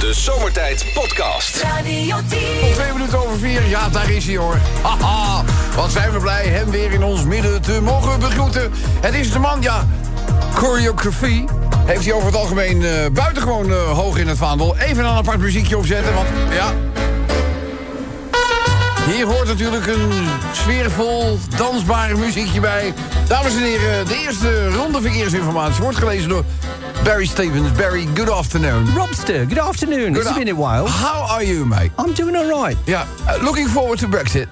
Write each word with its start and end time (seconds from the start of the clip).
De 0.00 0.14
Zomertijd 0.14 0.86
Podcast. 0.94 1.62
Radio 1.62 2.16
10. 2.28 2.38
Twee 2.74 2.92
minuten 2.92 3.18
over 3.18 3.38
vier, 3.38 3.66
ja, 3.66 3.88
daar 3.88 4.10
is 4.10 4.26
hij 4.26 4.36
hoor. 4.36 4.56
Haha, 4.82 5.44
wat 5.76 5.90
zijn 5.90 6.12
we 6.12 6.18
blij 6.18 6.44
hem 6.46 6.70
weer 6.70 6.92
in 6.92 7.02
ons 7.02 7.24
midden 7.24 7.62
te 7.62 7.80
mogen 7.80 8.20
begroeten. 8.20 8.72
Het 9.00 9.14
is 9.14 9.32
de 9.32 9.38
man, 9.38 9.62
ja, 9.62 9.86
choreografie. 10.54 11.44
Heeft 11.86 12.04
hij 12.04 12.12
over 12.12 12.26
het 12.26 12.36
algemeen 12.36 12.84
eh, 12.84 12.90
buitengewoon 13.12 13.70
eh, 13.70 13.90
hoog 13.90 14.18
in 14.18 14.28
het 14.28 14.38
vaandel. 14.38 14.76
Even 14.76 15.04
een 15.04 15.16
apart 15.16 15.38
muziekje 15.38 15.78
opzetten, 15.78 16.14
want 16.14 16.28
ja... 16.50 16.72
Hier 19.06 19.26
hoort 19.26 19.46
natuurlijk 19.46 19.86
een 19.86 20.28
sfeervol, 20.52 21.38
dansbaar 21.56 22.18
muziekje 22.18 22.60
bij. 22.60 22.94
Dames 23.28 23.52
en 23.52 23.62
heren, 23.62 24.06
de 24.06 24.22
eerste 24.26 24.68
ronde 24.68 25.00
verkeersinformatie 25.00 25.82
wordt 25.82 25.98
gelezen 25.98 26.28
door 26.28 26.44
Barry 27.04 27.26
Stevens. 27.26 27.72
Barry, 27.72 28.06
good 28.14 28.28
afternoon. 28.28 28.86
Robster, 28.94 29.46
good 29.46 29.58
afternoon. 29.58 30.16
It's 30.16 30.34
been 30.34 30.48
a 30.48 30.54
while. 30.54 30.86
How 30.86 31.26
are 31.34 31.44
you, 31.44 31.66
mate? 31.66 31.90
I'm 31.98 32.12
doing 32.12 32.36
alright. 32.36 32.76
Ja, 32.84 33.06
uh, 33.26 33.42
looking 33.42 33.68
forward 33.68 33.98
to 33.98 34.08
Brexit. 34.08 34.48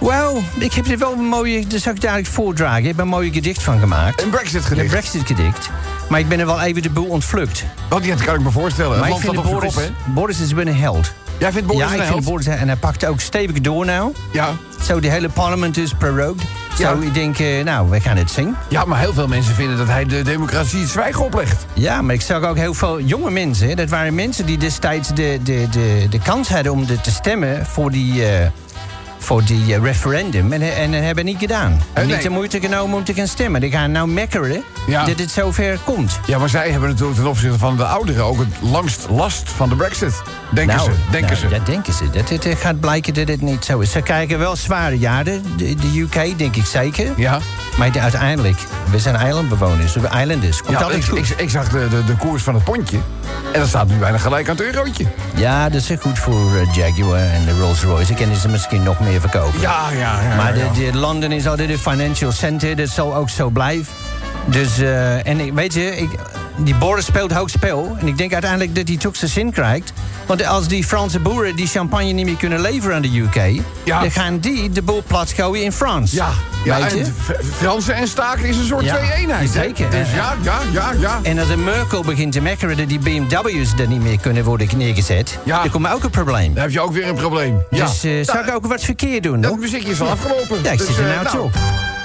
Well, 0.00 0.42
ik 0.58 0.72
heb 0.72 0.86
er 0.86 0.98
wel 0.98 1.12
een 1.12 1.24
mooie, 1.24 1.66
dat 1.66 1.80
zal 1.80 1.92
ik 1.92 2.00
dadelijk 2.00 2.28
voordragen. 2.28 2.78
Ik 2.78 2.86
heb 2.86 2.98
een 2.98 3.08
mooie 3.08 3.32
gedicht 3.32 3.62
van 3.62 3.78
gemaakt. 3.78 4.22
Een 4.22 4.30
Brexit 4.30 4.60
Een 4.60 4.66
gedicht. 4.66 4.88
Brexit 4.88 5.26
gedicht. 5.26 5.70
Maar 6.08 6.20
ik 6.20 6.28
ben 6.28 6.40
er 6.40 6.46
wel 6.46 6.60
even 6.60 6.82
de 6.82 6.90
boel 6.90 7.06
ontvlucht. 7.06 7.64
Wat 7.88 8.04
ja, 8.04 8.14
dat 8.14 8.24
kan 8.24 8.34
ik 8.34 8.40
me 8.40 8.50
voorstellen. 8.50 8.98
Maar 8.98 9.08
ik 9.08 9.16
vind 9.16 9.36
op 9.36 9.44
Boris? 9.44 9.74
Boris 10.06 10.40
is 10.40 10.50
een 10.50 10.76
held. 10.76 11.12
Jij 11.38 11.52
vindt 11.52 11.66
Boris 11.66 11.82
ja, 11.88 11.94
een 11.94 12.00
ik 12.00 12.06
vind? 12.12 12.24
Boris 12.24 12.46
en 12.46 12.66
hij 12.66 12.76
pakt 12.76 13.06
ook 13.06 13.20
stevig 13.20 13.60
door 13.60 13.84
nou. 13.86 14.12
Ja. 14.32 14.48
Zo, 14.84 15.00
de 15.00 15.10
hele 15.10 15.28
parlement 15.28 15.76
is 15.76 15.92
prorogued. 15.98 16.42
Zo, 16.76 16.82
Ja. 16.82 17.06
ik 17.06 17.14
denk, 17.14 17.38
eh, 17.38 17.64
nou, 17.64 17.90
we 17.90 18.00
gaan 18.00 18.16
het 18.16 18.30
zien. 18.30 18.54
ja, 18.68 18.84
maar 18.84 18.98
heel 18.98 19.12
veel 19.12 19.28
mensen 19.28 19.54
vinden 19.54 19.76
dat 19.76 19.86
hij 19.86 20.04
de 20.04 20.22
democratie 20.22 20.80
het 20.80 20.88
zwijgen 20.88 21.24
oplegt. 21.24 21.66
Ja, 21.74 22.02
maar 22.02 22.14
ik 22.14 22.20
zag 22.20 22.42
ook 22.42 22.56
heel 22.56 22.74
veel 22.74 23.00
jonge 23.00 23.30
mensen. 23.30 23.76
Dat 23.76 23.88
waren 23.88 24.14
mensen 24.14 24.46
die 24.46 24.58
destijds 24.58 25.08
de, 25.08 25.38
de, 25.42 25.66
de, 25.70 26.06
de 26.10 26.18
kans 26.18 26.48
hadden 26.48 26.72
om 26.72 26.86
de- 26.86 27.00
te 27.00 27.10
stemmen 27.10 27.66
voor 27.66 27.90
die, 27.90 28.26
eh, 28.26 28.46
voor 29.28 29.44
die 29.44 29.74
eh, 29.74 29.82
referendum. 29.82 30.52
En, 30.52 30.76
en 30.76 30.90
dat 30.92 31.00
hebben 31.02 31.24
niet 31.24 31.38
gedaan. 31.38 31.80
Eh, 31.92 32.04
Niet 32.04 32.12
nee. 32.14 32.22
de 32.22 32.28
moeite 32.28 32.60
genomen 32.60 32.96
om 32.96 33.04
te 33.04 33.14
gaan 33.14 33.26
stemmen. 33.26 33.60
Die 33.60 33.70
gaan 33.70 33.90
nou 33.90 34.08
mekkeren 34.08 34.62
Ja. 34.86 35.04
dat 35.04 35.18
het 35.18 35.30
zover 35.30 35.78
komt. 35.84 36.20
Ja, 36.26 36.38
maar 36.38 36.48
zij 36.48 36.70
hebben 36.70 36.88
natuurlijk 36.88 37.18
ten 37.18 37.26
opzichte 37.28 37.58
van 37.58 37.76
de 37.76 37.84
ouderen 37.84 38.24
ook 38.24 38.38
het 38.38 38.48
langst 38.60 39.06
last 39.10 39.50
van 39.50 39.68
de 39.68 39.74
Brexit. 39.76 40.22
Denken 40.50 40.80
ze, 40.80 40.90
denken 41.10 41.36
nou, 41.38 41.48
ze. 41.48 41.54
Ja, 41.56 41.64
denken 41.64 41.92
ze. 41.92 42.10
Dat 42.10 42.28
het 42.28 42.46
eh, 42.46 42.56
gaat 42.56 42.80
blijken 42.80 43.14
dat 43.14 43.28
het 43.28 43.40
niet 43.40 43.64
zo 43.64 43.78
is. 43.78 43.90
Ze 43.90 44.00
krijgen 44.02 44.38
wel 44.38 44.56
zware 44.56 44.98
jaren, 44.98 45.42
de, 45.56 45.74
de 45.74 46.00
UK, 46.00 46.38
denk 46.38 46.56
ik 46.56 46.66
zeker. 46.66 47.12
Ja, 47.16 47.38
Maar 47.78 47.92
de- 47.92 48.00
uiteindelijk, 48.00 48.58
we 48.90 48.98
zijn 48.98 49.16
eilandbewoners, 49.16 49.94
we 49.94 50.00
zijn. 50.00 50.28
Komt 50.64 50.78
ja 50.78 50.90
ik, 50.90 51.04
goed. 51.04 51.18
ik, 51.18 51.28
ik 51.28 51.50
zag 51.50 51.68
de, 51.68 51.88
de, 51.88 52.04
de 52.04 52.16
koers 52.16 52.42
van 52.42 52.54
het 52.54 52.64
pondje. 52.64 52.98
En 53.52 53.60
dat 53.60 53.68
staat 53.68 53.88
nu 53.88 53.96
bijna 53.96 54.18
gelijk 54.18 54.48
aan 54.48 54.56
het 54.56 54.64
eurotje. 54.64 55.04
Ja, 55.34 55.68
dat 55.68 55.80
is 55.80 55.90
goed 56.00 56.18
voor 56.18 56.56
eh, 56.56 56.74
Jaguar 56.74 57.18
en 57.18 57.44
de 57.44 57.58
Rolls-Royce. 57.60 58.10
Ik 58.12 58.16
kan 58.16 58.34
ze 58.36 58.48
misschien 58.48 58.82
nog 58.82 59.00
meer 59.00 59.17
verkopen. 59.20 59.60
Ja, 59.60 59.90
ja, 59.90 60.22
ja. 60.22 60.36
Maar 60.36 60.56
ja. 60.58 60.68
de, 60.72 60.90
de 60.90 60.98
Londen 60.98 61.32
is 61.32 61.46
altijd 61.46 61.70
een 61.70 61.78
financial 61.78 62.32
center. 62.32 62.76
Dat 62.76 62.88
zal 62.88 63.14
ook 63.16 63.28
zo 63.30 63.48
blijven. 63.48 63.92
Dus, 64.46 64.78
eh, 64.78 65.26
en 65.26 65.40
ik- 65.40 65.52
weet 65.52 65.74
je, 65.74 65.96
ik, 65.96 66.10
die 66.58 66.74
Boris 66.74 67.04
speelt 67.04 67.32
hoog 67.32 67.50
spel. 67.50 67.96
En 68.00 68.06
ik 68.06 68.18
denk 68.18 68.32
uiteindelijk 68.32 68.74
dat 68.74 68.88
hij 68.88 68.96
toch 68.96 69.16
zijn 69.16 69.30
zin 69.30 69.52
krijgt. 69.52 69.92
Want 70.26 70.46
als 70.46 70.68
die 70.68 70.84
Franse 70.84 71.18
boeren 71.18 71.56
die 71.56 71.66
champagne 71.66 72.12
niet 72.12 72.24
meer 72.26 72.36
kunnen 72.36 72.60
leveren 72.60 72.96
aan 72.96 73.02
de 73.02 73.18
UK... 73.18 73.62
Ja. 73.84 74.00
dan 74.00 74.10
gaan 74.10 74.38
die 74.38 74.70
de 74.70 74.82
boel 74.82 75.02
plat 75.06 75.30
gooien 75.30 75.64
in 75.64 75.72
Frans. 75.72 76.12
Ja, 76.12 76.28
ja 76.64 76.80
Weet 76.80 76.90
je? 76.90 76.98
en 76.98 77.14
Fransen 77.56 77.94
en 77.94 78.08
staken 78.08 78.44
is 78.44 78.56
een 78.56 78.64
soort 78.66 78.84
Ja, 78.84 78.96
twee-eenheid. 78.96 79.50
zeker. 79.50 79.90
Dus 79.90 80.12
ja, 80.14 80.34
ja, 80.42 80.58
ja, 80.72 80.92
ja. 81.00 81.18
En 81.22 81.38
als 81.38 81.48
een 81.48 81.64
Merkel 81.64 82.02
begint 82.02 82.32
te 82.32 82.40
mekkeren 82.40 82.76
dat 82.76 82.88
die 82.88 82.98
BMW's 82.98 83.72
er 83.78 83.88
niet 83.88 84.02
meer 84.02 84.18
kunnen 84.20 84.44
worden 84.44 84.68
neergezet... 84.76 85.38
Ja. 85.44 85.60
dan 85.62 85.70
komt 85.70 85.88
ook 85.88 86.04
een 86.04 86.10
probleem. 86.10 86.54
Dan 86.54 86.62
heb 86.62 86.72
je 86.72 86.80
ook 86.80 86.92
weer 86.92 87.08
een 87.08 87.14
probleem. 87.14 87.62
Ja. 87.70 87.84
Dus 87.86 88.00
zou 88.26 88.46
ik 88.46 88.54
ook 88.54 88.66
wat 88.66 88.80
verkeerd 88.80 89.22
doen, 89.22 89.40
Dat 89.40 89.58
muziekje 89.58 89.90
is 89.90 90.00
al 90.00 90.08
afgelopen. 90.08 90.58
Ja, 90.62 90.70
ik 90.70 90.80
zit 90.80 90.96
er 90.98 91.08
eh, 91.08 91.14
nou 91.14 91.24
toch 91.24 91.40
op. 91.40 91.52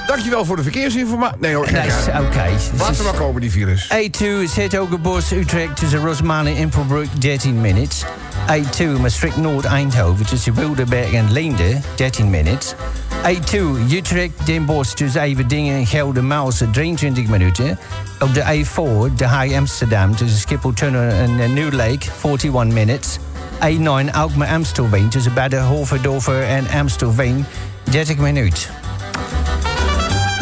Dankjewel 0.08 0.46
voor 0.46 0.56
de 0.56 0.64
verkeersinformatie. 0.64 1.38
Nee 1.40 1.56
hoor, 1.56 1.68
is 1.68 2.08
eh, 2.08 2.20
oké. 2.20 2.50
laat 2.78 2.96
ze 2.96 3.04
maar 3.04 3.14
komen, 3.14 3.42
die 3.42 3.52
virus. 3.52 3.92
A2 3.94 4.26
Zetogenbos 4.50 5.32
Utrecht 5.32 5.76
tussen 5.76 6.06
Rosmalen 6.06 6.52
en 6.56 6.58
Impelbroek 6.58 7.22
13 7.22 7.62
minutes. 7.62 8.06
A2 8.52 9.00
Maastricht 9.02 9.38
Noord 9.38 9.66
Eindhoven 9.66 10.26
tussen 10.26 10.56
Wildeberg 10.56 11.14
en 11.14 11.32
Leende 11.32 11.80
13 11.96 12.30
minutes. 12.30 12.76
A2 13.24 13.56
Utrecht 13.92 14.32
Den 14.46 14.66
Bosch 14.66 14.94
tussen 14.94 15.22
Everdingen 15.22 15.76
en 15.76 15.88
Gelder 15.88 16.24
Maalse 16.24 16.70
23 16.70 17.28
minuten. 17.28 17.80
Op 18.20 18.34
de 18.34 18.42
A4 18.42 19.16
De 19.16 19.26
Haag 19.26 19.54
Amsterdam 19.54 20.16
tussen 20.16 20.40
Schiphol-Tunnel 20.40 21.10
en 21.10 21.54
New 21.54 21.74
Lake 21.74 22.06
41 22.24 22.74
minutes. 22.74 23.20
A9 23.60 24.12
Alkmaar 24.12 24.48
Amstelveen 24.48 25.10
tussen 25.10 25.34
Bad 25.34 25.54
Hoeverdorfer 25.54 26.44
en 26.44 26.68
Amstelveen 26.80 27.46
30 27.84 28.18
minuten. 28.18 28.70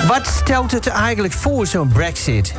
Wat 0.07 0.27
stelt 0.27 0.71
het 0.71 0.87
eigenlijk 0.87 1.33
voor, 1.33 1.67
zo'n 1.67 1.87
brexit? 1.87 2.53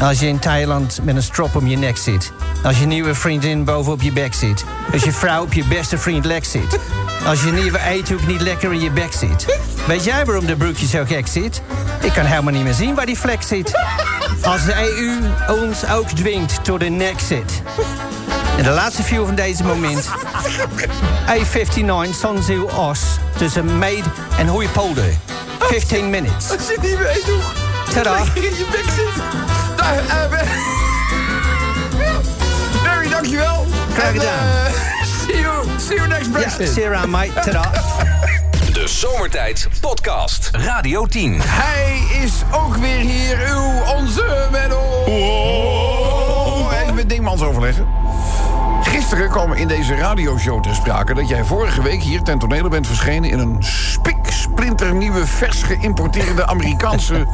Als 0.00 0.20
je 0.20 0.26
in 0.26 0.38
Thailand 0.38 0.98
met 1.02 1.16
een 1.16 1.22
strop 1.22 1.56
om 1.56 1.66
je 1.66 1.76
nek 1.76 1.96
zit. 1.96 2.32
Als 2.62 2.78
je 2.78 2.86
nieuwe 2.86 3.14
vriendin 3.14 3.64
bovenop 3.64 4.02
je 4.02 4.12
bek 4.12 4.34
zit. 4.34 4.64
Als 4.92 5.02
je 5.02 5.12
vrouw 5.12 5.42
op 5.42 5.52
je 5.52 5.64
beste 5.64 5.98
vriend 5.98 6.24
lek 6.24 6.44
zit. 6.44 6.78
Als 7.26 7.42
je 7.42 7.52
nieuwe 7.52 7.78
eethoek 7.78 8.26
niet 8.26 8.40
lekker 8.40 8.72
in 8.72 8.80
je 8.80 8.90
bek 8.90 9.12
zit. 9.12 9.58
Weet 9.86 10.04
jij 10.04 10.24
waarom 10.24 10.46
de 10.46 10.56
broekje 10.56 10.86
zo 10.86 11.04
gek 11.04 11.26
zit? 11.26 11.62
Ik 12.00 12.12
kan 12.12 12.24
helemaal 12.24 12.52
niet 12.52 12.62
meer 12.62 12.74
zien 12.74 12.94
waar 12.94 13.06
die 13.06 13.18
vlek 13.18 13.42
zit. 13.42 13.72
Als 14.42 14.64
de 14.64 14.74
EU 14.74 15.18
ons 15.62 15.86
ook 15.86 16.08
dwingt 16.08 16.64
tot 16.64 16.82
een 16.82 16.96
nek 16.96 17.20
zit. 17.20 17.62
En 18.56 18.64
de 18.64 18.70
laatste 18.70 19.02
view 19.02 19.26
van 19.26 19.34
deze 19.34 19.64
moment. 19.64 20.08
A59 21.26 22.10
Sanzeel 22.10 22.64
Os 22.64 23.00
tussen 23.36 23.78
Meid 23.78 24.04
en 24.38 24.46
Hoeipolder. 24.46 25.14
15 25.68 26.10
minutes. 26.10 26.50
Het 26.50 26.62
zit 26.62 26.82
niet 26.82 26.98
mee, 26.98 27.20
toch? 27.26 27.54
Tada. 27.94 28.16
In 28.34 28.42
je 28.42 28.66
bek 28.70 28.84
zit. 28.94 29.22
Daar, 29.76 30.28
Bar- 30.30 30.44
Barry, 32.84 33.08
dankjewel. 33.08 33.66
Graag 33.94 34.12
En, 34.12 34.20
gedaan. 34.20 34.46
eh, 34.66 34.72
see, 35.26 35.40
you, 35.40 35.66
see 35.86 35.96
you 35.96 36.08
next 36.08 36.26
Ja, 36.26 36.30
Brexit. 36.32 36.68
see 36.68 36.82
you 36.82 36.94
around, 36.94 37.10
mate. 37.10 37.40
Tada. 37.50 37.70
De 38.72 38.86
Zomertijd 38.88 39.68
Podcast. 39.80 40.50
Radio 40.52 41.06
10. 41.06 41.40
Hij 41.44 41.98
is 42.22 42.32
ook 42.52 42.76
weer 42.76 42.98
hier, 42.98 43.38
uw, 43.48 43.94
onze 43.96 44.48
Menno. 44.50 44.82
Even 46.82 46.94
met 46.94 47.08
Dingmans 47.08 47.42
overleggen. 47.42 47.86
Gisteren 48.82 49.30
kwam 49.30 49.52
in 49.52 49.68
deze 49.68 49.94
radioshow 49.94 50.62
ter 50.62 50.74
sprake... 50.74 51.14
dat 51.14 51.28
jij 51.28 51.44
vorige 51.44 51.82
week 51.82 52.02
hier 52.02 52.22
ten 52.22 52.38
tonele 52.38 52.68
bent 52.68 52.86
verschenen... 52.86 53.30
in 53.30 53.38
een 53.38 53.56
spiksplinternieuwe, 54.62 55.26
vers 55.26 55.62
geïmporteerde 55.62 56.46
Amerikaanse 56.46 57.26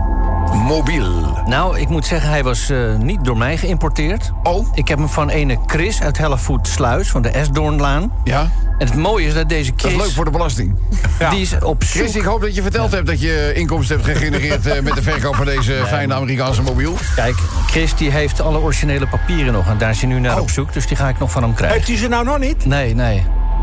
mobiel. 0.68 1.38
Nou, 1.46 1.78
ik 1.78 1.88
moet 1.88 2.06
zeggen, 2.06 2.30
hij 2.30 2.42
was 2.44 2.70
eh, 2.70 2.78
niet 2.98 3.24
door 3.24 3.36
mij 3.36 3.56
geïmporteerd. 3.56 4.32
Oh, 4.42 4.66
Ik 4.74 4.88
heb 4.88 4.98
hem 4.98 5.08
van 5.08 5.28
ene 5.30 5.58
Chris 5.66 6.00
uit 6.02 6.18
Hellevoet 6.18 6.68
Sluis, 6.68 7.10
van 7.10 7.22
de 7.22 7.28
Esdoornlaan. 7.28 8.12
ja, 8.24 8.40
En 8.78 8.86
het 8.86 8.94
mooie 8.96 9.26
is 9.26 9.34
dat 9.34 9.48
deze 9.48 9.70
dat 9.70 9.80
Chris... 9.80 9.92
is 9.92 9.98
leuk 10.02 10.10
voor 10.10 10.24
de 10.24 10.30
belasting. 10.30 10.74
Die 11.30 11.40
is 11.40 11.52
op 11.62 11.84
zoek... 11.84 12.02
Chris, 12.02 12.16
ik 12.16 12.22
hoop 12.24 12.40
dat 12.40 12.54
je 12.54 12.62
verteld 12.62 12.92
hebt 12.92 13.06
dat 13.06 13.20
je 13.20 13.52
inkomsten 13.54 13.96
hebt 14.00 14.08
gegenereerd... 14.08 14.66
eh, 14.66 14.80
met 14.82 14.94
de 14.94 15.02
verkoop 15.02 15.34
van 15.34 15.46
deze 15.46 15.82
fijne 15.86 16.14
Amerikaanse 16.14 16.62
mobiel. 16.62 16.94
Kijk, 17.14 17.34
Chris 17.66 17.94
die 17.94 18.10
heeft 18.10 18.40
alle 18.40 18.58
originele 18.58 19.06
papieren 19.06 19.52
nog. 19.52 19.66
En 19.66 19.78
daar 19.78 19.90
is 19.90 20.00
hij 20.00 20.08
nu 20.08 20.18
naar 20.20 20.34
Oh. 20.36 20.40
op 20.42 20.50
zoek, 20.50 20.72
dus 20.72 20.86
die 20.86 20.96
ga 20.96 21.08
ik 21.08 21.18
nog 21.18 21.30
van 21.30 21.42
hem 21.42 21.54
krijgen. 21.54 21.76
Heeft 21.76 21.88
hij 21.88 21.96
ze 21.98 22.08
nou 22.08 22.24
nog 22.24 22.38
niet? 22.38 22.66
Nee, 22.66 22.94
nee. 22.94 23.22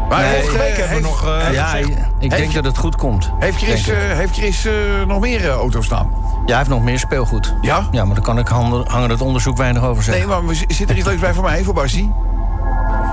Maar 0.09 0.21
Nee, 0.21 0.41
Vorige 0.41 0.57
week 0.57 0.77
hebben 0.77 0.95
we 0.97 1.01
nog... 1.03 1.25
eh, 1.25 1.53
ja, 1.53 1.65
gezegd- 1.65 1.89
ik, 2.19 2.29
denk 2.29 2.41
Heeft- 2.41 2.53
dat 2.53 2.65
het 2.65 2.77
goed 2.77 2.95
komt. 2.95 3.31
Heeft 3.39 3.57
Chris, 3.57 3.87
eh, 3.87 3.97
heeft 3.97 4.33
Chris 4.33 4.65
eh, 4.65 4.73
nog 5.07 5.19
meer 5.19 5.49
auto's 5.49 5.85
staan? 5.85 6.07
Ja, 6.21 6.41
hij 6.45 6.57
heeft 6.57 6.69
nog 6.69 6.83
meer 6.83 6.99
speelgoed. 6.99 7.53
Ja? 7.61 7.87
Ja, 7.91 8.05
maar 8.05 8.15
daar 8.15 8.23
kan 8.23 8.37
ik 8.39 8.47
hangen, 8.47 8.83
hangen 8.87 9.09
het 9.09 9.21
onderzoek 9.21 9.57
weinig 9.57 9.83
over 9.83 10.03
zeggen. 10.03 10.27
Nee, 10.27 10.41
maar 10.43 10.55
zit 10.67 10.89
er 10.89 10.97
iets 10.97 11.05
leuks 11.05 11.21
bij 11.21 11.33
voor 11.33 11.43
mij, 11.43 11.63
voor 11.63 11.73
Bassie? 11.73 12.11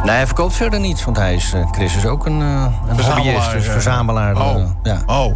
Nee, 0.05 0.15
hij 0.15 0.27
verkoopt 0.27 0.55
verder 0.55 0.81
niets, 0.81 1.05
want 1.05 1.17
hij 1.17 1.35
is, 1.35 1.55
Chris 1.71 1.97
is 1.97 2.07
ook 2.07 2.27
een, 2.27 2.41
een 2.41 2.73
Verzamelaar, 2.95 3.25
hobbyist, 3.25 3.53
dus 3.53 3.67
verzamelaar. 3.69 4.37
Oh, 4.37 4.63
ja. 4.83 5.03
oh. 5.07 5.33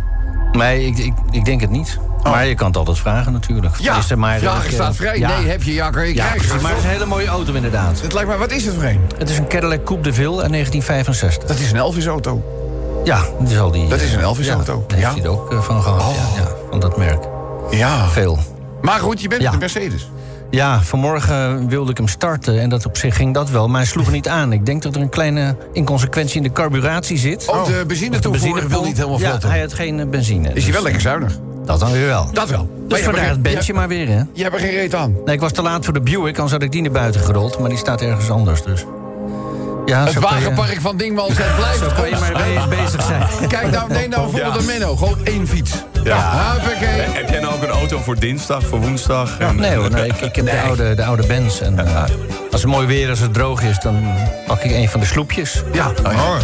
Nee, 0.53 0.87
ik, 0.87 0.99
ik, 0.99 1.15
ik 1.31 1.45
denk 1.45 1.61
het 1.61 1.71
niet. 1.71 1.99
Maar 2.23 2.47
je 2.47 2.55
kan 2.55 2.67
het 2.67 2.77
altijd 2.77 2.99
vragen 2.99 3.33
natuurlijk. 3.33 3.77
Ja, 3.79 3.97
Is 3.99 4.11
er 4.11 4.19
maar, 4.19 4.39
vragen 4.39 4.67
eh, 4.67 4.73
staat 4.73 4.97
vrij. 4.97 5.19
ja. 5.19 5.39
Nee, 5.39 5.49
heb 5.49 5.63
je, 5.63 5.75
ja, 5.75 5.91
je 6.01 6.15
Ja, 6.15 6.27
precies, 6.31 6.61
maar 6.61 6.71
het 6.71 6.79
is 6.79 6.85
een 6.85 6.91
hele 6.91 7.07
mooie 7.07 7.27
auto 7.27 7.53
inderdaad. 7.53 8.01
Het 8.01 8.13
lijkt 8.13 8.29
me, 8.31 8.37
wat 8.37 8.51
is 8.53 8.65
het 8.65 8.75
voor 8.75 8.85
een? 8.85 9.01
Het 9.19 9.31
is 9.31 9.39
een 9.39 9.47
Cadillac 9.49 9.85
Coupe 9.85 10.03
de 10.03 10.13
Ville 10.13 10.43
uit 10.43 10.51
1965. 10.51 11.49
Dat 11.49 11.59
is 11.59 11.71
een 11.71 11.77
Elvis-auto. 11.77 12.43
Ja, 13.05 13.23
dat 13.41 13.51
is 13.51 13.59
al 13.59 13.71
die... 13.71 13.89
Dat 13.89 14.01
is 14.01 14.13
een 14.13 14.19
eh, 14.19 14.25
Elvis-auto. 14.25 14.73
Ja, 14.81 14.85
daar 14.89 14.99
Ja. 14.99 15.05
heeft 15.11 15.23
hij 15.23 15.33
er 15.33 15.39
ook 15.41 15.53
eh, 15.53 15.61
van 15.63 15.83
gehad. 15.83 16.01
Oh. 16.01 16.15
Ja, 16.37 16.43
ja, 16.43 16.49
van 16.71 16.81
dat 16.81 16.97
merk. 16.97 17.25
Ja. 17.71 18.09
Veel. 18.09 18.39
Maar 18.83 18.99
goed, 19.01 19.21
je 19.21 19.29
bent 19.29 19.43
Ja. 19.43 19.51
de 19.51 19.57
Mercedes. 19.59 20.11
Ja, 20.51 20.81
vanmorgen 20.83 21.69
wilde 21.69 21.91
ik 21.91 21.97
hem 21.97 22.09
starten 22.09 22.61
en 22.61 22.69
dat 22.69 22.87
op 22.87 22.97
zich 22.97 23.17
ging 23.17 23.35
dat 23.35 23.51
wel, 23.51 23.69
maar 23.69 23.81
hij 23.81 23.89
sloeg 23.89 24.07
er 24.07 24.13
niet 24.13 24.29
aan. 24.29 24.53
Ik 24.53 24.67
denk 24.67 24.83
dat 24.83 24.95
er 24.95 25.01
een 25.01 25.09
kleine 25.09 25.57
inconsequentie 25.73 26.37
in 26.37 26.43
de 26.43 26.53
carburatie 26.53 27.19
zit. 27.19 27.47
Oh, 27.49 27.55
de 27.65 27.85
Of 28.31 28.39
de 28.41 28.69
wil 28.69 28.85
niet 28.85 28.97
helemaal 28.97 29.19
Ja, 29.19 29.29
vlot. 29.29 29.43
hij 29.43 29.61
had 29.61 29.73
geen 29.75 30.11
benzine. 30.11 30.51
Is 30.53 30.65
hij 30.65 30.73
wel 30.73 30.83
lekker 30.83 31.01
zuinig? 31.01 31.39
Dat 31.65 31.81
dan 31.81 31.93
weer 31.93 32.07
wel. 32.07 32.29
Dat 32.33 32.49
wel. 32.49 32.59
Maar 32.59 32.89
Dus 32.89 32.99
je 32.99 33.05
vandaar 33.05 33.29
het 33.29 33.43
bandje 33.43 33.73
maar 33.75 33.89
weer, 33.89 34.09
hè? 34.09 34.21
Je 34.33 34.43
hebt 34.43 34.55
er 34.55 34.61
geen 34.61 34.71
reet 34.71 34.95
aan. 34.95 35.17
Nee, 35.25 35.35
ik 35.35 35.41
was 35.41 35.53
te 35.53 35.63
laat 35.63 35.85
voor 35.85 35.95
de 35.95 36.01
Buick, 36.01 36.35
anders 36.35 36.51
had 36.53 36.63
ik 36.63 36.73
die 36.73 36.83
naar 36.83 36.91
buiten 36.91 37.21
gerold. 37.21 37.59
Maar 37.59 37.69
die 37.69 37.79
staat 37.79 38.01
ergens 38.03 38.31
anders, 38.31 38.63
dus. 38.63 38.85
Ja, 39.87 40.05
Het 40.05 40.13
je- 40.13 40.21
wagenpark 40.21 40.81
van 40.81 40.97
Dingwals, 40.97 41.33
het 41.37 41.57
blijft 41.57 41.79
Zo 41.79 41.89
kan 41.95 42.09
je 42.11 42.17
maar 42.55 42.69
bezig 42.69 43.03
zijn. 43.03 43.49
Kijk 43.49 43.71
nou, 43.71 43.93
neem 43.93 44.11
nou 44.11 44.23
bijvoorbeeld 44.23 44.57
een 44.57 44.67
Menno. 44.67 44.97
Gewoon 44.97 45.19
één 45.25 45.49
fiets. 45.49 45.73
Ja. 46.05 46.57
Heb 47.13 47.29
jij 47.31 47.41
nou 47.41 47.55
ook 47.55 47.63
een 47.63 47.69
auto 47.69 47.99
voor 47.99 48.19
dinsdag, 48.19 48.63
voor 48.67 48.81
woensdag? 48.81 49.39
En, 49.39 49.57
Nee 49.57 49.75
hoor, 49.77 49.91
nee, 49.91 50.07
ik, 50.07 50.21
ik 50.21 50.37
heb 50.37 50.45
de 50.45 50.61
oude, 50.61 50.95
de 50.95 51.05
oude 51.05 51.27
Benz. 51.27 51.61
En, 51.61 51.79
eh, 51.87 52.03
als 52.53 52.61
het 52.63 52.71
mooi 52.71 52.87
weer, 52.87 53.11
als 53.11 53.19
het 53.19 53.35
droog 53.35 53.63
is, 53.63 53.79
dan 53.79 54.05
pak 54.47 54.63
ik 54.63 54.71
een 54.71 54.89
van 54.89 55.01
de 55.01 55.07
sloepjes. 55.07 55.63
Ja, 55.73 55.93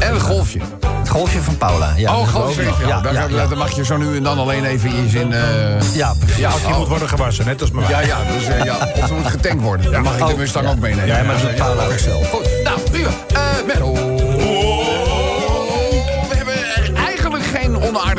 en 0.01 0.15
een 0.15 0.21
golfje. 0.21 0.61
Het 0.99 1.09
golfje 1.09 1.41
van 1.41 1.57
Paula. 1.57 1.93
Ja, 1.97 2.13
Oh, 2.13 2.19
dat 2.19 2.29
golfje. 2.29 2.63
Ja, 2.63 2.71
Ja, 2.87 3.01
dan, 3.01 3.13
ja, 3.13 3.27
ja. 3.31 3.47
dan 3.47 3.59
mag 3.59 3.71
je 3.77 3.85
zo 3.85 3.97
nu 3.97 4.17
en 4.17 4.23
dan 4.23 4.39
alleen 4.39 4.65
even 4.65 4.91
in 4.95 5.09
zijn... 5.11 5.33
eh, 5.33 5.41
Ja, 5.95 6.13
precies. 6.19 6.37
Ja, 6.39 6.51
Die 6.67 6.75
moet 6.77 6.89
worden 6.89 7.09
gewassen, 7.09 7.45
net 7.47 7.61
als 7.61 7.71
mijn 7.71 7.89
Ja, 7.89 8.01
ja, 8.01 8.17
dus 8.37 8.47
eh, 8.47 8.65
ja, 8.65 8.77
of 9.01 9.07
ze 9.07 9.13
moet 9.15 9.27
getankt 9.27 9.63
worden. 9.63 9.93
Dan 9.93 10.03
mag 10.03 10.13
ik 10.13 10.19
de 10.27 10.33
Oh, 10.33 10.39
Mustang 10.39 10.65
ja. 10.67 10.71
ook 10.71 10.79
meenemen. 10.79 11.07
Ja, 11.07 11.23
maar 11.23 11.33
dat 11.35 11.43
doet 11.43 11.57
Ja, 11.57 11.65
Paula 11.65 11.85
ook 11.85 11.99
zelf. 11.99 12.31
Goed, 12.31 12.49
nou, 12.65 12.81
prima. 12.91 13.09
Eh 13.35 13.43
Menno. 13.67 14.17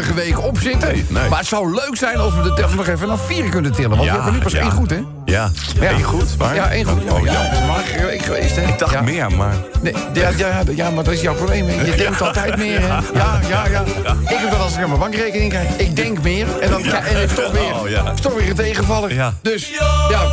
Onaardige 0.10 0.36
week 0.36 0.48
op 0.48 0.60
zitten. 0.60 0.88
Nee, 0.92 1.06
nee. 1.10 1.30
Maar 1.30 1.40
het 1.40 1.48
zou 1.48 1.74
leuk 1.74 1.96
zijn 1.96 2.18
als 2.18 2.34
we 2.34 2.54
de 2.54 2.66
nog 2.76 2.88
even 2.88 3.08
naar 3.08 3.18
vier 3.18 3.50
kunnen 3.50 3.72
tillen. 3.72 3.90
Want 3.90 4.04
we 4.04 4.10
hebben 4.10 4.34
nu 4.34 4.40
pas 4.40 4.54
één 4.54 4.72
goed, 4.72 4.90
hè? 4.90 5.00
Ja, 5.26 5.50
één 5.82 6.04
goed. 6.04 6.38
Maar, 6.38 6.56
Ja, 6.56 6.70
één 6.70 6.86
goed. 6.86 7.12
Oh, 7.12 7.26
ja, 7.26 7.32
ja. 7.32 7.58
een 7.62 7.68
magere 7.68 8.06
week 8.06 8.22
geweest, 8.22 8.56
hè? 8.56 8.62
Ik 8.62 8.80
dacht 8.80 8.94
ja. 8.94 9.02
meer, 9.02 9.32
maar... 9.32 9.54
Nee, 9.82 9.94
ja, 10.14 10.30
ja, 10.38 10.62
ja, 10.76 10.90
maar 10.90 11.04
dat 11.04 11.14
is 11.14 11.22
jouw 11.22 11.36
probleem. 11.36 11.68
hè. 11.68 11.82
Je 11.82 11.96
denkt 11.96 12.22
altijd 12.22 12.58
meer, 12.58 12.80
hè? 12.82 12.88
Ja, 12.88 13.40
ja, 13.48 13.66
ja. 13.68 13.84
Ik 14.28 14.38
heb 14.38 14.52
dat 14.52 14.60
als 14.60 14.76
ik 14.76 14.82
aan 14.82 14.88
mijn 14.88 15.00
bankrekening 15.00 15.50
krijg. 15.50 15.78
Ik 15.78 15.96
denk 15.96 16.22
meer 16.22 16.60
en 16.60 16.70
dan 16.70 16.84
en 16.84 17.20
het 17.20 17.30
is 17.30 17.36
toch 17.38 17.52
weer, 17.52 17.76
Oh, 17.76 17.90
ja. 17.90 18.12
is 18.16 18.22
toch 18.22 18.34
weer 18.34 18.50
een 18.50 18.56
tegenvaller. 18.56 19.14
Ja. 19.14 19.34
Dus, 19.42 19.70
ja. 20.10 20.24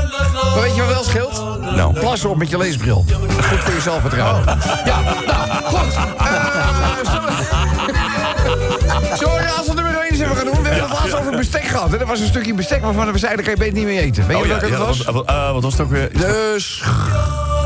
Maar 0.55 0.63
weet 0.63 0.75
je 0.75 0.83
wat 0.83 0.91
wel 0.93 1.05
scheelt? 1.05 1.43
Nou. 1.77 1.93
Plassen 1.99 2.31
op 2.31 2.37
met 2.37 2.51
je 2.51 2.59
leesbril. 2.59 3.05
Goed 3.49 3.59
voor 3.59 3.75
je 3.75 3.81
zelfvertrouwen. 3.81 4.45
Ja, 4.85 5.01
nou, 5.27 5.65
goed. 5.65 5.95
Eh, 6.19 8.05
sorry. 9.23 9.45
Als 9.59 9.67
we 9.67 9.75
er 9.77 9.85
weer 9.85 10.03
eens 10.11 10.21
even 10.21 10.37
gaan 10.37 10.45
doen. 10.45 10.63
We 10.63 10.69
hebben 10.69 10.89
het 10.89 10.99
laatst 10.99 11.15
over 11.15 11.37
bestek 11.37 11.65
gehad. 11.65 11.93
Er 11.93 12.07
was 12.07 12.21
een 12.21 12.27
stukje 12.27 12.55
bestek 12.55 12.83
waarvan 12.83 13.13
we 13.13 13.19
zeiden, 13.19 13.45
kan 13.45 13.53
je 13.53 13.59
beter 13.59 13.75
niet 13.75 13.85
meer 13.87 14.01
eten. 14.03 14.27
Weet 14.27 14.37
je 14.37 14.43
Oh, 14.43 14.49
welke 14.49 14.71
dat 14.71 14.87
was? 14.87 15.05
wat, 15.05 15.27
eh, 15.27 15.53
wat 15.53 15.63
was 15.63 15.73
het 15.73 15.83
ook 15.83 15.91
weer? 15.91 16.13
De 16.13 16.55
sch- 16.59 16.85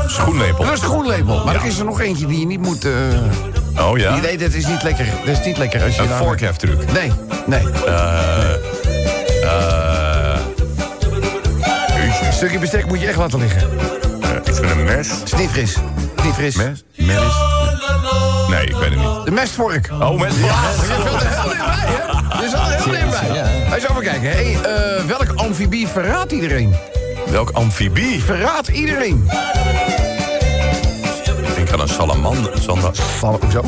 Schoenlepel. 0.07 0.63
dat 0.63 0.73
is 0.73 0.79
een 0.81 0.87
groenlepel. 0.87 1.45
Maar 1.45 1.55
er 1.55 1.65
is 1.65 1.79
er 1.79 1.85
nog 1.85 1.99
eentje 2.01 2.25
die 2.25 2.39
je 2.39 2.45
niet 2.45 2.61
moet... 2.61 2.85
eh, 2.85 2.91
Oh 3.79 3.97
ja? 3.97 4.15
Nee, 4.15 4.37
dat 4.37 4.53
is 4.53 4.65
niet 4.65 4.83
lekker. 4.83 5.05
Dat 5.25 5.37
is 5.39 5.45
niet 5.45 5.57
lekker 5.57 5.83
als 5.83 5.95
je 5.95 6.01
Een. 6.17 6.93
Nee, 6.93 7.11
nee. 7.45 7.63
Eh, 7.85 8.49
Een 12.27 12.33
stukje 12.33 12.59
bestek 12.59 12.85
moet 12.87 13.01
je 13.01 13.07
echt 13.07 13.17
laten 13.17 13.39
liggen. 13.39 13.61
ik 14.43 14.53
vind 14.53 14.71
een 14.71 14.83
mes. 14.83 15.09
Het 15.09 15.23
is 15.33 15.39
niet 15.39 15.49
fris. 15.49 15.75
Het 15.75 15.83
is 16.17 16.23
niet 16.23 16.33
fris. 16.33 16.55
Mes? 16.55 16.83
Mes? 16.95 17.17
Nee, 18.51 18.65
ik 18.65 18.75
weet 18.75 18.89
het 18.89 18.99
niet. 18.99 19.25
De 19.25 19.31
mestvork. 19.31 19.89
Oh, 19.91 20.19
mes. 20.19 20.33
Je 20.35 20.39
zat 20.39 20.89
er 20.89 20.95
heel 20.95 21.17
dichtbij, 21.19 21.77
hè? 21.85 22.43
Je 22.43 22.49
zat 22.49 22.67
er 22.67 22.83
heel 22.83 22.91
dichtbij. 22.91 23.35
ja. 23.35 23.43
Hij 23.45 23.79
zou 23.79 23.91
even 23.91 24.03
kijken. 24.03 24.31
Hey, 24.31 24.57
eh, 24.63 25.03
welk 25.05 25.31
amfibie 25.35 25.87
verraadt 25.87 26.31
iedereen? 26.31 26.75
Welk 27.29 27.49
amfibie? 27.49 28.23
Verraadt 28.23 28.67
iedereen. 28.67 29.29
Ik 31.47 31.55
denk 31.55 31.71
aan 31.71 31.79
een 31.79 31.87
salamander. 31.87 32.51
Van, 33.17 33.39
hoezo? 33.41 33.61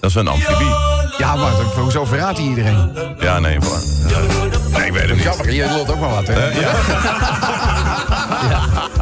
Dat 0.00 0.10
is 0.10 0.14
een 0.14 0.28
amfibie. 0.28 0.74
Ja, 1.18 1.36
maar 1.36 1.50
hoezo 1.74 2.04
verraadt 2.04 2.38
hij 2.38 2.46
iedereen? 2.46 2.92
Ja, 3.18 3.38
nee, 3.38 3.60
voor. 3.60 3.78
Nee, 4.72 4.86
ik 4.86 4.92
weet 4.92 5.02
het 5.02 5.12
niet. 5.14 5.22
Jammer, 5.22 5.52
je 5.52 5.66
lult 5.66 5.90
ook 5.90 6.00
maar 6.00 6.10
wat, 6.10 6.26
hè? 6.26 6.48
Eh, 6.48 6.60
ja. 6.60 6.70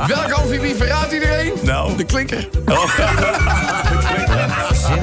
Welk 0.14 0.30
amfibie 0.32 0.74
verraadt 0.74 1.12
iedereen? 1.12 1.52
Nou. 1.62 1.96
De 1.96 2.04
klinker. 2.04 2.48
Het 2.64 2.74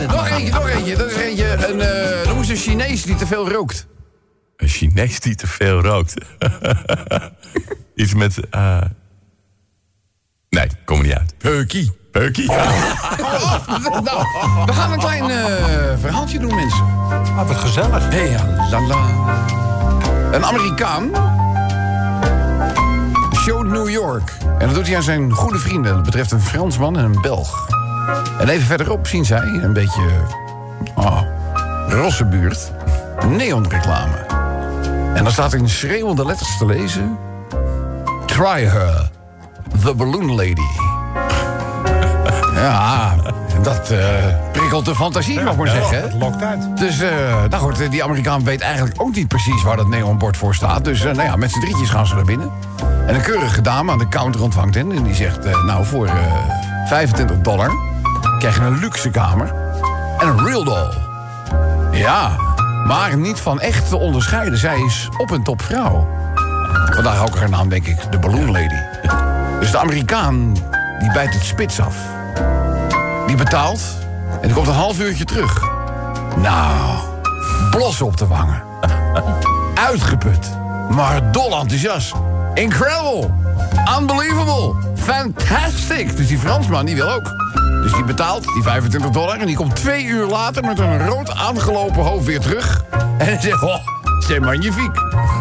Nog 0.08 0.30
eentje, 0.30 0.52
nog 0.54 0.68
eentje. 0.70 0.96
Dat 0.96 1.12
is 1.12 1.16
eentje, 1.16 1.68
een, 1.68 1.82
eh 1.82 2.28
noem 2.28 2.38
eens 2.38 2.50
een 2.50 2.56
Chinees 2.56 3.04
die 3.04 3.16
te 3.16 3.26
veel 3.28 3.50
rookt. 3.50 3.88
Een 4.58 4.68
Chinees 4.68 5.20
die 5.20 5.36
te 5.36 5.48
veel 5.48 5.82
rookt. 5.82 6.14
Iets 7.96 8.14
met. 8.14 8.50
eh 8.50 8.82
Nee, 10.50 10.68
kom 10.86 10.98
er 10.98 11.04
niet 11.04 11.14
uit. 11.14 11.34
Peukie. 11.38 11.92
Peukie. 12.12 12.48
nou, 12.48 14.26
we 14.66 14.74
gaan 14.74 14.92
een 14.92 15.00
klein 15.00 15.30
eh, 15.30 15.46
verhaaltje 16.00 16.40
doen, 16.40 16.56
mensen. 16.56 16.86
Ah, 17.38 17.48
wat 17.48 17.58
gezellig. 17.58 18.10
Hey, 18.10 18.30
ja, 18.30 18.68
la, 18.72 18.82
la. 18.88 19.10
Een 20.32 20.46
Amerikaan 20.46 21.12
showt 23.36 23.68
New 23.68 23.90
York. 23.90 24.32
En 24.60 24.66
dat 24.68 24.76
doet 24.76 24.88
hij 24.88 24.96
aan 24.96 25.04
zijn 25.04 25.32
goede 25.32 25.58
vrienden. 25.60 25.94
Dat 25.94 26.04
betreft 26.04 26.32
een 26.32 26.42
Fransman 26.42 26.98
en 26.98 27.04
een 27.04 27.22
Belg. 27.22 27.68
En 28.40 28.50
even 28.50 28.68
verderop 28.68 29.08
zien 29.08 29.26
zij 29.26 29.60
een 29.62 29.74
beetje... 29.74 30.02
Oh, 30.96 31.22
rosse 31.88 32.26
buurt. 32.26 32.72
Neonreclame. 33.28 34.16
En 35.14 35.24
dan 35.24 35.32
staat 35.32 35.54
in 35.54 35.70
schreeuwende 35.70 36.26
letters 36.26 36.58
te 36.58 36.66
lezen... 36.66 37.18
Try 38.26 38.66
her, 38.66 39.10
the 39.84 39.94
balloon 39.94 40.36
lady. 40.36 40.68
Ja, 42.54 43.16
dat 43.62 43.92
eh, 43.92 44.00
prikkelt 44.52 44.86
de 44.86 44.96
fantasie, 44.96 45.42
mag 45.42 45.54
ik 45.54 45.58
maar 45.58 45.68
zeggen. 45.68 46.02
Het 46.02 46.14
lokt 46.14 46.44
uit. 46.44 46.78
Dus, 46.78 47.00
eh, 47.00 47.10
nou 47.50 47.64
goed, 47.64 47.92
die 47.92 48.04
Amerikaan 48.04 48.44
weet 48.44 48.62
eigenlijk 48.62 49.02
ook 49.02 49.16
niet 49.16 49.28
precies 49.28 49.64
waar 49.64 49.78
dat 49.78 49.88
neonbord 49.88 50.38
voor 50.38 50.56
staat. 50.56 50.86
Dus, 50.86 51.04
eh, 51.04 51.14
nou 51.14 51.28
ja, 51.28 51.36
met 51.36 51.52
z'n 51.52 51.60
drietjes 51.60 51.90
gaan 51.90 52.08
ze 52.08 52.16
naar 52.16 52.26
binnen. 52.26 52.52
En 53.08 53.16
een 53.16 53.22
keurige 53.22 53.62
dame 53.62 53.92
aan 53.92 53.98
de 53.98 54.08
counter 54.08 54.42
ontvangt 54.42 54.76
hen. 54.76 54.92
En 54.92 55.04
die 55.04 55.16
zegt, 55.16 55.66
nou, 55.66 55.86
voor 55.86 56.06
eh 56.06 56.14
25 56.88 57.38
dollar 57.42 57.72
krijg 58.42 58.58
je 58.58 58.62
een 58.62 58.80
luxe 58.80 59.10
kamer 59.10 59.54
en 60.18 60.28
een 60.28 60.46
real 60.46 60.64
doll. 60.64 60.94
Ja, 61.92 62.36
maar 62.88 63.18
niet 63.18 63.40
van 63.40 63.60
echt 63.60 63.90
te 63.90 63.98
onderscheiden. 63.98 64.58
Zij 64.58 64.80
is 64.80 65.10
op 65.18 65.32
een 65.32 65.44
top 65.44 65.62
vrouw. 65.62 66.08
Vandaar 66.94 67.22
ook 67.22 67.38
haar 67.38 67.50
naam, 67.50 67.70
denk 67.70 67.86
ik, 67.86 68.12
de 68.12 68.20
Balloon 68.20 68.52
Lady. 68.52 68.82
Dus 69.60 69.72
de 69.72 69.78
Amerikaan, 69.78 70.54
die 71.00 71.12
bijt 71.14 71.34
het 71.34 71.44
spits 71.44 71.80
af. 71.80 71.96
Die 73.28 73.36
betaalt 73.36 73.82
en 74.42 74.48
die 74.48 74.54
komt 74.54 74.68
een 74.68 74.74
half 74.74 75.00
uurtje 75.00 75.26
terug. 75.26 75.62
Nou, 76.36 76.98
blos 77.72 78.02
op 78.02 78.18
de 78.18 78.28
wangen. 78.28 78.64
Uitgeput, 79.74 80.50
maar 80.90 81.32
dol 81.32 81.60
enthousiast. 81.60 82.14
Incredible, 82.54 83.30
unbelievable, 84.00 84.74
fantastic. 84.96 86.18
Dus 86.18 86.28
die 86.28 86.38
Fransman, 86.38 86.86
die 86.86 86.96
wil 86.96 87.12
ook. 87.12 87.42
Dus 87.92 88.00
die 88.00 88.10
betaalt 88.10 88.44
die 88.54 88.64
25 88.64 89.10
dollar 89.12 89.40
en 89.40 89.46
die 89.46 89.56
komt 89.56 89.76
twee 89.76 90.06
uur 90.06 90.26
later 90.26 90.64
met 90.64 90.80
een 90.80 91.08
rood 91.08 91.32
aangelopen 91.36 92.04
hoofd 92.04 92.26
weer 92.26 92.40
terug. 92.40 92.84
En 93.18 93.26
hij 93.26 93.38
zegt, 93.42 93.62
oh, 93.64 93.76
c'est 94.20 94.40
magnifique. 94.40 94.92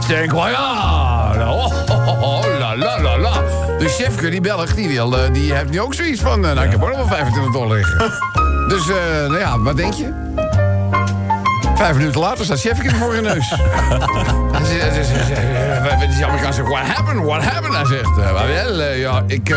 C'est 0.08 0.22
incroyable. 0.22 1.44
Oh, 1.44 1.66
oh, 1.90 2.08
oh, 2.08 2.22
oh, 2.22 2.44
la, 2.58 2.76
la, 2.76 3.00
la, 3.00 3.18
la. 3.18 3.32
De 3.78 3.88
chefke, 3.88 4.28
die 4.30 4.40
Belg, 4.40 4.74
die, 4.74 4.88
wil, 4.88 5.18
eh, 5.18 5.32
die 5.32 5.54
heeft 5.54 5.70
nu 5.70 5.80
ook 5.80 5.94
zoiets 5.94 6.20
van... 6.20 6.44
eh, 6.46 6.52
nou, 6.52 6.66
ik 6.66 6.70
heb 6.70 6.82
ook 6.82 6.88
nog 6.88 6.96
wel 6.96 7.06
25 7.06 7.52
dollar 7.52 7.76
liggen. 7.76 8.12
Dus, 8.68 8.88
eh, 8.88 8.94
nou 9.28 9.38
ja, 9.38 9.58
wat 9.58 9.76
denk 9.76 9.92
je? 9.94 10.12
Vijf 11.74 11.96
minuten 11.96 12.20
later 12.20 12.44
staat 12.44 12.60
Chefke 12.60 12.94
voor 12.94 13.14
je 13.14 13.20
neus. 13.20 13.52
En 14.52 14.66
ze- 14.66 16.24
Amerikaan 16.26 16.52
zegt, 16.52 16.68
what 16.68 16.82
happened, 16.82 17.24
what 17.24 17.42
happened? 17.42 17.74
Hij 17.76 17.84
zegt, 17.86 18.16
wel, 18.16 18.92
ja, 18.92 19.22
ik... 19.26 19.54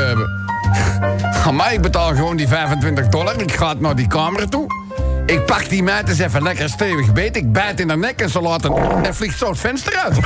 Mij, 1.54 1.74
ik 1.74 1.82
betaal 1.82 2.16
gewoon 2.16 2.38
die 2.38 2.48
25 2.48 3.08
dollar. 3.08 3.42
Ik 3.42 3.54
ga 3.54 3.74
naar 3.78 3.96
die 3.96 4.08
kamer 4.08 4.50
toe. 4.50 4.66
Ik 5.26 5.46
pak 5.46 5.70
die 5.70 5.84
meid 5.84 6.10
eens 6.10 6.20
even 6.20 6.44
lekker 6.44 6.70
stevig 6.70 7.14
beet. 7.14 7.36
Ik 7.36 7.52
bijt 7.52 7.80
in 7.80 7.90
haar 7.90 7.98
nek 7.98 8.22
en 8.22 8.30
ze 8.30 8.42
laat 8.42 8.66
een... 8.66 9.04
En 9.04 9.16
vliegt 9.16 9.38
zo 9.38 9.50
het 9.50 9.60
venster 9.60 9.98
uit. 9.98 10.18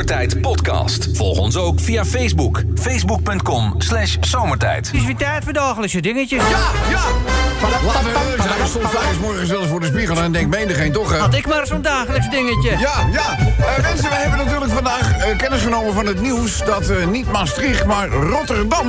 Zomertijd 0.01 0.41
Podcast. 0.41 1.09
Volg 1.13 1.39
ons 1.39 1.57
ook 1.57 1.81
via 1.81 2.05
Facebook. 2.05 2.63
Facebook.com 2.75 3.75
slash 3.79 4.17
zomertijd. 4.21 4.87
Het 4.87 4.97
is 4.97 5.05
weer 5.05 5.17
tijd 5.17 5.45
voor 5.45 5.53
dagelijkse 5.53 6.01
dingetjes. 6.01 6.43
Ja, 6.51 6.59
ja. 6.91 7.01
Laten 7.87 8.05
we. 8.05 8.69
Soms 8.73 8.91
's 8.91 9.19
morgens 9.21 9.51
wel 9.51 9.61
eens 9.61 9.69
voor 9.71 9.81
de 9.81 9.87
spiegel 9.87 10.17
en 10.17 10.33
denkt 10.33 10.51
menigeen 10.51 10.93
toch... 10.93 11.13
eh, 11.13 11.21
Had 11.21 11.35
ik 11.35 11.47
maar 11.47 11.67
zo'n 11.67 11.83
dagelijks 11.83 12.31
dingetje. 12.31 12.71
Ja, 12.71 12.93
ja. 13.13 13.39
Eh, 13.39 13.83
mensen, 13.83 14.09
we 14.09 14.15
hebben 14.15 14.39
natuurlijk 14.45 14.73
vandaag 14.73 15.17
eh, 15.19 15.37
kennis 15.37 15.63
genomen 15.63 15.95
van 15.95 16.07
het 16.07 16.21
nieuws... 16.21 16.65
dat 16.65 16.89
eh, 16.89 17.07
niet 17.07 17.33
Maastricht, 17.33 17.85
maar 17.87 18.09
Rotterdam 18.09 18.87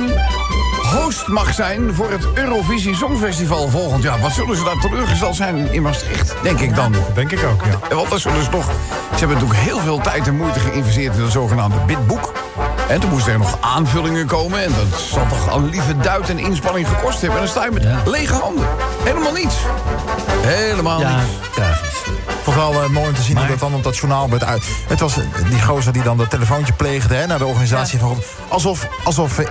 host 0.92 1.26
mag 1.26 1.54
zijn... 1.54 1.94
voor 1.94 2.10
het 2.10 2.26
Eurovisie 2.34 2.94
Songfestival 2.96 3.68
volgend 3.68 4.02
jaar. 4.02 4.20
Wat 4.20 4.32
zullen 4.32 4.56
ze 4.56 4.64
daar 4.64 4.78
teleurgesteld 4.80 5.36
zijn 5.36 5.72
in 5.72 5.82
Maastricht, 5.82 6.34
denk 6.42 6.60
ik 6.60 6.74
dan. 6.74 6.94
Denk 7.14 7.32
ik 7.32 7.44
ook, 7.44 7.62
ja. 7.90 7.94
Want 7.96 8.10
dat 8.10 8.20
zullen 8.20 8.42
ze 8.44 8.50
toch... 8.50 8.64
Ze 9.12 9.18
hebben 9.18 9.36
natuurlijk 9.36 9.60
heel 9.64 9.78
veel 9.78 9.98
tijd 10.00 10.26
en 10.26 10.36
moeite 10.36 10.60
geïnvesteerd... 10.60 11.16
in 11.16 11.22
het 11.22 11.32
zogenaamde 11.32 11.76
bidboek. 11.86 12.32
En 12.88 13.00
toen 13.00 13.10
moesten 13.10 13.32
er 13.32 13.38
nog 13.38 13.58
aanvullingen 13.60 14.26
komen... 14.26 14.62
en 14.64 14.72
dat 14.90 15.00
zal 15.00 15.26
toch 15.28 15.50
al 15.50 15.62
lieve 15.62 15.96
duit 15.98 16.28
en 16.28 16.38
inspanning 16.38 16.88
gekost 16.88 17.20
hebben. 17.20 17.38
En 17.38 17.44
dan 17.44 17.52
sta 17.52 17.64
je 17.64 17.70
met 17.70 17.82
Ja. 17.82 18.02
lege 18.10 18.34
handen. 18.34 18.66
Helemaal 19.04 19.32
niets. 19.32 19.54
Helemaal 20.40 21.00
Ja, 21.00 21.16
niets. 21.16 21.54
tragisch. 21.54 22.00
Het 22.44 22.54
wel 22.54 22.82
eh, 22.82 22.88
mooi 22.88 23.08
om 23.08 23.14
te 23.14 23.22
zien 23.22 23.38
hoe 23.38 23.46
dat 23.46 23.58
dan 23.58 23.74
op 23.74 23.82
dat 23.82 23.96
journaal 23.96 24.30
werd 24.30 24.44
uit. 24.44 24.64
Het 24.88 25.00
was 25.00 25.16
eh, 25.16 25.24
die 25.50 25.62
gozer 25.62 25.92
die 25.92 26.02
dan 26.02 26.16
dat 26.16 26.30
telefoontje 26.30 26.72
pleegde 26.72 27.14
hè, 27.14 27.26
naar 27.26 27.38
de 27.38 27.46
organisatie. 27.46 27.98
Van, 27.98 28.18
alsof, 28.48 28.88
alsof, 29.04 29.38
eh, 29.38 29.46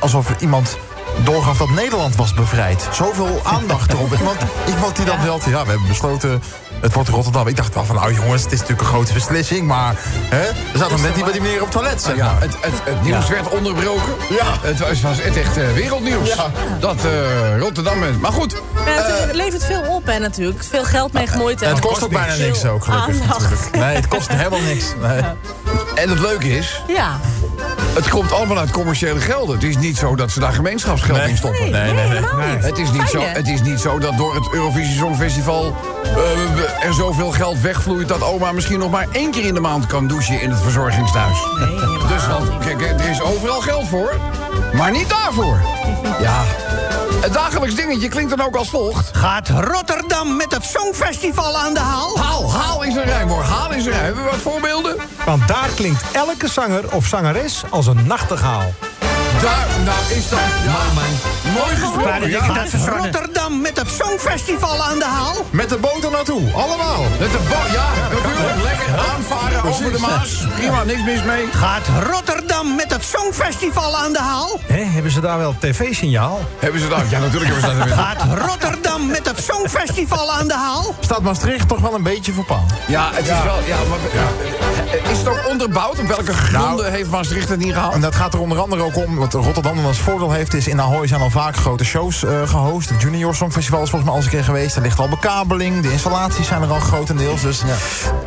alsof 0.00 0.40
iemand 0.40 0.76
doorgaf 1.24 1.58
dat 1.58 1.70
Nederland 1.70 2.16
was 2.16 2.34
bevrijd. 2.34 2.88
Zoveel 2.92 3.40
aandacht 3.44 3.92
erop. 3.92 4.12
Iemand, 4.18 4.36
iemand 4.68 4.96
die 4.96 5.04
dan 5.04 5.24
wel, 5.24 5.40
ja, 5.46 5.62
we 5.64 5.70
hebben 5.70 5.88
besloten... 5.88 6.42
Het 6.80 6.92
wordt 6.92 7.08
Rotterdam. 7.08 7.46
Ik 7.46 7.56
dacht 7.56 7.74
wel 7.74 7.84
van, 7.84 7.96
nou 7.96 8.14
jongens, 8.14 8.42
het 8.42 8.52
is 8.52 8.58
natuurlijk 8.58 8.88
een 8.88 8.94
grote 8.94 9.12
beslissing. 9.12 9.66
Maar 9.66 9.94
hè, 10.28 10.42
er 10.46 10.78
zat 10.78 10.90
nog 10.90 11.02
net 11.02 11.14
niet 11.14 11.24
bij 11.24 11.32
die 11.32 11.42
meneer 11.42 11.56
op 11.62 11.62
het 11.62 11.70
toilet, 11.72 12.02
zeg 12.02 12.16
Ja, 12.16 12.36
het, 12.38 12.54
het, 12.60 12.72
het 12.84 13.02
nieuws 13.02 13.28
werd 13.28 13.48
onderbroken. 13.48 14.12
Ja. 14.30 14.44
Het 14.60 14.78
was, 14.78 15.00
was 15.00 15.22
het 15.22 15.36
echt 15.36 15.56
eh, 15.56 15.72
wereldnieuws. 15.72 16.28
Ja. 16.34 16.46
Dat 16.80 17.04
eh, 17.04 17.58
Rotterdam... 17.58 18.02
is- 18.04 18.16
Maar 18.16 18.32
goed, 18.32 18.52
Ja, 18.86 18.92
het, 18.92 19.06
eh, 19.18 19.26
het 19.26 19.34
levert 19.34 19.64
veel 19.64 19.80
op, 19.82 20.06
hè, 20.06 20.18
natuurlijk. 20.18 20.64
Veel 20.64 20.84
geld 20.84 21.12
mee 21.12 21.26
gemoeid. 21.26 21.62
En 21.62 21.68
het 21.70 21.80
kost 21.80 22.02
ook 22.04 22.10
bijna 22.10 22.34
niks 22.34 22.64
ook, 22.64 22.84
gelukkig 22.84 23.20
Aandacht. 23.20 23.40
natuurlijk. 23.50 23.76
Nee, 23.76 23.94
het 23.96 24.08
kost 24.08 24.28
helemaal 24.28 24.60
niks. 24.60 24.84
Nee. 25.00 25.20
en 25.94 26.08
het 26.08 26.18
leuke 26.18 26.56
is, 26.56 26.82
Ja. 26.88 27.20
Het 27.98 28.08
komt 28.08 28.32
allemaal 28.32 28.58
uit 28.58 28.70
commerciële 28.70 29.20
gelden. 29.20 29.54
Het 29.54 29.64
is 29.64 29.76
niet 29.76 29.96
zo 29.96 30.16
dat 30.16 30.30
ze 30.30 30.40
daar 30.40 30.52
gemeenschapsgeld 30.52 31.28
in 31.28 31.36
stoppen. 31.36 31.70
Nee, 31.70 31.92
nee, 31.92 32.08
nee. 32.08 32.20
Het 32.56 32.78
is, 32.78 32.90
niet 32.90 33.08
zo, 33.08 33.20
het 33.20 33.48
is 33.48 33.62
niet 33.62 33.80
zo 33.80 33.98
dat 33.98 34.16
door 34.16 34.34
het 34.34 34.52
Eurovisie 34.52 34.96
Songfestival 34.96 35.76
eh, 36.04 36.84
er 36.86 36.94
zoveel 36.94 37.30
geld 37.30 37.60
wegvloeit... 37.60 38.08
dat 38.08 38.22
oma 38.22 38.52
misschien 38.52 38.78
nog 38.78 38.90
maar 38.90 39.06
één 39.12 39.30
keer 39.30 39.44
in 39.44 39.54
de 39.54 39.60
maand 39.60 39.86
kan 39.86 40.06
douchen 40.06 40.40
in 40.40 40.50
het 40.50 40.60
verzorgingstehuis. 40.60 41.38
dus 42.08 42.26
want, 42.26 42.58
kijk, 42.58 43.00
er 43.00 43.10
is 43.10 43.22
overal 43.22 43.60
geld 43.60 43.88
voor, 43.88 44.12
maar 44.72 44.90
niet 44.90 45.08
daarvoor. 45.08 45.60
Ja, 46.20 46.44
het 47.20 47.32
dagelijks 47.32 47.74
dingetje 47.74 48.08
klinkt 48.08 48.36
dan 48.36 48.46
ook 48.46 48.56
als 48.56 48.70
volgt. 48.70 49.16
Gaat 49.16 49.48
Rotterdam 49.48 50.36
met 50.36 50.52
het 50.52 50.64
Songfestival 50.64 51.58
aan 51.58 51.74
de 51.74 51.80
haal? 51.80 52.18
Haal, 52.18 52.52
haal 52.52 52.82
is 52.82 52.94
een 52.94 53.04
rijmwoord, 53.04 53.46
haal 53.46 53.72
is 53.72 53.86
een 53.86 53.92
rij. 53.92 54.04
Hebben 54.04 54.24
we 54.24 54.30
wat 54.30 54.38
voorbeelden? 54.38 54.96
Want 55.24 55.48
daar 55.48 55.68
klinkt 55.74 56.02
elke 56.12 56.48
zanger 56.48 56.92
of 56.92 57.06
zangeres 57.06 57.62
als 57.70 57.86
een 57.86 58.06
nachtegaal. 58.06 58.72
Daar, 59.42 59.66
nou 59.84 60.12
is 60.12 60.28
dat... 60.28 60.38
Ja, 60.64 60.78
mooi 61.52 61.76
gesproken. 61.76 62.30
Ja. 62.30 62.42
Gaat 62.42 62.86
Rotterdam 62.88 63.60
met 63.60 63.76
het 63.78 63.88
Songfestival 63.90 64.84
aan 64.84 64.98
de 64.98 65.04
haal? 65.04 65.34
Met 65.50 65.68
de 65.68 65.76
boot 65.76 66.04
er 66.04 66.10
naartoe, 66.10 66.52
allemaal. 66.52 67.02
Met 67.18 67.30
de 67.32 67.38
bo- 67.48 67.72
ja, 67.72 67.86
natuurlijk. 68.10 68.62
Lekker 68.62 68.86
aanvaren 69.14 69.64
over 69.64 69.92
de 69.92 69.98
Maas. 69.98 70.46
Prima, 70.56 70.84
niks 70.84 71.02
mis 71.02 71.22
mee. 71.22 71.46
Gaat 71.52 71.86
Rotterdam 72.10 72.74
met 72.74 72.90
het 72.92 73.04
Songfestival 73.04 73.96
aan 73.96 74.12
de 74.12 74.18
haal? 74.20 74.60
Hè, 74.66 74.82
hebben 74.84 75.12
ze 75.12 75.20
daar 75.20 75.38
wel 75.38 75.54
tv-signaal? 75.60 76.40
Hebben 76.58 76.80
ze 76.80 76.88
dat? 76.88 77.02
Ja, 77.10 77.18
natuurlijk 77.18 77.54
hebben 77.54 77.72
ze 77.72 77.78
dat. 77.88 77.98
Gaat 77.98 78.22
Rotterdam 78.48 79.06
met 79.06 79.26
het 79.26 79.42
Songfestival 79.44 80.32
aan 80.32 80.48
de 80.48 80.54
haal? 80.54 80.94
Staat 81.00 81.22
Maastricht 81.22 81.68
toch 81.68 81.80
wel 81.80 81.94
een 81.94 82.02
beetje 82.02 82.32
voor 82.32 82.44
paal. 82.44 82.66
Ja, 82.86 83.08
het 83.12 83.24
is 83.24 83.42
wel... 83.42 83.58
Ja, 83.66 83.76
maar, 83.88 83.98
ja. 84.12 84.26
Is 84.92 85.18
het 85.18 85.28
ook 85.28 85.48
onderbouwd? 85.48 85.98
Op 85.98 86.06
welke 86.06 86.32
gronden 86.32 86.92
heeft 86.92 87.10
Maastricht 87.10 87.48
het 87.48 87.58
niet 87.58 87.72
gehaald? 87.72 87.94
En 87.94 88.00
dat 88.00 88.14
gaat 88.14 88.34
er 88.34 88.40
onder 88.40 88.58
andere 88.60 88.82
ook 88.82 88.96
om, 88.96 89.16
wat 89.16 89.32
Rotterdam 89.32 89.76
dan 89.76 89.84
als 89.84 89.98
voordeel 89.98 90.30
heeft... 90.30 90.54
is 90.54 90.68
in 90.68 90.80
Ahoy 90.80 91.06
zijn 91.06 91.20
al 91.20 91.30
vaak 91.30 91.56
grote 91.56 91.84
shows 91.84 92.24
eh, 92.24 92.48
gehost. 92.48 92.88
Het 92.88 93.02
Junior 93.02 93.34
Songfestival 93.34 93.82
is 93.82 93.90
volgens 93.90 94.10
mij 94.10 94.12
al 94.12 94.16
eens 94.16 94.32
een 94.32 94.38
keer 94.38 94.44
geweest. 94.44 94.76
Er 94.76 94.82
ligt 94.82 94.98
al 94.98 95.08
bekabeling, 95.08 95.82
de 95.82 95.92
installaties 95.92 96.46
zijn 96.46 96.62
er 96.62 96.70
al 96.70 96.80
grotendeels. 96.80 97.40
Dus. 97.40 97.62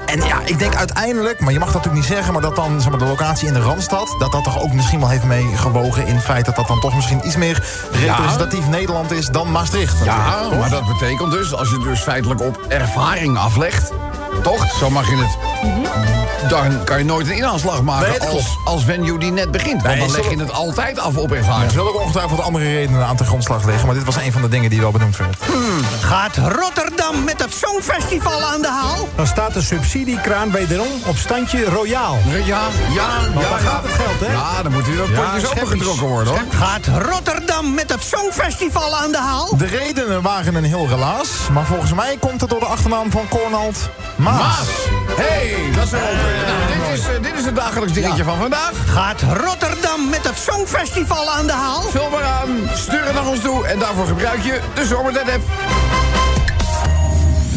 En 0.06 0.22
ja, 0.22 0.39
ik 0.46 0.60
denk 0.60 0.75
uiteindelijk, 0.75 1.39
maar 1.39 1.53
je 1.53 1.60
mag 1.60 1.72
dat 1.72 1.75
natuurlijk 1.75 2.03
niet 2.03 2.13
zeggen... 2.15 2.34
maar 2.34 2.41
dat 2.41 2.56
dan 2.56 2.82
zeg 2.82 2.89
maar, 2.89 3.00
de 3.00 3.06
locatie 3.06 3.48
in 3.48 3.53
de 3.53 3.60
Randstad... 3.60 4.15
dat 4.20 4.32
dat 4.32 4.44
toch 4.44 4.62
ook 4.62 4.74
misschien 4.74 5.00
wel 5.00 5.10
heeft 5.10 5.24
meegewogen 5.24 6.08
in 6.08 6.15
het 6.15 6.24
feit... 6.24 6.46
dat 6.46 6.56
dat 6.56 6.68
dan 6.68 6.80
toch 6.80 6.96
misschien 6.96 7.22
iets 7.25 7.36
meer 7.36 7.63
representatief 7.91 8.68
Nederland 8.68 9.12
is 9.12 9.27
dan 9.27 9.51
Maastricht. 9.51 10.03
Ja, 10.03 10.48
maar 10.60 10.70
dat 10.70 10.88
betekent 10.88 11.32
dus, 11.32 11.53
als 11.53 11.70
je 11.70 11.80
dus 11.80 12.00
feitelijk 12.00 12.41
op 12.41 12.60
ervaring 12.68 13.38
aflegt... 13.38 13.91
toch, 14.41 14.72
zo 14.72 14.89
mag 14.89 15.10
je 15.10 15.15
het... 15.15 16.21
Dan 16.50 16.83
kan 16.83 16.97
je 16.97 17.03
nooit 17.05 17.27
een 17.27 17.35
inhaalslag 17.35 17.81
maken 17.81 18.09
Nee, 18.09 18.29
als, 18.29 18.57
als 18.65 18.83
venue 18.83 19.17
die 19.19 19.31
net 19.31 19.51
begint. 19.51 19.81
Want 19.81 19.95
Nee, 19.95 20.07
dan 20.07 20.11
leg 20.11 20.29
je 20.29 20.38
het 20.38 20.51
altijd 20.51 21.00
af 21.00 21.15
op 21.17 21.31
Er 21.31 21.38
ervaring. 21.38 21.71
zullen 21.71 21.88
ook 21.88 22.00
ongetwijfeld 22.00 22.41
andere 22.41 22.65
redenen 22.65 23.05
aan 23.05 23.15
de 23.15 23.23
grondslag 23.23 23.65
liggen... 23.65 23.85
maar 23.85 23.95
dit 23.95 24.03
was 24.03 24.15
een 24.15 24.31
van 24.31 24.41
de 24.41 24.47
dingen 24.47 24.69
die 24.69 24.79
wel 24.81 24.91
benoemd 24.91 25.17
werd. 25.17 25.38
Gaat 26.01 26.38
Rotterdam 26.38 27.23
met 27.23 27.41
het 27.41 27.53
Songfestival 27.53 28.41
aan 28.43 28.61
de 28.61 28.67
haal? 28.69 29.07
Dan 29.15 29.27
staat 29.27 29.53
de 29.53 29.61
subsidiekraan 29.61 30.51
wederom 30.51 30.88
op 31.05 31.17
standje 31.17 31.65
royaal. 31.65 32.17
Ja, 32.25 32.35
ja, 32.35 32.61
ja. 32.93 33.07
daar 33.33 33.50
ja. 33.50 33.57
gaat 33.57 33.83
het 33.83 33.91
geld, 33.91 34.19
hè? 34.19 34.31
Ja, 34.31 34.63
dan 34.63 34.71
moeten 34.71 34.95
weer 34.95 35.11
Ja, 35.11 35.29
potjes 35.31 35.50
opengetrokken 35.50 36.07
worden, 36.07 36.33
hoor. 36.33 36.41
Gaat 36.51 36.88
Rotterdam 37.09 37.73
met 37.73 37.89
het 37.91 38.03
Songfestival 38.03 38.95
aan 38.97 39.11
de 39.11 39.17
haal? 39.17 39.57
De 39.57 39.65
redenen 39.65 40.21
waren 40.21 40.55
een 40.55 40.63
heel 40.63 40.88
relaas, 40.88 41.27
maar 41.51 41.65
volgens 41.65 41.93
mij 41.93 42.17
komt 42.19 42.41
het 42.41 42.50
door 42.50 42.59
de 42.59 42.65
achternaam 42.65 43.11
van 43.11 43.27
Cornald 43.29 43.89
Maas. 44.15 44.38
Maas. 44.38 44.67
hey, 45.15 45.55
dat 45.75 45.83
is 45.83 45.89
wel. 45.89 46.01
Nou, 46.48 46.68
dit, 46.68 47.00
is, 47.00 47.08
eh, 47.08 47.22
dit 47.22 47.38
is 47.38 47.46
het 47.46 47.56
dagelijks 47.56 47.94
dingetje 47.94 48.24
van 48.24 48.38
vandaag. 48.38 48.72
Gaat 48.86 49.22
Rotterdam 49.22 50.10
met 50.10 50.28
het 50.28 50.38
Songfestival 50.38 51.32
aan 51.32 51.46
de 51.46 51.54
haal? 51.54 51.82
Vul 51.82 52.10
maar 52.10 52.24
aan, 52.24 52.70
stuur 52.74 53.06
het 53.06 53.13
naar 53.13 53.28
ons 53.28 53.42
toe 53.42 53.68
en 53.68 53.80
daarvoor 53.80 54.06
gebruik 54.06 54.44
je 54.44 54.60
de 54.74 54.86
Zomertijd-app. 54.86 55.44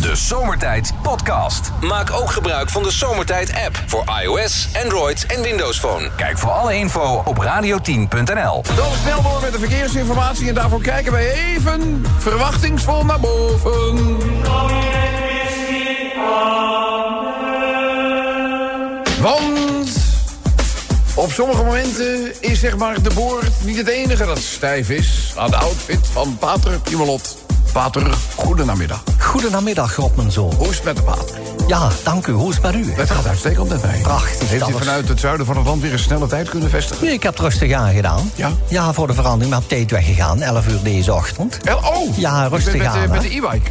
De 0.00 0.16
Zomertijd 0.16 0.92
Podcast. 1.02 1.70
Maak 1.80 2.12
ook 2.12 2.30
gebruik 2.30 2.70
van 2.70 2.82
de 2.82 2.90
Zomertijd 2.90 3.52
app 3.66 3.82
voor 3.86 4.04
iOS, 4.22 4.68
Android 4.82 5.26
en 5.26 5.42
Windows 5.42 5.78
Phone. 5.78 6.10
Kijk 6.16 6.38
voor 6.38 6.50
alle 6.50 6.74
info 6.74 7.22
op 7.24 7.38
radio10.nl. 7.38 8.62
Dan 8.76 8.92
snel 9.02 9.22
door 9.22 9.40
met 9.42 9.52
de 9.52 9.58
verkeersinformatie 9.58 10.48
en 10.48 10.54
daarvoor 10.54 10.80
kijken 10.80 11.12
wij 11.12 11.32
even 11.32 12.06
verwachtingsvol 12.18 13.04
naar 13.04 13.20
boven. 13.20 14.16
Want 19.24 19.90
op 21.14 21.32
sommige 21.32 21.62
momenten 21.62 22.32
is 22.42 22.60
zeg 22.60 22.76
maar 22.76 23.02
de 23.02 23.10
boord 23.14 23.50
niet 23.62 23.76
het 23.76 23.88
enige 23.88 24.24
dat 24.24 24.38
stijf 24.38 24.90
is 24.90 25.32
aan 25.36 25.50
de 25.50 25.56
outfit 25.56 26.06
van 26.12 26.36
Pater 26.38 26.78
Pimelot. 26.80 27.36
Pater, 27.72 28.14
goedenamiddag. 28.36 29.02
Goedenamiddag, 29.18 29.94
God, 29.94 30.16
mijn 30.16 30.32
zoon. 30.32 30.54
Hoe 30.54 30.68
is 30.68 30.74
het 30.76 30.84
met 30.84 30.96
de 30.96 31.02
pater? 31.02 31.38
Ja, 31.66 31.88
dank 32.02 32.26
u. 32.26 32.32
Hoe 32.32 32.48
is 32.50 32.54
het 32.54 32.64
met 32.64 32.74
u? 32.74 32.92
Het 32.92 33.10
gaat 33.10 33.26
uitstekend 33.26 33.68
met 33.68 33.82
mij. 33.82 34.00
Prachtig, 34.02 34.48
Heeft 34.48 34.68
u 34.68 34.72
vanuit 34.72 35.08
het 35.08 35.20
zuiden 35.20 35.46
van 35.46 35.56
het 35.56 35.66
land 35.66 35.82
weer 35.82 35.92
een 35.92 35.98
snelle 35.98 36.26
tijd 36.26 36.48
kunnen 36.48 36.70
vestigen? 36.70 37.04
Nee, 37.04 37.14
ik 37.14 37.22
heb 37.22 37.32
het 37.32 37.42
rustig 37.42 37.72
aangedaan. 37.72 38.30
Ja? 38.34 38.50
Ja, 38.68 38.92
voor 38.92 39.06
de 39.06 39.14
verandering. 39.14 39.50
Maar 39.50 39.58
op 39.62 39.68
tijd 39.68 39.90
weggegaan. 39.90 40.42
11 40.42 40.68
uur 40.68 40.82
deze 40.82 41.14
ochtend. 41.14 41.58
El- 41.64 41.76
Oh! 41.84 42.18
Ja, 42.18 42.46
rustig 42.46 42.76
met, 42.76 42.86
aan, 42.86 43.10
met 43.10 43.20
de 43.22 43.28
e-bike. 43.36 43.70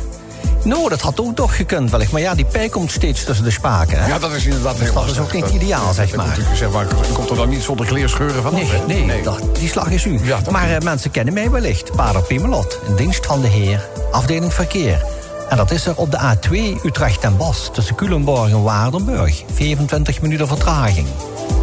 Nou, 0.63 0.89
dat 0.89 1.01
had 1.01 1.19
ook 1.19 1.35
toch 1.35 1.55
gekund 1.55 1.91
wellicht. 1.91 2.11
Maar 2.11 2.21
ja, 2.21 2.35
die 2.35 2.45
pij 2.45 2.69
komt 2.69 2.91
steeds 2.91 3.23
tussen 3.23 3.45
de 3.45 3.51
spaken. 3.51 4.01
Hè? 4.03 4.07
Ja, 4.07 4.19
dat 4.19 4.31
is 4.31 4.45
inderdaad 4.45 4.77
heel 4.79 4.93
dat 4.93 5.09
is 5.09 5.19
ook 5.19 5.33
niet 5.33 5.49
ideaal, 5.49 5.93
zeg 5.93 6.09
dat 6.09 6.25
maar. 6.25 6.37
Zeg 6.53 6.71
maar. 6.71 6.85
Komt 7.13 7.29
er 7.29 7.35
dan 7.35 7.49
niet 7.49 7.61
zonder 7.63 7.85
kleerscheuren 7.85 8.41
van? 8.43 8.53
Nee, 8.87 9.03
nee, 9.05 9.21
dat- 9.23 9.39
die 9.59 9.69
slag 9.69 9.89
is 9.89 10.05
u. 10.05 10.19
Ja, 10.23 10.39
maar 10.51 10.69
eh, 10.69 10.79
mensen 10.81 11.11
kennen 11.11 11.33
mij 11.33 11.51
wellicht. 11.51 11.91
Pater 11.95 12.21
Piemelot, 12.21 12.79
in 12.87 12.95
dienst 12.95 13.25
van 13.25 13.41
de 13.41 13.47
heer, 13.47 13.87
afdeling 14.11 14.53
verkeer. 14.53 15.05
En 15.49 15.57
dat 15.57 15.71
is 15.71 15.85
er 15.85 15.95
op 15.95 16.11
de 16.11 16.17
A2 16.19 16.85
Utrecht 16.85 17.23
en 17.23 17.37
Bos, 17.37 17.69
tussen 17.73 17.95
Culemborg 17.95 18.49
en 18.51 18.63
Waardenburg. 18.63 19.43
24 19.53 20.21
minuten 20.21 20.47
vertraging. 20.47 21.07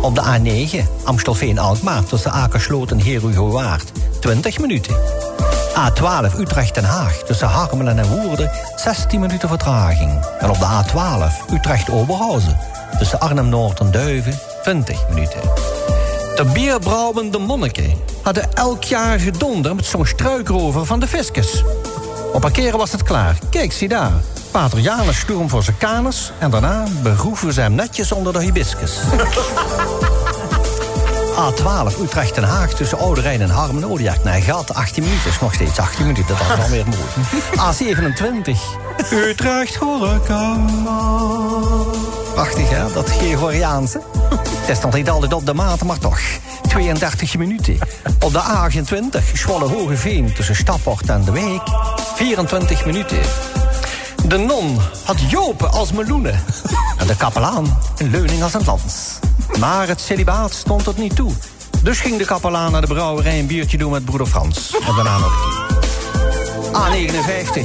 Op 0.01 0.15
de 0.15 0.23
A9 0.23 0.89
Amstelveen-Alkmaar, 1.05 2.05
tussen 2.05 2.31
Akersloot 2.33 2.91
en 2.91 3.01
Herugowaard. 3.01 3.93
20 4.21 4.59
minuten. 4.59 4.95
A12 5.71 6.39
Utrecht-Den 6.39 6.85
Haag, 6.85 7.23
tussen 7.27 7.49
Harmelen 7.49 7.99
en 7.99 8.09
Woerden. 8.09 8.51
16 8.77 9.21
minuten 9.21 9.49
vertraging. 9.49 10.25
En 10.39 10.51
op 10.51 10.59
de 10.59 10.67
A12 10.67 11.53
Utrecht-Oberhausen, 11.53 12.57
tussen 12.99 13.21
Arnhem-Noord 13.21 13.81
en 13.81 13.91
Duiven. 13.91 14.39
20 14.63 15.09
minuten. 15.09 15.41
De 16.37 16.45
bierbrouwende 16.53 17.39
monniken 17.39 17.93
hadden 18.23 18.53
elk 18.55 18.85
jaar 18.85 19.19
gedonder 19.19 19.75
met 19.75 19.87
zo'n 19.87 20.07
struikrover 20.07 20.87
van 20.87 21.01
de 21.01 21.07
fiscus. 21.07 21.63
Op 22.33 22.41
parkeren 22.41 22.79
was 22.79 22.93
het 22.93 23.03
klaar. 23.03 23.39
Kijk, 23.51 23.73
zie 23.73 23.89
daar. 23.89 24.13
Pater 24.51 24.81
Janus 24.81 25.19
storm 25.19 25.49
voor 25.49 25.63
zijn 25.63 25.77
kanus... 25.79 26.33
en 26.39 26.51
daarna 26.51 26.85
begroeven 27.03 27.53
ze 27.53 27.61
hem 27.61 27.75
netjes 27.75 28.13
onder 28.13 28.33
de 28.33 28.43
hibiscus. 28.43 28.99
A12 31.37 32.01
Utrecht 32.03 32.35
Den 32.35 32.45
Haag 32.45 32.75
tussen 32.75 32.99
Oude 32.99 33.21
Rijn 33.21 33.41
en 33.41 33.51
Harmen 33.51 33.85
Odiak. 33.85 34.25
Nee, 34.25 34.41
gaat 34.41 34.75
18 34.75 35.03
minuten. 35.03 35.31
Is 35.31 35.41
nog 35.41 35.55
steeds 35.55 35.79
18 35.79 36.07
minuten. 36.07 36.37
Dat 36.37 36.41
is 36.41 36.57
wel 36.57 36.69
weer 36.69 36.85
mooi. 36.87 37.01
A27 37.59 38.59
Utrecht 39.13 39.75
Horeca. 39.75 40.57
Prachtig, 42.35 42.71
hè? 42.71 42.93
Dat 42.93 43.11
Gregoriaanse. 43.11 44.01
Het 44.61 44.69
is 44.69 44.81
nog 44.81 44.95
niet 44.95 45.11
altijd 45.11 45.33
op 45.33 45.47
de 45.47 45.55
maat, 45.55 45.83
maar 45.83 45.99
toch. 45.99 46.21
32 46.69 47.37
minuten. 47.37 47.79
Op 48.21 48.33
de 48.33 48.41
A28 48.41 49.33
Zwolle 49.35 49.69
Hogeveen 49.69 50.33
tussen 50.35 50.57
Stapport 50.57 51.09
en 51.09 51.25
De 51.25 51.33
Week. 51.33 51.63
24 52.15 52.87
minuten. 52.87 53.19
De 54.27 54.39
non 54.39 54.79
had 55.05 55.17
Jopen 55.29 55.73
als 55.73 55.93
meloenen. 55.93 56.35
En 56.99 57.07
de 57.07 57.17
kapelaan 57.17 57.79
een 57.99 58.11
leuning 58.11 58.43
als 58.43 58.55
een 58.55 58.65
lans. 58.65 59.19
Maar 59.61 59.89
het 59.89 60.01
celibaat 60.01 60.53
stond 60.53 60.85
tot 60.85 60.99
niet 60.99 61.17
toe. 61.17 61.33
Dus 61.83 62.01
ging 62.01 62.19
de 62.19 62.25
kapelaan 62.25 62.73
naar 62.73 62.81
de 62.81 62.87
brouwerij 62.87 63.39
een 63.39 63.47
biertje 63.47 63.79
doen 63.79 63.91
met 63.91 64.05
broeder 64.05 64.27
Frans. 64.27 64.77
En 64.87 64.95
daarna 64.95 65.19
nog 65.19 65.69
A59. 66.69 67.61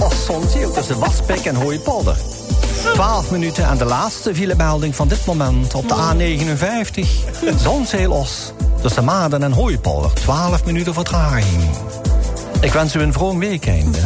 Oh, 0.00 0.10
Sonzeel 0.10 0.72
tussen 0.72 0.98
Waspek 0.98 1.44
en 1.44 1.54
Hooipolder. 1.54 2.16
12 2.94 3.30
minuten 3.30 3.66
aan 3.66 3.78
de 3.78 3.84
laatste 3.84 4.34
filemelding 4.34 4.96
van 4.96 5.08
dit 5.08 5.26
moment 5.26 5.74
op 5.74 5.88
de 5.88 5.94
A59. 5.94 7.08
Zonzeelos. 7.56 8.52
Tussen 8.80 9.04
Maden 9.04 9.42
en 9.42 9.52
Hooipolder. 9.52 10.12
12 10.12 10.64
minuten 10.64 10.94
vertraging. 10.94 11.62
Ik 12.60 12.72
wens 12.72 12.94
u 12.94 13.00
een 13.00 13.12
vroom 13.12 13.38
weekend. 13.38 13.98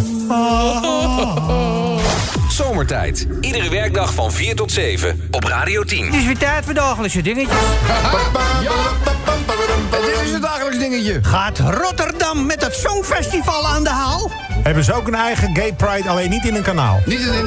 Zomertijd. 2.53 3.27
Iedere 3.41 3.71
werkdag 3.71 4.15
van 4.15 4.33
4 4.33 4.55
tot 4.57 4.73
7 4.73 5.29
op 5.31 5.45
Radio 5.45 5.83
10. 5.83 6.05
Het 6.05 6.15
is 6.15 6.25
weer 6.25 6.39
tijd 6.39 6.65
voor 6.65 6.75
dagelijkse 6.75 7.21
dingetjes. 7.23 7.57
En 9.91 10.01
dit 10.01 10.21
is 10.25 10.33
het 10.33 10.43
dagelijks 10.43 10.79
dingetje. 10.79 11.19
Gaat 11.23 11.59
Rotterdam 11.59 12.47
met 12.47 12.65
het 12.65 12.75
Songfestival 12.75 13.67
aan 13.69 13.83
de 13.85 13.91
haal? 13.91 14.31
Hebben 14.63 14.85
ze 14.85 14.93
ook 14.95 15.07
een 15.07 15.15
eigen 15.15 15.57
gay 15.57 15.73
pride, 15.73 16.09
alleen 16.09 16.31
niet 16.31 16.45
in 16.45 16.55
een 16.55 16.63
kanaal. 16.63 17.01
Niet 17.07 17.21
in, 17.21 17.33
in, 17.33 17.47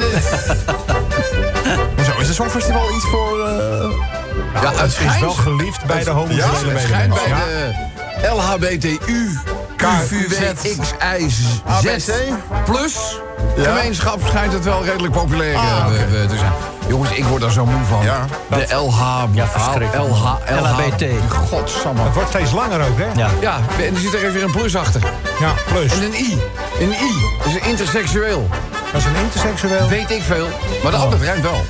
Hoezo, 1.96 2.12
is 2.20 2.26
het 2.26 2.36
Songfestival 2.36 2.94
iets 2.94 3.04
voor... 3.04 3.40
eh, 3.46 3.90
ja, 4.62 4.72
Het 4.74 4.98
is 5.14 5.20
wel 5.20 5.30
geliefd 5.30 5.84
bij 5.84 5.98
de 5.98 6.04
Ja, 6.04 6.12
homoseksuele 6.12 6.72
het 6.72 6.82
schijnt 6.82 7.14
bij 7.14 7.28
de 8.20 8.28
LHBTU 8.28 9.38
QVWXIZ 9.76 11.60
ABC? 11.66 12.12
plus 12.64 13.20
gemeenschap 13.56 14.20
schijnt 14.26 14.52
het 14.52 14.64
wel 14.64 14.84
redelijk 14.84 15.12
populair 15.12 15.56
Ah, 15.56 15.86
eh, 15.86 16.28
te 16.28 16.36
zijn. 16.38 16.52
Jongens, 16.88 17.10
ik 17.10 17.24
word 17.24 17.40
daar 17.40 17.50
zo 17.50 17.66
moe 17.66 17.84
van. 17.88 18.04
Ja, 18.04 18.26
de 18.48 18.74
LH... 18.74 19.24
Ja. 19.32 19.46
LH, 19.94 20.08
LH, 20.08 20.36
LHBT. 20.60 21.04
Godsamme. 21.48 22.02
Het 22.02 22.14
wordt 22.14 22.28
steeds 22.28 22.52
langer 22.52 22.80
ook, 22.80 22.98
hè? 22.98 23.06
Ja. 23.20 23.28
Ja, 23.40 23.60
en 23.78 23.94
er 23.94 24.00
zit 24.00 24.12
er 24.12 24.18
even 24.18 24.32
weer 24.32 24.42
een 24.42 24.50
plus 24.50 24.76
achter. 24.76 25.00
Ja, 25.40 25.52
plus. 25.72 25.92
En 25.92 26.02
een 26.02 26.14
I. 26.14 26.38
Een 26.80 26.90
I. 26.92 27.36
Dat 27.38 27.46
is 27.46 27.54
een 27.54 27.68
interseksueel. 27.68 28.48
Dat 28.92 29.00
is 29.00 29.06
een 29.06 29.16
interseksueel. 29.16 29.88
Weet 29.88 30.10
ik 30.10 30.22
veel. 30.22 30.48
Maar 30.82 30.92
de 30.92 30.98
ander 30.98 31.24
ruimt 31.24 31.42
wel. 31.42 31.64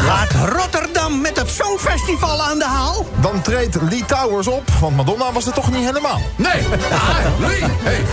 Gaat 0.00 0.32
Rotterdam 0.52 1.20
met 1.20 1.36
het 1.36 1.50
Songfestival 1.50 2.42
aan 2.42 2.58
de 2.58 2.64
haal? 2.64 3.06
Dan 3.20 3.42
treedt 3.42 3.76
Lee 3.82 4.04
Towers 4.04 4.46
op, 4.46 4.70
want 4.80 4.96
Madonna 4.96 5.32
was 5.32 5.46
er 5.46 5.52
toch 5.52 5.70
niet 5.70 5.84
helemaal. 5.84 6.20
Nee! 6.36 6.62
Ah, 6.90 7.18
Lee! 7.38 7.64
Hey. 7.82 8.04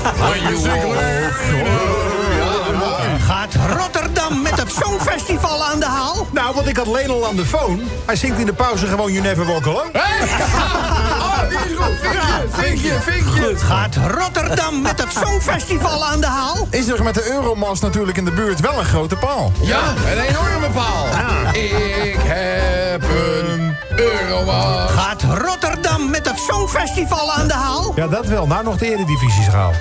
Gaat 3.20 3.56
Rotterdam 3.78 4.42
met 4.42 4.60
het 4.60 4.72
Songfestival 4.72 5.66
aan 5.66 5.80
de 5.80 5.86
haal? 5.86 6.28
Nou, 6.32 6.56
want 6.56 6.68
ik 6.68 6.78
had 6.78 6.88
Lenel 6.88 7.28
aan 7.28 7.36
de 7.36 7.46
phone. 7.46 7.82
Hij 8.06 8.16
zingt 8.16 8.40
in 8.40 8.46
de 8.46 8.54
pauze 8.54 8.88
gewoon 8.88 9.12
You 9.12 9.24
Never 9.24 9.46
Walk 9.46 9.66
Alone. 9.66 9.90
Hey! 9.94 11.06
Die 11.50 11.58
is 11.58 11.78
goed. 11.78 11.96
Vinkje, 12.00 12.48
vinkje, 12.50 13.02
vinkje. 13.02 13.58
Gaat 13.58 13.96
Rotterdam 13.96 14.82
met 14.82 15.02
het 15.04 15.12
Songfestival 15.12 16.06
aan 16.06 16.20
de 16.20 16.28
haal? 16.28 16.68
Is 16.70 16.88
er 16.88 17.04
met 17.04 17.14
de 17.14 17.32
Euromast 17.32 17.82
natuurlijk 17.82 18.18
in 18.18 18.26
de 18.26 18.32
buurt 18.32 18.60
wel 18.60 18.80
een 18.80 18.86
grote 18.86 19.16
paal. 19.16 19.52
Ja, 19.62 19.80
een 20.12 20.20
enorme 20.20 20.70
paal. 20.74 21.06
Ik 21.54 22.18
heb 22.24 23.04
een 23.04 23.76
euroman. 23.96 24.90
Gaat 24.90 25.24
Rotterdam 25.24 26.10
met 26.10 26.30
het 26.30 26.40
Songfestival 26.40 27.32
aan 27.32 27.48
de 27.48 27.54
haal? 27.54 27.92
Ja, 27.96 28.08
dat 28.08 28.26
wel. 28.26 28.48
Nou 28.48 28.64
nog 28.64 28.78
de 28.78 28.86
eredivisies 28.94 29.48
gehaald. 29.48 29.76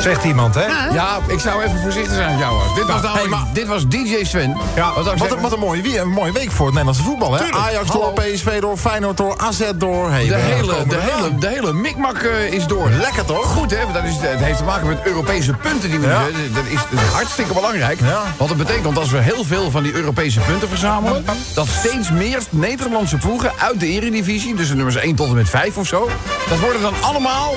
Zegt 0.00 0.24
iemand, 0.24 0.54
hè? 0.54 0.64
Ja, 0.92 1.18
ik 1.26 1.40
zou 1.40 1.62
even 1.62 1.80
voorzichtig 1.80 2.14
zijn 2.14 2.30
met 2.30 2.38
jou. 2.38 2.54
hoor. 2.54 2.74
Dit 2.74 2.86
was, 2.86 2.94
namelijk, 3.02 3.18
hey, 3.20 3.26
maar- 3.28 3.46
dit 3.52 3.66
was 3.66 3.88
DJ 3.88 4.24
Sven. 4.24 4.56
Ja, 4.74 4.92
wat 4.94 5.06
een- 5.30 5.40
wat 5.40 5.52
een, 5.52 5.58
mooie, 5.58 5.82
wie- 5.82 5.98
een 5.98 6.08
mooie 6.08 6.32
week 6.32 6.50
voor 6.50 6.66
het 6.66 6.74
Nederlandse 6.74 7.02
voetbal, 7.02 7.32
hè? 7.32 7.38
Tuurlijk. 7.38 7.58
Ajax 7.64 7.88
Hallo. 7.88 8.12
door, 8.14 8.24
PSV 8.24 8.60
door, 8.60 8.76
Feyenoord 8.76 9.16
door, 9.16 9.34
AZ 9.38 9.60
door. 9.74 10.10
Hey, 10.10 10.26
De 10.26 10.34
hele, 10.34 10.84
de, 10.88 10.96
hele, 11.00 11.38
de 11.38 11.48
hele 11.48 11.72
mikmak 11.72 12.16
eh, 12.18 12.52
is 12.52 12.66
door. 12.66 12.90
Lekker 12.90 13.24
toch? 13.24 13.44
Goed, 13.46 13.70
hè? 13.70 13.82
Want 13.82 13.94
dat 13.94 14.04
is, 14.04 14.12
het 14.20 14.40
heeft 14.40 14.58
te 14.58 14.64
maken 14.64 14.86
met 14.86 14.98
Europese 15.04 15.52
punten 15.52 15.90
die 15.90 15.98
we 15.98 16.06
Ja. 16.06 16.20
nu- 16.20 16.52
Dat 16.52 16.64
is 16.66 16.80
hartstikke 17.12 17.52
belangrijk. 17.54 18.00
Ja. 18.00 18.22
Want 18.36 18.48
dat 18.48 18.58
betekent 18.58 18.98
als 18.98 19.10
we 19.10 19.18
heel 19.18 19.44
veel 19.44 19.70
van 19.70 19.82
die 19.82 19.92
Europese 19.92 20.40
punten 20.40 20.68
verzamelen... 20.68 21.24
dat 21.54 21.66
steeds 21.78 22.10
meer 22.10 22.38
Nederlandse 22.50 23.16
ploegen 23.16 23.52
uit 23.58 23.80
de 23.80 23.86
eredivisie... 23.86 24.54
dus 24.54 24.68
de 24.68 24.74
nummers 24.74 24.96
1 24.96 25.14
tot 25.14 25.28
en 25.28 25.34
met 25.34 25.48
5 25.50 25.76
of 25.76 25.86
zo... 25.86 26.08
dat 26.48 26.58
worden 26.58 26.80
dan 26.82 26.94
allemaal 27.00 27.54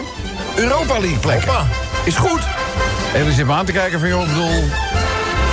Europa 0.56 0.94
League 1.00 1.18
plekken. 1.20 1.48
Hoppa. 1.48 1.66
Is 2.08 2.16
goed. 2.16 2.42
En 3.14 3.26
er 3.26 3.32
zit 3.32 3.46
me 3.46 3.54
aan 3.54 3.66
te 3.66 3.72
kijken 3.72 4.00
van, 4.00 4.10
joh, 4.10 4.22
ik 4.22 4.28
bedoel... 4.28 4.64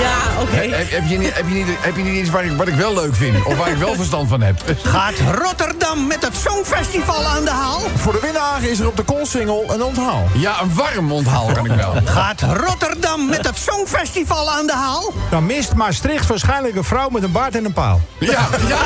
Ja, 0.01 0.41
oké. 0.41 0.77
Heb, 0.77 0.91
heb, 0.91 1.07
je 1.07 1.19
niet, 1.19 1.35
heb, 1.35 1.49
je 1.49 1.55
niet, 1.55 1.67
heb 1.81 1.97
je 1.97 2.03
niet 2.03 2.21
iets 2.21 2.31
waar 2.31 2.45
ik, 2.45 2.57
wat 2.57 2.69
ik 2.69 2.75
wel 2.75 2.95
leuk 2.95 3.15
vind? 3.15 3.45
Of 3.45 3.57
waar 3.57 3.71
ik 3.71 3.77
wel 3.77 3.95
verstand 3.95 4.29
van 4.29 4.41
heb? 4.43 4.63
Gaat 4.83 5.15
Rotterdam 5.35 6.07
met 6.07 6.25
het 6.25 6.37
Songfestival 6.37 7.25
aan 7.25 7.45
de 7.45 7.51
haal? 7.51 7.81
Voor 7.97 8.13
de 8.13 8.19
winnaar 8.23 8.63
is 8.63 8.79
er 8.79 8.87
op 8.87 8.97
de 8.97 9.03
koolsingel 9.03 9.65
een 9.69 9.83
onthaal. 9.83 10.29
Ja, 10.35 10.63
een 10.63 10.75
warm 10.75 11.13
onthaal 11.13 11.53
kan 11.53 11.65
ik 11.65 11.73
wel. 11.73 11.95
Gaat 12.05 12.43
Rotterdam 12.43 13.29
met 13.29 13.47
het 13.47 13.57
Songfestival 13.57 14.51
aan 14.51 14.67
de 14.67 14.75
haal? 14.75 15.13
Dan 15.31 15.47
mist 15.47 15.75
Maastricht 15.75 16.27
waarschijnlijk 16.27 16.77
een 16.77 16.85
vrouw 16.85 17.09
met 17.09 17.23
een 17.23 17.33
baard 17.33 17.57
en 17.57 17.65
een 17.65 17.73
paal. 17.73 18.01
Ja, 18.19 18.49
ja. 18.67 18.69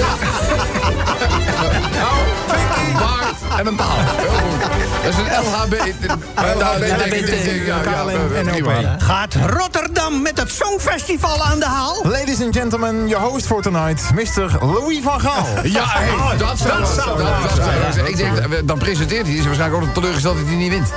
ja. 0.00 0.08
Nou, 1.92 2.14
een 2.86 2.92
baard 2.92 3.37
en 3.56 3.66
een 3.66 3.76
paal. 3.76 3.96
Dat 5.02 5.12
is 5.12 5.16
een 5.16 5.24
LHB. 5.24 5.74
LHBT. 6.36 7.32
Gaat 9.02 9.34
Rotterdam 9.46 10.22
met 10.22 10.38
het 10.38 10.50
Songfestival 10.50 11.44
aan 11.44 11.58
de 11.58 11.66
haal? 11.66 12.00
Ladies 12.02 12.42
and 12.42 12.56
gentlemen, 12.56 13.08
je 13.08 13.16
host 13.16 13.46
for 13.46 13.62
tonight, 13.62 14.10
Mr. 14.14 14.58
Louis 14.60 14.98
van 15.02 15.20
Gaal. 15.20 15.46
Ja, 15.62 15.86
dat 16.36 16.58
zou 16.58 18.08
Ik 18.08 18.16
denk, 18.16 18.36
eh, 18.36 18.58
dan 18.64 18.78
presenteert 18.78 19.26
hij. 19.26 19.32
Is 19.32 19.38
hij 19.38 19.46
waarschijnlijk 19.46 19.84
ook 19.84 19.94
teleurgesteld 19.94 20.36
dat 20.36 20.46
hij 20.46 20.56
niet 20.56 20.70
wint. 20.70 20.88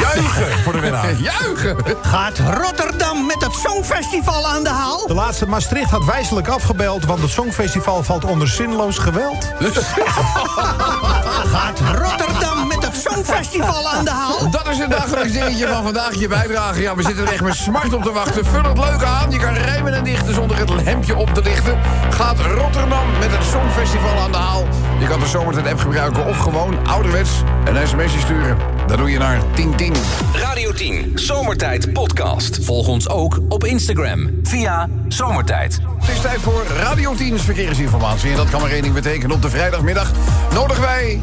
Juichen 0.00 0.62
voor 0.62 0.72
de 0.72 0.80
winnaar. 0.80 1.12
Juichen! 1.30 1.76
Gaat 2.02 2.38
Rotterdam 2.38 3.26
met 3.26 3.42
het 3.42 3.54
Songfestival 3.54 4.46
aan 4.46 4.62
de 4.62 4.68
haal? 4.68 5.06
De 5.06 5.14
laatste 5.14 5.46
Maastricht 5.46 5.90
had 5.90 6.04
wijselijk 6.04 6.48
afgebeld, 6.48 7.04
want 7.04 7.20
het 7.20 7.30
Songfestival 7.30 8.02
valt 8.02 8.24
onder 8.24 8.48
zinloos 8.48 8.98
geweld. 8.98 9.52
Gaat 11.42 11.80
Rotterdam 11.80 12.66
met 12.66 12.84
het 12.84 12.96
Songfestival 12.96 13.88
aan 13.88 14.04
de 14.04 14.10
haal? 14.10 14.50
Dat 14.50 14.68
is 14.68 14.78
het 14.78 14.90
dagelijks 14.90 15.32
dingetje 15.32 15.68
van 15.68 15.82
vandaag. 15.82 16.14
Je 16.14 16.28
bijdrage. 16.28 16.80
Ja, 16.80 16.94
we 16.94 17.02
zitten 17.02 17.26
er 17.26 17.32
echt 17.32 17.42
met 17.42 17.54
smart 17.54 17.92
op 17.92 18.02
te 18.02 18.12
wachten. 18.12 18.44
Vul 18.44 18.62
het 18.62 18.78
leuk 18.78 19.02
aan. 19.02 19.30
Je 19.30 19.38
kan 19.38 19.52
rijmen 19.54 19.94
en 19.94 20.04
dichten 20.04 20.34
zonder 20.34 20.58
het 20.58 20.70
hemdje 20.70 21.16
op 21.16 21.34
te 21.34 21.42
lichten. 21.42 21.78
Gaat 22.10 22.40
Rotterdam 22.40 23.18
met 23.18 23.30
het 23.36 23.44
Songfestival 23.44 24.18
aan 24.18 24.32
de 24.32 24.38
haal. 24.38 24.66
Je 24.98 25.06
kan 25.06 25.20
de 25.20 25.26
Zomertijd 25.26 25.66
app 25.66 25.80
gebruiken 25.80 26.26
of 26.26 26.38
gewoon 26.38 26.86
ouderwets 26.86 27.30
een 27.64 27.88
sms'je 27.88 28.20
sturen. 28.20 28.73
Dat 28.86 28.98
doe 28.98 29.10
je 29.10 29.18
naar 29.18 29.40
1010. 29.54 29.92
Radio 30.34 30.72
10, 30.72 31.12
Zomertijd 31.14 31.92
Podcast. 31.92 32.58
Volg 32.64 32.88
ons 32.88 33.08
ook 33.08 33.38
op 33.48 33.64
Instagram 33.64 34.30
via 34.42 34.88
Zomertijd. 35.08 35.80
Het 35.98 36.08
is 36.08 36.20
tijd 36.20 36.40
voor 36.40 36.64
Radio 36.78 37.14
10's 37.14 37.42
verkeersinformatie. 37.42 38.30
En 38.30 38.36
dat 38.36 38.50
kan 38.50 38.60
maar 38.60 38.70
één 38.70 38.82
ding 38.82 38.94
betekenen. 38.94 39.36
Op 39.36 39.42
de 39.42 39.50
vrijdagmiddag 39.50 40.10
nodigen 40.54 40.82
wij 40.82 41.20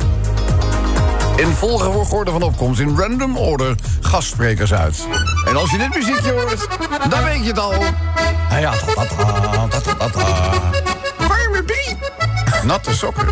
in 1.35 1.47
volgorde 1.47 2.31
van 2.31 2.41
opkomst, 2.41 2.79
in 2.79 2.97
random 2.97 3.37
order, 3.37 3.75
gastsprekers 4.01 4.73
uit. 4.73 5.07
En 5.47 5.55
als 5.55 5.71
je 5.71 5.77
dit 5.77 5.95
muziekje 5.95 6.31
hoort, 6.31 6.67
dan 7.09 7.23
weet 7.23 7.41
je 7.41 7.47
het 7.47 7.59
al. 7.59 7.73
Ah 8.49 8.59
ja, 8.59 8.73
brie. 10.11 10.80
Natte 12.63 12.93
sokken. 12.93 13.27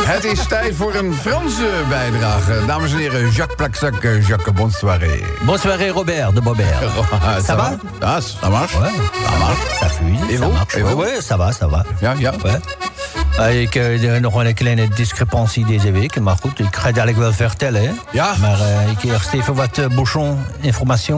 Het 0.00 0.24
is 0.24 0.46
tijd 0.46 0.74
voor 0.76 0.94
een 0.94 1.14
Franse 1.14 1.70
bijdrage. 1.88 2.64
Dames 2.66 2.92
en 2.92 2.98
heren, 2.98 3.30
Jacques 3.30 3.56
Plaxac, 3.56 4.02
Jacques, 4.26 4.54
bonsoir. 4.54 4.98
Bonsoir 5.42 5.88
Robert 5.88 6.34
de 6.34 6.40
Bobert. 6.40 6.80
Ah, 7.24 7.40
ça, 7.46 7.56
va? 7.56 7.78
Ja, 8.00 8.16
ah, 8.16 8.20
ça 8.20 8.48
marche. 8.48 8.74
Ouais. 8.74 8.90
Ça 9.24 9.38
marche. 9.38 9.58
Ça 9.80 9.88
fuit, 9.88 10.38
ça 10.38 10.48
marche. 10.48 10.74
Ouais, 10.74 10.94
ouais, 10.94 11.20
ça 11.20 11.36
va, 11.36 11.52
ça 11.52 11.66
va. 11.66 11.78
Euh, 11.78 12.00
ja, 12.00 12.14
ja. 12.18 12.32
Ouais. 12.44 13.60
Ik 13.62 13.72
denk 13.72 14.20
nog 14.20 14.44
een 14.44 14.54
kleine 14.54 14.88
discrepantie 14.88 15.66
deze 15.66 15.90
week. 15.90 16.20
Maar 16.20 16.36
goed, 16.40 16.60
euh, 16.60 16.66
ik 16.66 16.76
ga 16.76 16.86
het 16.86 16.96
eigenlijk 16.96 17.18
wel 17.18 17.32
vertellen. 17.32 17.98
Ja. 18.10 18.34
Maar 18.40 18.58
uh, 18.58 18.90
ik 18.90 19.02
eerst 19.02 19.32
even 19.32 19.54
wat 19.54 19.94
bouchon 19.94 20.44
informatie. 20.60 21.14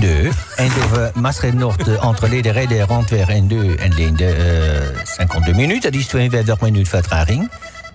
2. 0.00 0.30
Eindhoven, 0.56 1.12
Maastricht 1.14 1.54
Noord, 1.54 1.88
entre 2.00 2.28
les 2.28 2.84
Randweg 2.86 3.28
en 3.28 3.48
2 3.48 3.76
en 3.76 3.94
Leende. 3.94 4.34
52 5.04 5.48
eh, 5.48 5.54
minuten, 5.56 5.92
dat 5.92 6.00
is 6.00 6.06
52 6.06 6.60
minuten 6.60 6.86
vertraging. 6.86 7.50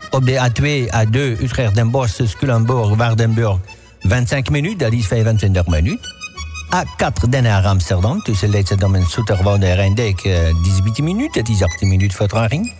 Op 0.09 0.25
de 0.25 0.49
A2, 0.49 0.93
A2, 0.93 1.41
Utrecht, 1.41 1.75
Den 1.75 1.91
Bosch, 1.91 2.37
Culemborg, 2.37 2.95
Waardenburg. 2.95 3.57
25 3.99 4.53
minuten, 4.53 4.77
dat 4.77 4.93
is 4.93 5.05
25 5.05 5.67
minuten. 5.67 6.15
A4 6.75 7.29
Den 7.29 7.45
Haag 7.45 7.65
Amsterdam, 7.65 8.21
tussen 8.23 8.49
Leidschendam 8.49 8.95
en 8.95 9.05
Soeterwoude 9.05 9.65
en 9.65 9.75
Rijndijk, 9.75 10.23
eh, 10.23 10.85
18 10.85 11.03
minuten, 11.03 11.43
dat 11.43 11.55
is 11.55 11.63
18 11.63 11.87
minuten 11.87 12.17
vertraging. 12.17 12.73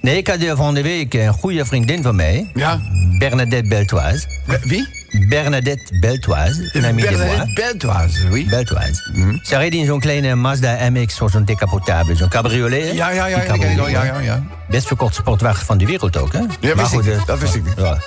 Nee, 0.00 0.16
ik 0.16 0.26
had 0.26 0.38
van 0.56 0.74
de 0.74 0.82
week 0.82 1.14
een 1.14 1.32
goede 1.32 1.64
vriendin 1.64 2.02
van 2.02 2.16
mij, 2.16 2.50
ja? 2.54 2.80
Bernadette 3.18 3.68
Beltoise. 3.68 4.26
Wie? 4.62 5.01
Bernadette 5.12 5.98
Beltoise, 6.00 6.70
een 6.72 6.86
amie 6.86 7.04
de 7.04 7.10
moi. 7.10 7.26
Bernadette 7.26 7.54
Beltoise, 7.54 8.28
oui. 8.28 8.46
Beltoise. 8.48 9.38
Ze 9.42 9.56
reed 9.56 9.74
in 9.74 9.86
zo'n 9.86 10.00
kleine 10.00 10.34
Mazda 10.34 10.90
MX, 10.90 11.16
zo'n 11.16 11.44
decapotable, 11.44 12.16
zo'n 12.16 12.28
cabriolet. 12.28 12.94
Ja, 12.94 13.10
ja, 13.10 13.26
ja, 13.26 13.42
ja, 13.42 13.54
ja, 13.54 13.88
ja, 13.88 14.04
ja, 14.04 14.18
ja. 14.18 14.42
Best 14.68 14.86
verkocht 14.86 15.14
sportwagen 15.14 15.66
van 15.66 15.78
de 15.78 15.86
wereld 15.86 16.16
ook, 16.16 16.32
hè? 16.32 16.40
wist 16.60 16.72
ik 16.74 16.86
goed, 16.86 17.08
eh, 17.08 17.26
Dat 17.26 17.38
wist 17.38 17.54
ik 17.54 17.64
niet. 17.64 17.74
Ja, 17.76 17.98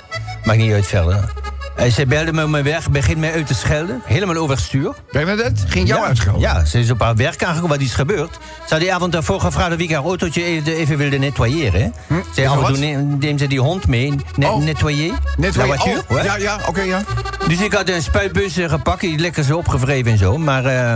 maakt 0.44 0.58
niet 0.58 0.72
uit 0.72 0.86
verder. 0.86 1.32
En 1.76 1.92
ze 1.92 2.06
belde 2.06 2.32
me 2.32 2.42
op 2.44 2.48
mijn 2.50 2.64
werk, 2.64 2.88
begint 2.90 3.18
mij 3.18 3.32
uit 3.32 3.46
te 3.46 3.54
schelden. 3.54 4.00
Helemaal 4.04 4.36
overstuur. 4.36 4.92
Bernadette 5.12 5.66
ging 5.68 5.88
jou 5.88 6.00
ja. 6.00 6.06
uitschelden. 6.06 6.40
Ja, 6.40 6.64
ze 6.64 6.78
is 6.78 6.90
op 6.90 7.00
haar 7.00 7.16
werk 7.16 7.44
aangekomen. 7.44 7.76
Wat 7.76 7.86
is 7.86 7.94
gebeurd? 7.94 8.38
Ze 8.66 8.72
had 8.74 8.80
die 8.80 8.94
avond 8.94 9.12
daarvoor 9.12 9.40
gevraagd 9.40 9.72
of 9.74 9.78
ik 9.78 9.90
haar 9.92 10.02
autootje 10.04 10.44
even, 10.44 10.76
even 10.76 10.96
wilde 10.98 11.18
nettoyeren. 11.18 11.92
Ze 12.34 12.40
Hm? 12.40 12.48
af 12.48 12.54
en 12.54 12.60
wat? 12.60 12.66
toe 12.68 12.78
neem- 12.78 13.18
neemt 13.18 13.40
ze 13.40 13.46
die 13.46 13.60
hond 13.60 13.86
mee. 13.86 14.14
Ne 14.36 14.46
Oh. 14.50 14.62
Nettoyer. 14.64 15.12
Net 15.36 15.54
voiture, 15.54 16.02
oh, 16.08 16.22
ja, 16.24 16.36
ja, 16.36 16.58
oké, 16.68 16.80
ja. 16.82 17.02
Dus 17.48 17.60
ik 17.60 17.72
had 17.72 17.88
een 17.88 18.02
spuitbus 18.02 18.56
eh, 18.56 18.68
gepakt, 18.70 19.00
die 19.00 19.18
lekker 19.18 19.44
zo 19.44 19.56
opgevreven 19.56 20.12
en 20.12 20.18
zo. 20.18 20.38
Maar 20.38 20.64
eh, 20.64 20.94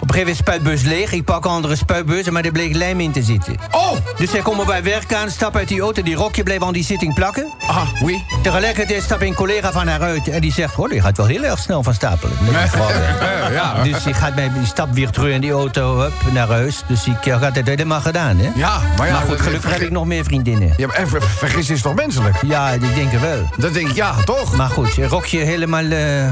op 0.00 0.08
een 0.08 0.14
gegeven 0.14 0.18
moment 0.18 0.36
spuitbus 0.36 0.82
leeg. 0.82 1.12
Ik 1.12 1.24
pak 1.24 1.44
een 1.44 1.50
andere 1.50 1.76
spuitbus, 1.76 2.30
maar 2.30 2.44
er 2.44 2.52
bleek 2.52 2.74
lijm 2.74 3.00
in 3.00 3.12
te 3.12 3.22
zitten. 3.22 3.56
Oh! 3.70 3.92
Dus 4.16 4.30
zij 4.30 4.40
komen 4.40 4.66
bij 4.66 4.82
werk 4.82 5.14
aan, 5.14 5.30
stap 5.30 5.56
uit 5.56 5.68
die 5.68 5.80
auto, 5.80 6.02
die 6.02 6.14
rokje 6.14 6.42
bleef 6.42 6.62
aan 6.62 6.72
die 6.72 6.84
zitting 6.84 7.14
plakken. 7.14 7.46
Ah, 7.66 7.88
oui. 8.02 8.24
Tegelijkertijd 8.42 9.02
stapt 9.02 9.22
een 9.22 9.34
collega 9.34 9.72
van 9.72 9.88
haar 9.88 10.00
uit 10.00 10.28
en 10.28 10.40
die 10.40 10.52
zegt... 10.52 10.74
hoor, 10.74 10.88
die 10.88 11.00
gaat 11.00 11.16
wel 11.16 11.26
heel 11.26 11.42
erg 11.44 11.58
snel 11.58 11.82
van 11.82 11.94
stapelen. 11.94 12.36
Vrouw, 12.68 12.88
hè. 12.92 13.52
ja. 13.52 13.82
Dus 13.82 14.02
die, 14.02 14.14
gaat 14.14 14.34
bij, 14.34 14.50
die 14.52 14.66
stapt 14.66 14.94
weer 14.94 15.10
terug 15.10 15.34
in 15.34 15.40
die 15.40 15.50
auto 15.50 15.98
hup, 15.98 16.12
naar 16.32 16.48
huis. 16.48 16.82
Dus 16.86 17.06
ik 17.06 17.26
eh, 17.26 17.42
had 17.42 17.54
het 17.54 17.66
helemaal 17.66 18.00
gedaan, 18.00 18.36
hè? 18.38 18.50
Ja, 18.54 18.80
maar 18.96 19.06
ja... 19.06 19.12
maar 19.12 19.22
goed, 19.22 19.40
gelukkig 19.40 19.70
heb 19.72 19.80
ik 19.80 19.90
nog 19.90 20.06
meer 20.06 20.24
vriendinnen. 20.24 20.74
Ja, 20.76 20.86
maar 20.86 20.96
en 20.96 21.08
ver- 21.08 21.22
vergis 21.22 21.70
is 21.70 21.82
toch 21.82 21.94
menselijk? 21.94 22.36
Ja, 22.46 22.70
ik 22.70 22.94
denk 22.94 23.10
het 23.10 23.20
wel. 23.20 23.48
Dat 23.56 23.74
denk 23.74 23.88
ik, 23.88 23.94
ja, 23.94 24.14
toch? 24.24 24.56
Maar 24.56 24.68
goed, 24.70 24.94
je 24.94 25.06
rokje 25.06 25.38
helemaal 25.38 25.84
eh, 25.84 26.28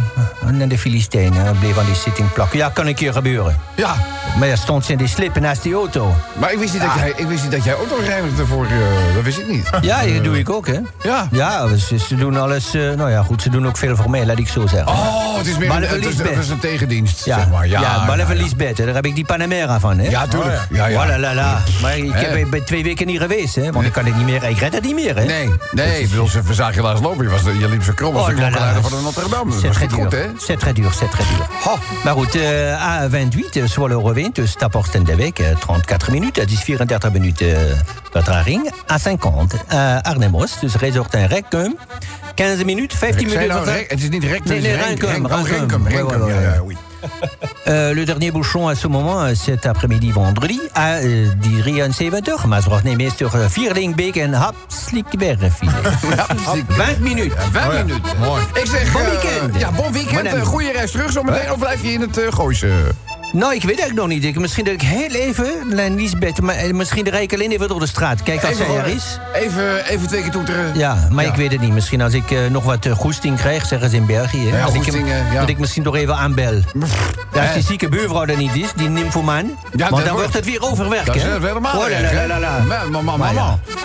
naar 0.50 0.68
de 0.68 0.78
Filistijnen. 0.78 1.58
Bleef 1.58 1.78
aan 1.78 1.84
die 1.86 1.94
zitting 1.94 2.32
plakken. 2.32 2.58
Ja, 2.58 2.68
kan 2.68 2.86
een 2.86 2.94
keer 2.94 3.12
gebeuren. 3.12 3.55
Ja. 3.76 3.94
Maar 4.38 4.48
daar 4.48 4.56
stond 4.56 4.84
ze 4.84 4.92
in 4.92 4.98
die 4.98 5.08
slippen 5.08 5.42
naast 5.42 5.62
die 5.62 5.74
auto. 5.74 6.14
Maar 6.38 6.52
ik 6.52 6.58
wist 6.58 6.72
niet, 6.72 6.82
dat, 6.82 6.90
jij, 6.94 7.12
ik 7.16 7.26
wist 7.26 7.42
niet 7.42 7.52
dat 7.52 7.64
jij 7.64 7.74
voor... 8.46 8.64
Uh, 8.64 9.14
dat 9.14 9.24
wist 9.24 9.38
ik 9.38 9.48
niet. 9.48 9.70
Ja, 9.80 10.04
dat 10.04 10.24
doe 10.24 10.38
ik 10.38 10.50
ook, 10.50 10.66
hè. 10.66 10.78
Ja. 11.02 11.28
Ja, 11.30 11.76
ze, 11.76 12.16
doen 12.16 12.36
alles... 12.36 12.72
Nou 12.72 13.10
ja, 13.10 13.22
goed, 13.22 13.42
ze 13.42 13.50
doen 13.50 13.66
ook 13.66 13.76
veel 13.76 13.96
voor 13.96 14.10
mij, 14.10 14.26
laat 14.26 14.38
ik 14.38 14.48
zo 14.48 14.66
zeggen. 14.66 14.88
Oh, 14.88 15.36
het 15.36 15.46
is 15.46 15.58
meer 15.58 15.70
een, 15.70 15.82
het, 15.82 16.38
is 16.38 16.48
een 16.48 16.58
tegendienst, 16.58 17.24
ja. 17.24 17.38
zeg 17.38 17.50
maar. 17.50 17.68
Ja, 17.68 17.80
ja 17.80 18.04
maar 18.04 18.18
even 18.18 18.36
Lisbeth, 18.36 18.76
daar 18.76 18.94
heb 18.94 19.06
ik 19.06 19.14
die 19.14 19.24
Panamera 19.24 19.80
van, 19.80 19.98
hè. 19.98 20.08
Ja, 20.08 20.26
tuurlijk. 20.26 20.60
Ja, 20.70 20.86
ja. 20.86 21.18
la. 21.18 21.62
Maar 21.82 21.98
ik 21.98 22.12
heb, 22.12 22.50
ben 22.50 22.64
twee 22.64 22.82
weken 22.82 23.06
niet 23.06 23.20
geweest, 23.20 23.54
hè. 23.54 23.72
Want 23.72 23.86
ik 23.86 23.92
kan 23.92 24.04
het 24.04 24.16
niet 24.16 24.26
meer, 24.26 24.44
ik 24.44 24.58
red 24.58 24.72
het 24.72 24.84
niet 24.84 24.94
meer, 24.94 25.16
hè. 25.16 25.24
Nee, 25.24 25.50
nee, 25.72 26.00
ik 26.00 26.10
bedoel, 26.10 26.28
ze 26.28 26.42
verzaag 26.42 26.74
je 26.74 26.82
laatst 26.82 27.02
lopen. 27.02 27.24
Je, 27.24 27.30
was, 27.30 27.40
je 27.58 27.68
liep 27.68 27.82
zo 27.82 27.92
krom 27.92 28.16
als 28.16 28.26
de 28.26 28.34
klokkenluider 28.34 28.82
van 28.82 28.90
de 28.90 29.02
Notre 29.02 29.28
Dame. 29.28 29.50
Dat 29.50 29.62
was 29.62 29.76
goed, 29.92 30.12
hè. 30.12 30.26
Zet 30.38 30.62
redt, 30.62 30.76
dur, 30.76 30.92
Zet 30.92 31.10
très 31.10 31.28
duur. 31.28 31.46
Maar 32.04 32.14
goed, 32.14 32.36
A28... 32.36 33.45
niet 33.54 33.70
Zwolle 33.70 33.94
overwint. 33.94 34.34
Dus 34.34 34.54
dat 34.56 34.72
wordt 34.72 34.94
in 34.94 35.04
de 35.04 35.16
week 35.16 35.36
34 35.36 36.10
minuten. 36.10 36.46
Dus 36.46 36.60
34 36.60 37.12
minuten 37.12 37.56
vertraging. 38.12 38.72
A50 38.72 39.72
uh, 39.72 39.98
Arnhem-Oost, 40.00 40.60
dus 40.60 40.74
Resort 40.74 41.14
en 41.14 41.28
15 41.28 41.76
minuten, 42.66 42.98
15 42.98 43.26
minuten. 43.26 43.48
Nou, 43.48 43.64
rec, 43.64 43.90
het 43.90 44.02
is 44.02 44.08
niet 44.08 44.24
Rekum, 44.24 44.50
nee, 44.50 44.60
nee, 44.60 44.74
Renkum. 44.76 45.26
Renkum, 45.26 45.86
oui. 46.64 46.76
Euh, 47.68 47.92
le 47.94 48.04
dernier 48.04 48.30
bouchon 48.30 48.68
à 48.68 48.76
ce 48.76 48.86
moment, 48.86 49.24
euh, 49.24 49.34
cet 49.34 49.66
après-midi 49.66 50.12
vendredi, 50.12 50.60
à 50.74 50.98
euh, 50.98 51.26
Dirian 51.40 51.90
7h. 51.90 52.46
Maar 52.46 52.62
ze 52.62 52.68
wordt 52.68 52.84
niet 52.84 52.96
meer 52.96 53.10
sur 53.16 53.30
Vierlingbeek 53.48 54.16
en 54.16 54.32
Hapslikberg. 54.32 55.38
20 55.38 56.98
minuten. 56.98 57.36
20 57.52 57.72
minuten. 57.84 58.18
Mooi. 58.18 58.42
Ik 58.54 58.66
zeg, 58.66 58.92
bon 58.92 59.00
euh, 59.00 59.08
weekend. 59.08 59.60
ja, 59.60 59.70
bon 59.70 59.92
weekend. 59.92 60.46
goede 60.46 60.72
reis 60.72 60.90
terug 60.90 61.12
zometeen. 61.12 61.52
Of 61.52 61.58
blijf 61.58 61.82
je 61.82 61.92
in 61.92 62.00
het 62.00 62.18
eh, 62.18 62.24
uh, 62.24 62.32
gooisen? 62.32 62.72
Nou, 63.32 63.54
ik 63.54 63.62
weet 63.62 63.78
eigenlijk 63.78 63.94
nog 63.94 64.08
niet. 64.08 64.24
Ik, 64.24 64.38
misschien 64.38 64.64
dat 64.64 64.74
ik 64.74 64.82
heel 64.82 65.08
even 65.10 65.52
naar 65.68 65.90
Lisbeth... 65.90 66.40
Maar 66.40 66.54
eh, 66.54 66.72
misschien 66.72 67.08
rijd 67.08 67.22
ik 67.22 67.32
alleen 67.32 67.50
even 67.50 67.68
door 67.68 67.80
de 67.80 67.86
straat. 67.86 68.22
Kijk 68.22 68.44
als 68.44 68.56
zij 68.56 68.76
er 68.76 68.86
is. 68.86 69.18
Even, 69.34 69.84
even 69.84 70.06
twee 70.06 70.22
keer 70.22 70.30
toeteren. 70.30 70.78
Ja, 70.78 71.08
maar 71.10 71.24
ik 71.24 71.34
weet 71.34 71.52
het 71.52 71.60
niet. 71.60 71.72
Misschien 71.72 72.02
als 72.02 72.12
ik 72.12 72.30
eh, 72.30 72.38
nog 72.50 72.64
wat 72.64 72.86
eh, 72.86 72.92
goesting 72.92 73.36
krijg, 73.38 73.66
zeggen 73.66 73.90
ze 73.90 73.96
in 73.96 74.06
België... 74.06 74.46
Ja, 74.46 74.64
dat, 74.64 74.74
ik, 74.74 74.82
goesting, 74.82 75.08
ja. 75.08 75.40
dat 75.40 75.48
ik 75.48 75.58
misschien 75.58 75.82
toch 75.82 75.96
even 75.96 76.16
aanbel. 76.16 76.52
Ja, 77.32 77.42
als 77.42 77.54
die 77.54 77.62
zieke 77.62 77.88
buurvrouw 77.88 78.26
er 78.26 78.36
niet 78.36 78.54
is, 78.54 78.72
die 78.76 78.88
nymphomaan... 78.88 79.58
Ja, 79.76 79.90
want 79.90 80.04
dan 80.04 80.14
wordt- 80.14 80.34
het 80.34 80.44
weer 80.44 80.62
overwerkt, 80.62 81.06
Dat 81.06 81.14
is 81.14 81.22
hè? 81.22 81.30
het 81.30 81.42
helemaal 81.42 81.74
Oh. 81.76 83.02
Mama. 83.04 83.32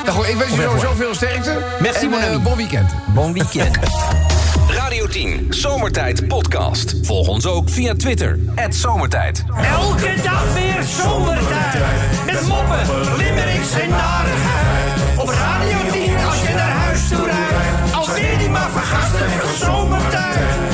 Nou 0.06 0.28
ik 0.28 0.36
wens 0.36 0.56
je 0.56 0.62
sowieso 0.62 0.94
veel 0.94 1.16
sterkte. 1.16 1.58
Merci, 1.80 2.04
en, 2.04 2.10
mon 2.10 2.22
ami. 2.22 2.38
bon 2.38 2.56
weekend. 2.56 2.92
Bon 3.14 3.34
weekend. 3.34 3.78
Radio 4.68 5.08
10, 5.08 5.46
Zomertijd 5.50 6.28
Podcast. 6.28 6.96
Volg 7.02 7.28
ons 7.28 7.46
ook 7.46 7.70
via 7.70 7.94
Twitter. 7.94 8.40
Zomertijd. 8.70 9.44
Elke 9.48 10.22
dag 10.24 10.54
weer 10.54 10.84
zomertijd. 10.84 11.84
Met 12.26 12.48
moppen, 12.48 13.18
limmerings 13.18 13.74
en 13.74 13.90
narigheid. 13.90 15.18
Op 15.18 15.30
Radio 15.30 15.92
10 15.92 16.26
als 16.26 16.42
je 16.42 16.54
naar 16.54 16.72
huis 16.72 17.08
toe 17.08 17.26
rijdt. 17.26 17.94
Alweer 17.94 18.38
die 18.38 18.50
maar 18.50 18.70
vergasten 18.70 19.30
van 19.30 19.68
zomertijd. 19.68 20.71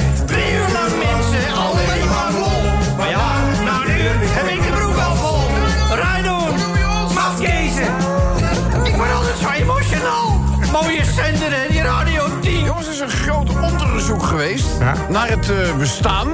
Naar 15.09 15.27
het 15.29 15.49
eh, 15.49 15.75
bestaan... 15.77 16.27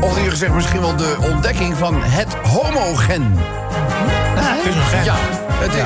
of 0.00 0.16
hier 0.18 0.30
gezegd 0.30 0.52
misschien 0.54 0.80
wel 0.80 0.96
de 0.96 1.16
ontdekking 1.32 1.76
van 1.76 2.02
het 2.02 2.34
homogen. 2.34 3.32
Het 4.34 4.66
is 4.66 4.74
een 4.74 4.82
gen. 4.82 5.04
Ja, 5.04 5.14
het, 5.48 5.74
eh, 5.74 5.84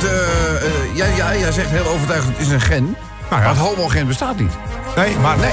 de, 0.00 0.28
eh, 0.62 0.96
ja, 0.96 1.04
ja, 1.16 1.36
jij 1.38 1.52
zegt 1.52 1.70
heel 1.70 1.86
overtuigend, 1.86 2.36
het 2.36 2.46
is 2.46 2.52
een 2.52 2.60
gen. 2.60 2.84
Nou 2.84 2.94
ja. 3.30 3.38
Maar 3.38 3.48
het 3.48 3.58
homogen 3.58 4.06
bestaat 4.06 4.36
niet. 4.38 4.52
Nee, 4.96 5.16
maar, 5.18 5.36
Nee. 5.38 5.50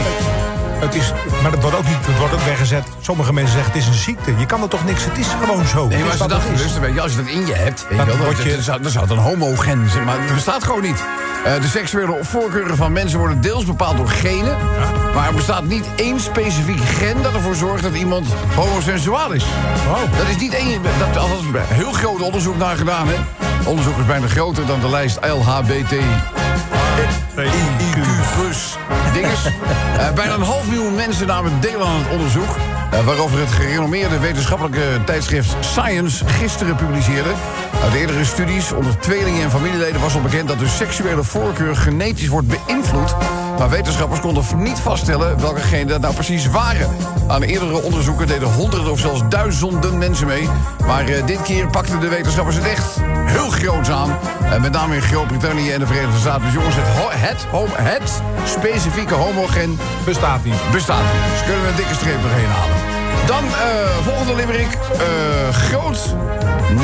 Het 0.80 0.96
is, 0.96 1.13
maar 1.41 1.52
het 1.52 1.62
wordt, 1.62 1.78
ook 1.78 1.88
niet, 1.88 2.06
het 2.06 2.17
wordt 2.17 2.34
ook 2.34 2.41
weggezet. 2.41 2.84
Sommige 3.02 3.34
mensen 3.34 3.54
zeggen 3.54 3.72
het 3.74 3.82
is 3.82 3.88
een 3.88 3.93
ziekte. 3.93 4.34
Je 4.38 4.46
kan 4.46 4.62
er 4.62 4.67
toch 4.67 4.86
niks, 4.86 5.06
het 5.06 5.17
is 5.17 5.28
gewoon 5.43 5.67
zo. 5.67 5.88
Nee, 5.88 6.04
maar 6.04 6.15
ze 6.17 6.28
dachten 6.28 6.56
dus, 6.58 6.74
je, 6.93 7.02
als 7.02 7.12
je 7.12 7.17
dat 7.17 7.28
in 7.28 7.46
je 7.46 7.54
hebt, 7.54 7.86
weet 7.89 7.98
Dan 7.98 8.06
je 8.06 8.17
dan, 8.17 8.46
je- 8.46 8.54
dan 8.54 8.63
zou, 8.63 8.82
dan 8.82 8.91
zou 8.91 9.04
het 9.04 9.13
een 9.13 9.24
homogen 9.24 9.89
zijn, 9.89 10.04
maar 10.04 10.15
het 10.19 10.34
bestaat 10.34 10.63
gewoon 10.63 10.82
niet. 10.82 11.04
Eh, 11.43 11.62
de 11.62 11.67
seksuele 11.67 12.17
voorkeuren 12.21 12.75
van 12.75 12.91
mensen 12.91 13.19
worden 13.19 13.41
deels 13.41 13.65
bepaald 13.65 13.97
door 13.97 14.08
genen, 14.08 14.58
maar 15.13 15.27
er 15.27 15.34
bestaat 15.36 15.63
niet 15.63 15.86
één 15.95 16.19
specifiek 16.19 16.79
gen 16.79 17.21
dat 17.21 17.34
ervoor 17.34 17.56
zorgt 17.56 17.84
dat 17.84 17.93
iemand 17.93 18.27
homosensuaal 18.56 19.32
is. 19.32 19.43
Oh. 19.88 20.17
Dat 20.17 20.27
is 20.29 20.38
niet 20.38 20.53
één, 20.53 20.82
dat, 20.82 21.15
er 21.15 21.60
is 21.60 21.67
heel 21.67 21.91
groot 21.91 22.21
onderzoek 22.21 22.58
naar 22.58 22.75
gedaan, 22.75 23.08
hè. 23.08 23.15
Onderzoek 23.65 23.97
is 23.97 24.06
bijna 24.06 24.27
groter 24.27 24.65
dan 24.65 24.79
de 24.79 24.89
lijst 24.89 25.19
LHBT. 25.21 25.93
IQ 27.36 27.99
plus 28.36 28.77
dinges. 29.13 29.45
Eh, 29.93 30.12
bijna 30.13 30.34
een 30.34 30.41
half 30.41 30.67
miljoen 30.67 30.95
mensen 30.95 31.27
namen 31.27 31.62
deel 31.62 31.86
aan 31.86 31.99
het 31.99 32.12
onderzoek. 32.12 32.73
Eh, 32.93 33.06
waarover 33.06 33.39
het 33.39 33.51
gerenommeerde 33.51 34.19
wetenschappelijke 34.19 34.82
tijdschrift 35.06 35.56
Science 35.60 36.25
gisteren 36.27 36.75
publiceerde. 36.75 37.29
Uit 37.84 37.93
eerdere 37.93 38.25
studies 38.25 38.71
onder 38.71 38.99
tweelingen 38.99 39.43
en 39.43 39.51
familieleden 39.51 40.01
was 40.01 40.13
al 40.15 40.21
bekend 40.21 40.47
dat 40.47 40.60
de 40.60 40.67
seksuele 40.67 41.23
voorkeur 41.23 41.75
genetisch 41.75 42.27
wordt 42.27 42.47
beïnvloed. 42.47 43.15
Maar 43.58 43.69
wetenschappers 43.69 44.19
konden 44.19 44.43
niet 44.56 44.79
vaststellen 44.79 45.39
welke 45.39 45.62
genen 45.62 45.88
dat 45.88 46.01
nou 46.01 46.13
precies 46.13 46.47
waren. 46.49 46.89
Aan 47.27 47.41
eerdere 47.41 47.82
onderzoeken 47.82 48.27
deden 48.27 48.47
honderden 48.53 48.91
of 48.91 48.99
zelfs 48.99 49.21
duizenden 49.29 49.97
mensen 49.97 50.27
mee. 50.27 50.49
Maar 50.88 51.06
eh, 51.06 51.25
dit 51.25 51.41
keer 51.41 51.67
pakten 51.67 51.99
de 51.99 52.08
wetenschappers 52.08 52.56
het 52.56 52.65
echt 52.65 52.86
heel 53.25 53.49
groots 53.49 53.89
aan. 53.89 54.17
Eh, 54.51 54.62
met 54.62 54.71
name 54.71 54.95
in 54.95 55.01
Groot-Brittannië 55.01 55.71
en 55.71 55.79
de 55.79 55.88
Verenigde 55.88 56.19
Staten. 56.19 56.43
Dus 56.43 56.53
jongens, 56.53 56.75
het, 56.75 56.88
ho- 56.88 57.10
het, 57.12 57.45
het 57.77 58.21
specifieke 58.45 59.13
homogen 59.13 59.79
Bestaat 60.06 60.43
niet. 60.43 60.71
bestaat 60.71 61.03
niet. 61.13 61.32
Dus 61.32 61.43
kunnen 61.43 61.62
we 61.62 61.67
een 61.69 61.75
dikke 61.75 61.93
streep 61.95 62.23
erheen 62.23 62.49
halen. 62.49 62.83
Dan 63.26 63.43
eh, 63.43 63.97
volgende 64.04 64.36
limerick. 64.36 64.73
Eh, 64.73 65.56
groot 65.56 66.15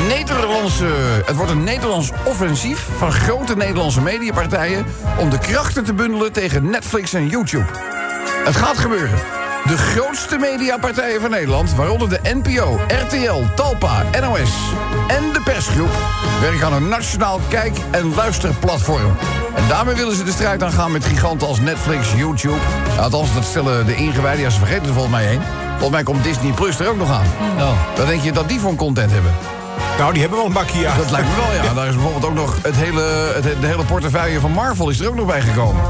Nederlandse... 0.08 0.86
Het 1.24 1.36
wordt 1.36 1.50
een 1.50 1.64
Nederlands 1.64 2.10
offensief 2.24 2.86
van 2.98 3.12
grote 3.12 3.56
Nederlandse 3.56 4.00
mediapartijen... 4.00 4.86
om 5.18 5.30
de 5.30 5.38
krachten 5.38 5.84
te 5.84 5.94
bundelen 5.94 6.32
tegen 6.32 6.70
Netflix 6.70 7.12
en 7.12 7.28
YouTube. 7.28 7.66
Het 8.44 8.56
gaat 8.56 8.78
gebeuren. 8.78 9.18
De 9.66 9.76
grootste 9.76 10.36
mediapartijen 10.38 11.20
van 11.20 11.30
Nederland, 11.30 11.74
waaronder 11.74 12.08
de 12.08 12.20
NPO, 12.22 12.80
RTL, 12.88 13.42
Talpa, 13.54 14.02
NOS 14.20 14.52
en 15.08 15.32
de 15.32 15.40
persgroep, 15.44 15.90
werken 16.40 16.66
aan 16.66 16.72
een 16.72 16.88
nationaal 16.88 17.40
kijk- 17.48 17.78
en 17.90 18.14
luisterplatform. 18.14 19.16
En 19.54 19.68
daarmee 19.68 19.94
willen 19.94 20.16
ze 20.16 20.24
de 20.24 20.30
strijd 20.30 20.62
aangaan 20.62 20.92
met 20.92 21.04
giganten 21.04 21.48
als 21.48 21.60
Netflix, 21.60 22.12
YouTube. 22.16 22.58
Althans, 23.00 23.34
dat 23.34 23.44
stellen 23.44 23.86
de 23.86 23.94
ingewijden, 23.94 24.42
ja, 24.42 24.50
ze 24.50 24.58
vergeten 24.58 24.86
er 24.86 24.92
volgens 24.92 25.14
mij 25.14 25.26
heen. 25.26 25.69
Volgens 25.80 25.90
mij 25.90 26.02
komt 26.02 26.24
Disney 26.24 26.52
Plus 26.52 26.80
er 26.80 26.88
ook 26.88 26.96
nog 26.96 27.10
aan. 27.10 27.26
Oh. 27.58 27.96
Dan 27.96 28.06
denk 28.06 28.22
je 28.22 28.32
dat 28.32 28.48
die 28.48 28.60
voor 28.60 28.70
een 28.70 28.76
content 28.76 29.12
hebben. 29.12 29.32
Nou, 29.98 30.12
die 30.12 30.20
hebben 30.20 30.38
wel 30.38 30.48
een 30.48 30.54
bakje, 30.54 30.80
ja. 30.80 30.96
Dat 30.96 31.10
lijkt 31.10 31.28
me 31.28 31.34
wel, 31.36 31.64
ja. 31.64 31.74
Daar 31.74 31.86
is 31.86 31.94
bijvoorbeeld 31.94 32.24
ook 32.24 32.34
nog 32.34 32.62
het 32.62 32.76
hele, 32.76 33.02
het, 33.34 33.42
de 33.60 33.66
hele 33.66 33.84
portefeuille 33.84 34.40
van 34.40 34.52
Marvel 34.52 34.88
is 34.88 35.00
er 35.00 35.08
ook 35.08 35.14
nog 35.14 35.26
bij 35.26 35.40
gekomen. 35.40 35.82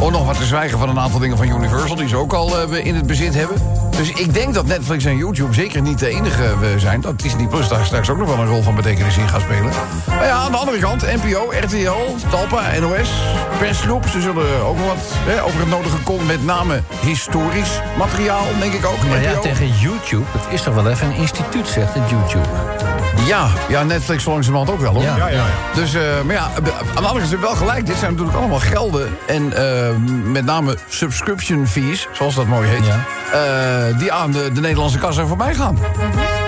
Om 0.00 0.12
nog 0.12 0.26
wat 0.26 0.36
te 0.36 0.44
zwijgen 0.44 0.78
van 0.78 0.88
een 0.88 0.98
aantal 0.98 1.20
dingen 1.20 1.36
van 1.36 1.48
Universal... 1.48 1.96
die 1.96 2.08
ze 2.08 2.16
ook 2.16 2.32
al 2.32 2.60
eh, 2.60 2.86
in 2.86 2.94
het 2.94 3.06
bezit 3.06 3.34
hebben. 3.34 3.56
Dus 4.00 4.12
ik 4.12 4.34
denk 4.34 4.54
dat 4.54 4.66
Netflix 4.66 5.04
en 5.04 5.16
YouTube 5.16 5.54
zeker 5.54 5.82
niet 5.82 5.98
de 5.98 6.08
enige 6.08 6.42
eh, 6.42 6.58
zijn. 6.76 7.00
Dat 7.00 7.20
Disney 7.20 7.46
Plus 7.46 7.68
daar 7.68 7.84
straks 7.84 8.10
ook 8.10 8.18
nog 8.18 8.28
wel 8.28 8.38
een 8.38 8.46
rol 8.46 8.62
van 8.62 8.74
betekenis 8.74 9.16
in 9.16 9.28
gaat 9.28 9.40
spelen. 9.40 9.72
Maar 10.06 10.24
ja, 10.24 10.32
aan 10.32 10.50
de 10.50 10.56
andere 10.56 10.78
kant, 10.78 11.02
NPO, 11.02 11.52
RTL, 11.60 12.28
Talpa, 12.30 12.78
NOS, 12.78 13.10
persgroep. 13.58 14.06
Ze 14.06 14.20
zullen 14.20 14.64
ook 14.64 14.76
nog 14.76 14.86
wat 14.86 15.12
hè, 15.12 15.42
over 15.42 15.60
het 15.60 15.68
nodige 15.68 16.02
kon, 16.02 16.26
met 16.26 16.44
name 16.44 16.82
historisch 17.00 17.80
materiaal, 17.98 18.46
denk 18.58 18.72
ik 18.72 18.84
ook. 18.84 19.06
Maar 19.08 19.22
ja, 19.22 19.38
tegen 19.38 19.68
YouTube, 19.78 20.24
het 20.30 20.52
is 20.52 20.62
toch 20.62 20.74
wel 20.74 20.90
even 20.90 21.06
een 21.06 21.16
instituut, 21.16 21.68
zegt 21.68 21.94
het 21.94 22.10
YouTube. 22.10 22.89
Ja, 23.26 23.48
ja, 23.68 23.82
Netflix 23.82 24.22
zo 24.22 24.30
langzamerhand 24.30 24.70
ook 24.70 24.80
wel, 24.80 24.92
hoor. 24.92 25.02
Ja. 25.02 25.16
Ja, 25.16 25.28
ja. 25.28 25.44
Dus, 25.74 25.94
eh, 25.94 26.02
maar 26.24 26.34
ja, 26.34 26.42
aan 26.44 26.62
de 26.64 26.72
andere 26.94 27.12
kant 27.12 27.22
is 27.22 27.30
het 27.30 27.40
wel 27.40 27.54
gelijk. 27.54 27.86
Dit 27.86 27.96
zijn 27.96 28.10
natuurlijk 28.10 28.38
allemaal 28.38 28.58
gelden. 28.58 29.16
En 29.26 29.52
eh, 29.52 29.88
met 30.24 30.44
name 30.44 30.76
subscription 30.88 31.66
fees, 31.66 32.08
zoals 32.12 32.34
dat 32.34 32.46
mooi 32.46 32.68
heet. 32.68 32.86
Ja. 32.86 33.04
eh, 33.32 33.98
die 33.98 34.12
aan 34.12 34.30
de, 34.30 34.52
de 34.52 34.60
Nederlandse 34.60 34.98
kassa 34.98 35.26
voorbij 35.26 35.54
gaan. 35.54 35.78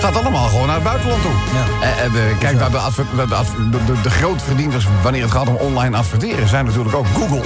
Gaat 0.00 0.16
allemaal 0.16 0.48
gewoon 0.48 0.66
naar 0.66 0.74
het 0.74 0.84
buitenland 0.84 1.22
toe. 1.22 1.30
Ja. 1.30 1.86
En, 1.86 2.02
en, 2.04 2.38
kijk, 2.38 2.70
de, 2.70 2.78
adver- 2.78 3.06
de, 3.16 3.84
de, 3.86 4.00
de 4.02 4.10
grootverdieners 4.10 4.86
wanneer 5.02 5.22
het 5.22 5.30
gaat 5.30 5.48
om 5.48 5.54
online 5.54 5.96
adverteren... 5.96 6.48
zijn 6.48 6.64
natuurlijk 6.64 6.94
ook 6.96 7.06
Google 7.14 7.42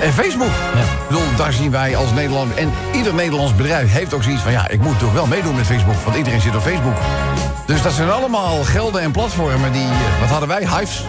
en 0.00 0.12
Facebook. 0.12 0.50
Ja. 0.74 0.80
Ik 0.80 1.08
bedoel, 1.08 1.22
daar 1.36 1.52
zien 1.52 1.70
wij 1.70 1.96
als 1.96 2.12
Nederland... 2.12 2.54
en 2.54 2.70
ieder 2.92 3.14
Nederlands 3.14 3.54
bedrijf 3.54 3.92
heeft 3.92 4.14
ook 4.14 4.22
zoiets 4.22 4.42
van... 4.42 4.52
ja, 4.52 4.68
ik 4.68 4.80
moet 4.80 4.98
toch 4.98 5.12
wel 5.12 5.26
meedoen 5.26 5.54
met 5.54 5.66
Facebook, 5.66 5.94
want 6.04 6.16
iedereen 6.16 6.40
zit 6.40 6.56
op 6.56 6.62
Facebook. 6.62 6.96
Dus 7.66 7.82
dat 7.82 7.92
zijn 7.92 8.10
allemaal 8.10 8.62
gelden 8.64 9.00
en 9.02 9.10
platformen 9.10 9.72
die... 9.72 9.82
eh, 9.82 10.20
wat 10.20 10.28
hadden 10.28 10.48
wij? 10.48 10.60
Hives? 10.78 11.04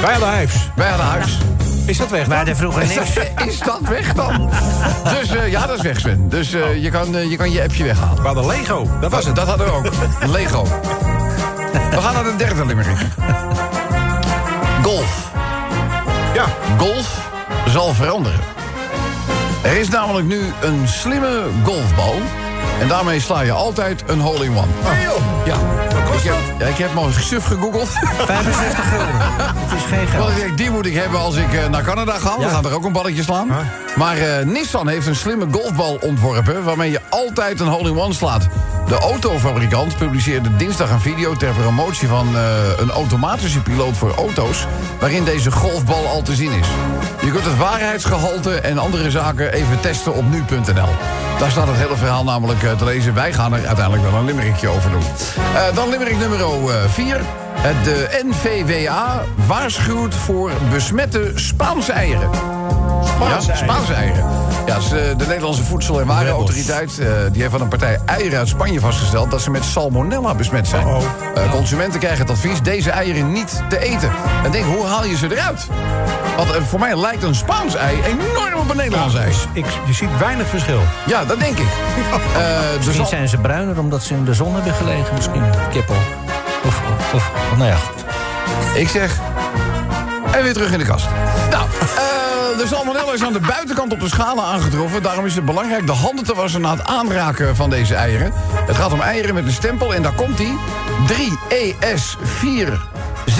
Wij 0.00 0.12
hadden 0.12 0.38
Hives. 0.38 0.68
Wij 0.76 0.88
hadden 0.88 1.12
Hives. 1.12 1.38
Is 1.86 1.98
dat 1.98 2.08
weg? 2.10 2.18
Wij 2.20 2.28
dan? 2.28 2.36
hadden 2.36 2.56
vroeger 2.56 2.82
Is 2.82 2.94
niks. 2.94 3.14
dat, 3.14 3.24
is 3.48 3.58
dat 3.58 3.80
weg 3.80 4.12
dan? 4.14 4.50
Dus 5.02 5.36
eh, 5.36 5.50
ja, 5.50 5.66
dat 5.66 5.76
is 5.76 5.82
weg, 5.82 6.00
Sven. 6.00 6.28
Dus 6.28 6.52
eh, 6.52 6.82
je, 6.82 6.90
kan, 6.90 7.28
je 7.28 7.36
kan 7.36 7.50
je 7.50 7.62
appje 7.62 7.84
weghalen. 7.84 8.16
We 8.20 8.26
hadden 8.26 8.46
Lego. 8.46 8.88
Dat 9.00 9.10
was 9.10 9.24
het. 9.24 9.36
Dat 9.36 9.46
hadden 9.48 9.66
we 9.66 9.72
ook. 9.72 9.88
Lego. 10.36 10.64
We 11.90 12.00
gaan 12.00 12.14
naar 12.14 12.24
de 12.24 12.34
derde 12.36 12.66
limerick. 12.66 12.96
Golf. 14.82 15.30
Ja. 16.34 16.44
Golf 16.78 17.30
zal 17.68 17.94
veranderen. 17.94 18.40
Er 19.62 19.76
is 19.76 19.88
namelijk 19.88 20.26
nu 20.26 20.40
een 20.60 20.88
slimme 20.88 21.42
golfbal. 21.64 22.14
En 22.80 22.88
daarmee 22.88 23.20
sla 23.20 23.40
je 23.40 23.52
altijd 23.52 24.02
een 24.06 24.20
hole-in-one. 24.20 24.66
Ja. 25.44 25.56
Ik 26.18 26.24
heb, 26.24 26.34
ja, 26.58 26.66
ik 26.66 26.76
heb 26.76 26.94
maar 26.94 27.12
suf 27.12 27.44
gegoogeld. 27.44 27.88
65 27.88 28.88
gulden. 28.88 29.08
Het 29.54 29.72
is 29.78 29.84
geen 29.88 29.98
Want 29.98 30.10
geld. 30.10 30.30
ik 30.30 30.36
denk, 30.36 30.56
die 30.58 30.70
moet 30.70 30.86
ik 30.86 30.94
hebben 30.94 31.18
als 31.20 31.36
ik 31.36 31.52
eh, 31.54 31.68
naar 31.68 31.82
Canada 31.82 32.18
ga. 32.18 32.38
We 32.38 32.48
gaan 32.48 32.64
er 32.64 32.74
ook 32.74 32.84
een 32.84 32.92
balletje 32.92 33.22
slaan. 33.22 33.48
Maar 33.96 34.16
eh, 34.16 34.46
Nissan 34.46 34.88
heeft 34.88 35.06
een 35.06 35.16
slimme 35.16 35.46
golfbal 35.50 35.98
ontworpen... 36.00 36.64
waarmee 36.64 36.90
je 36.90 37.00
altijd 37.08 37.60
een 37.60 37.66
hole-in-one 37.66 38.14
slaat. 38.14 38.46
De 38.88 38.98
autofabrikant 38.98 39.98
publiceerde 39.98 40.56
dinsdag 40.56 40.90
een 40.90 41.00
video... 41.00 41.34
ter 41.34 41.52
promotie 41.52 42.08
van 42.08 42.36
eh, 42.36 42.42
een 42.76 42.90
automatische 42.90 43.62
piloot 43.62 43.96
voor 43.96 44.14
auto's... 44.14 44.66
waarin 45.00 45.24
deze 45.24 45.50
golfbal 45.50 46.06
al 46.06 46.22
te 46.22 46.34
zien 46.34 46.52
is. 46.52 46.66
Je 47.20 47.30
kunt 47.30 47.44
het 47.44 47.56
waarheidsgehalte 47.56 48.60
en 48.60 48.78
andere 48.78 49.10
zaken 49.10 49.52
even 49.52 49.80
testen 49.80 50.14
op 50.14 50.24
nu.nl. 50.30 50.88
Daar 51.38 51.50
staat 51.50 51.66
het 51.66 51.76
hele 51.76 51.96
verhaal 51.96 52.24
namelijk 52.24 52.62
eh, 52.62 52.76
te 52.76 52.84
lezen. 52.84 53.14
Wij 53.14 53.32
gaan 53.32 53.54
er 53.54 53.66
uiteindelijk 53.66 54.10
wel 54.10 54.20
een 54.20 54.26
limerickje 54.26 54.68
over 54.68 54.90
doen. 54.90 55.04
Eh, 55.54 55.74
dan 55.74 55.88
limerick 55.88 56.18
nummer 56.18 56.38
4. 56.88 57.20
Het 57.52 57.84
de 57.84 58.24
NVWA 58.24 59.22
waarschuwt 59.46 60.14
voor 60.14 60.50
besmette 60.70 61.32
Spaanse 61.34 61.92
eieren. 61.92 62.57
Spaanse 63.14 63.46
ja, 63.46 63.54
eieren. 63.54 63.74
Spaanse 63.74 63.92
eieren. 63.94 64.24
Ja, 64.66 64.74
dus, 64.74 64.84
eh, 64.92 65.18
de 65.18 65.26
Nederlandse 65.26 65.62
Voedsel- 65.64 66.00
en 66.00 66.06
Warenautoriteit... 66.06 66.98
eh, 66.98 67.08
die 67.32 67.40
heeft 67.40 67.52
van 67.52 67.60
een 67.60 67.68
partij 67.68 67.98
eieren 68.04 68.38
uit 68.38 68.48
Spanje 68.48 68.80
vastgesteld... 68.80 69.30
dat 69.30 69.40
ze 69.40 69.50
met 69.50 69.64
salmonella 69.64 70.34
besmet 70.34 70.68
zijn. 70.68 70.86
Oh. 70.86 71.02
Eh, 71.34 71.50
consumenten 71.50 72.00
krijgen 72.00 72.20
het 72.20 72.30
advies 72.30 72.62
deze 72.62 72.90
eieren 72.90 73.32
niet 73.32 73.62
te 73.68 73.78
eten. 73.78 74.10
En 74.44 74.50
denk, 74.50 74.64
hoe 74.64 74.86
haal 74.86 75.04
je 75.04 75.16
ze 75.16 75.36
eruit? 75.36 75.66
Want 76.36 76.50
eh, 76.50 76.62
voor 76.62 76.78
mij 76.78 76.96
lijkt 77.00 77.22
een 77.22 77.34
Spaans 77.34 77.74
ei 77.74 77.96
enorm 78.02 78.54
op 78.54 78.70
een 78.70 78.76
Nederlands 78.76 79.14
ei. 79.14 79.32
Ik, 79.52 79.64
je 79.86 79.92
ziet 79.92 80.18
weinig 80.18 80.46
verschil. 80.46 80.80
Ja, 81.06 81.24
dat 81.24 81.40
denk 81.40 81.58
ik. 81.58 81.66
Eh, 82.38 82.44
dus 82.76 82.86
Misschien 82.86 83.06
zijn 83.06 83.28
ze 83.28 83.36
bruiner 83.36 83.78
omdat 83.78 84.02
ze 84.02 84.14
in 84.14 84.24
de 84.24 84.34
zon 84.34 84.54
hebben 84.54 84.74
gelegen. 84.74 85.14
Misschien 85.14 85.42
kippel. 85.70 85.94
Of, 86.64 86.82
of, 87.14 87.14
of 87.14 87.30
nou 87.56 87.68
ja, 87.68 87.76
goed. 87.76 88.04
Ik 88.74 88.88
zeg. 88.88 89.18
En 90.30 90.42
weer 90.42 90.52
terug 90.52 90.72
in 90.72 90.78
de 90.78 90.84
kast. 90.84 91.06
Nou, 91.50 91.64
eh, 91.80 92.27
de 92.58 92.66
salmonella 92.66 93.12
is 93.12 93.22
aan 93.22 93.32
de 93.32 93.40
buitenkant 93.40 93.92
op 93.92 94.00
de 94.00 94.08
schalen 94.08 94.44
aangetroffen. 94.44 95.02
Daarom 95.02 95.26
is 95.26 95.34
het 95.34 95.44
belangrijk 95.44 95.86
de 95.86 95.92
handen 95.92 96.24
te 96.24 96.34
wassen 96.34 96.60
na 96.60 96.70
het 96.70 96.86
aanraken 96.86 97.56
van 97.56 97.70
deze 97.70 97.94
eieren. 97.94 98.32
Het 98.66 98.76
gaat 98.76 98.92
om 98.92 99.00
eieren 99.00 99.34
met 99.34 99.44
een 99.44 99.52
stempel 99.52 99.94
en 99.94 100.02
daar 100.02 100.14
komt 100.14 100.36
die. 100.36 100.58
3ES4 101.06 102.97
624944A. 103.30 103.36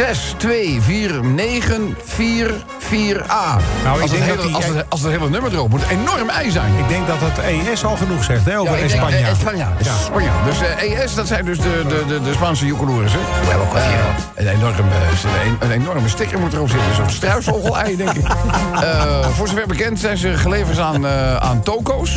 Nou, 3.84 4.00
als, 4.02 4.10
ik 4.10 4.24
denk 4.24 4.40
hele, 4.40 4.54
als, 4.54 4.64
het, 4.64 4.84
als 4.88 5.02
het 5.02 5.10
hele 5.10 5.30
nummer 5.30 5.52
erop 5.52 5.70
moet, 5.70 5.82
enorm 5.90 6.28
ei 6.28 6.50
zijn. 6.50 6.78
Ik 6.78 6.88
denk 6.88 7.06
dat 7.06 7.20
dat 7.20 7.38
ES 7.38 7.84
al 7.84 7.96
genoeg 7.96 8.24
zegt, 8.24 8.44
hè, 8.44 8.58
over 8.58 8.78
ja, 8.78 8.88
Spanje. 9.34 9.66
Oh 10.14 10.20
ja. 10.20 10.32
Dus 10.44 10.60
eh, 10.60 11.02
ES, 11.02 11.14
dat 11.14 11.26
zijn 11.26 11.44
dus 11.44 11.58
de, 11.58 11.84
de, 11.88 12.04
de, 12.08 12.22
de 12.22 12.32
Spaanse 12.32 12.74
ook 12.74 12.80
hè? 12.80 13.78
Uh, 13.78 13.84
eh, 13.84 13.96
een, 14.34 14.46
enorme, 14.46 14.78
eh, 14.78 15.46
een, 15.46 15.56
een, 15.60 15.70
enorme 15.70 16.08
sticker 16.08 16.38
moet 16.38 16.52
erop 16.52 16.70
zitten. 16.70 16.94
Zo'n 16.94 17.10
struisvogel-ei, 17.10 17.96
denk 17.96 18.12
ik. 18.12 18.26
Voor 19.36 19.48
zover 19.48 19.66
bekend 19.66 20.00
zijn 20.00 20.16
ze 20.16 20.36
geleverd 20.36 20.78
aan, 20.78 21.06
aan 21.40 21.62
toko's 21.62 22.16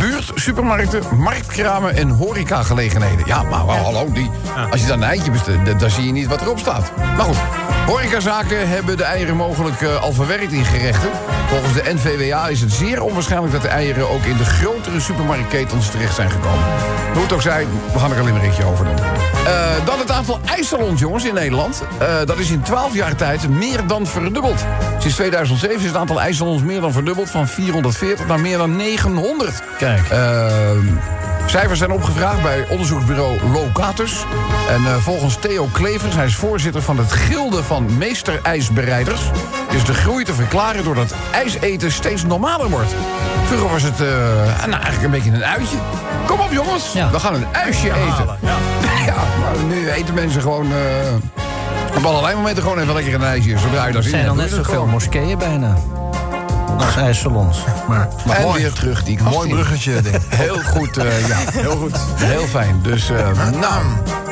buurt, 0.00 0.30
supermarkten, 0.34 1.02
marktkramen 1.16 1.96
en 1.96 2.08
horecagelegenheden. 2.08 3.26
Ja, 3.26 3.42
maar 3.42 3.66
wel, 3.66 3.74
hallo, 3.76 4.12
die, 4.12 4.30
als 4.70 4.80
je 4.80 4.86
dan 4.86 5.02
een 5.02 5.08
eitje 5.08 5.30
bestelt, 5.30 5.80
dan- 5.80 5.90
zie 5.90 6.06
je 6.06 6.12
niet 6.12 6.26
wat 6.26 6.40
erop 6.40 6.58
staat. 6.58 6.92
Maar 6.96 7.24
goed, 7.24 7.36
horecazaken 7.86 8.68
hebben 8.68 8.96
de 8.96 9.04
eieren 9.04 9.36
mogelijk 9.36 9.80
eh, 9.80 10.02
al 10.02 10.12
verwerkt 10.12 10.52
in 10.52 10.64
gerechten. 10.64 11.10
Volgens 11.48 11.72
de 11.72 11.92
NVWA 11.94 12.48
is 12.48 12.60
het 12.60 12.72
zeer 12.72 13.02
onwaarschijnlijk 13.02 13.52
dat 13.52 13.62
de 13.62 13.68
eieren 13.68 14.10
ook 14.10 14.22
in 14.22 14.36
de 14.36 14.44
grotere 14.44 15.00
supermarktketens 15.00 15.90
terecht 15.90 16.14
zijn 16.14 16.30
gekomen. 16.30 16.64
Hoe 17.12 17.22
het 17.22 17.32
ook 17.32 17.42
zij, 17.42 17.66
we 17.92 17.98
gaan 17.98 18.12
er 18.12 18.18
een 18.18 18.24
limerickje 18.24 18.64
over 18.64 18.84
doen. 18.84 18.94
Eh, 18.94 19.84
dan 19.84 19.98
het 19.98 20.10
aantal 20.10 20.40
ijssalons, 20.44 21.00
jongens, 21.00 21.24
in 21.24 21.34
Nederland. 21.34 21.82
Eh, 21.98 22.06
dat 22.24 22.38
is 22.38 22.50
in 22.50 22.62
12 22.62 22.94
jaar 22.94 23.16
tijd 23.16 23.48
meer 23.48 23.86
dan 23.86 24.06
verdubbeld. 24.06 24.64
Sinds 24.98 25.16
2007 25.16 25.78
is 25.78 25.86
het 25.86 25.96
aantal 25.96 26.20
ijssalons 26.20 26.62
meer 26.62 26.80
dan 26.80 26.92
verdubbeld... 26.92 27.30
van 27.30 27.48
440 27.48 28.26
naar 28.26 28.40
meer 28.40 28.58
dan 28.58 28.76
900. 28.76 29.62
Kijk. 29.78 29.89
Ehm, 30.10 30.86
cijfers 31.46 31.78
zijn 31.78 31.90
opgevraagd 31.90 32.42
bij 32.42 32.66
onderzoeksbureau 32.68 33.38
Locatus. 33.52 34.24
En 34.68 34.84
eh, 34.86 34.94
volgens 34.96 35.36
Theo 35.40 35.68
Klevers, 35.72 36.14
hij 36.14 36.24
is 36.26 36.36
voorzitter 36.36 36.82
van 36.82 36.98
het 36.98 37.12
Gilde 37.12 37.62
van 37.62 37.96
Meesterijsbereiders... 37.98 39.20
is 39.70 39.84
de 39.84 39.94
groei 39.94 40.24
te 40.24 40.32
verklaren 40.34 40.84
doordat 40.84 41.14
ijseten 41.32 41.92
steeds 41.92 42.24
normaler 42.24 42.68
wordt. 42.70 42.94
Vroeger 43.46 43.70
was 43.70 43.82
het 43.82 44.00
eh, 44.00 44.06
nou, 44.66 44.72
eigenlijk 44.82 45.02
een 45.02 45.10
beetje 45.10 45.30
een 45.30 45.44
uitje. 45.44 45.76
Kom 46.26 46.40
op 46.40 46.52
jongens, 46.52 46.92
Ja. 46.92 47.10
we 47.10 47.20
gaan 47.20 47.34
een 47.34 47.46
ijsje 47.52 47.86
eten. 47.88 48.26
Ja, 49.06 49.14
maar 49.40 49.64
nu 49.68 49.90
eten 49.90 50.14
mensen 50.14 50.40
gewoon... 50.42 50.66
eh, 50.72 51.96
op 51.96 52.04
allerlei 52.04 52.34
momenten 52.34 52.62
gewoon 52.62 52.78
even 52.78 52.94
lekker 52.94 53.14
een 53.14 53.22
ijsje. 53.24 53.58
Zodra 53.58 53.86
je 53.86 53.92
daar 53.92 53.96
Er 53.96 54.02
zin 54.02 54.10
zijn 54.10 54.28
al 54.28 54.34
net 54.34 54.50
zoveel 54.50 54.86
moskeeën 54.86 55.38
bijna. 55.38 55.76
Als 56.78 56.96
ijssalons. 56.96 57.58
Maar. 57.88 58.08
En 58.36 58.42
Mooi. 58.42 58.62
weer 58.62 58.72
terug 58.72 59.04
die 59.04 59.22
Mooi 59.22 59.48
bruggetje, 59.48 60.00
denk. 60.02 60.22
Heel 60.28 60.58
goed, 60.58 60.96
eh, 60.96 61.28
ja. 61.28 61.36
Heel 61.52 61.76
goed. 61.76 61.96
Heel 62.14 62.46
fijn. 62.46 62.80
Dus, 62.82 63.08
nou. 63.60 63.82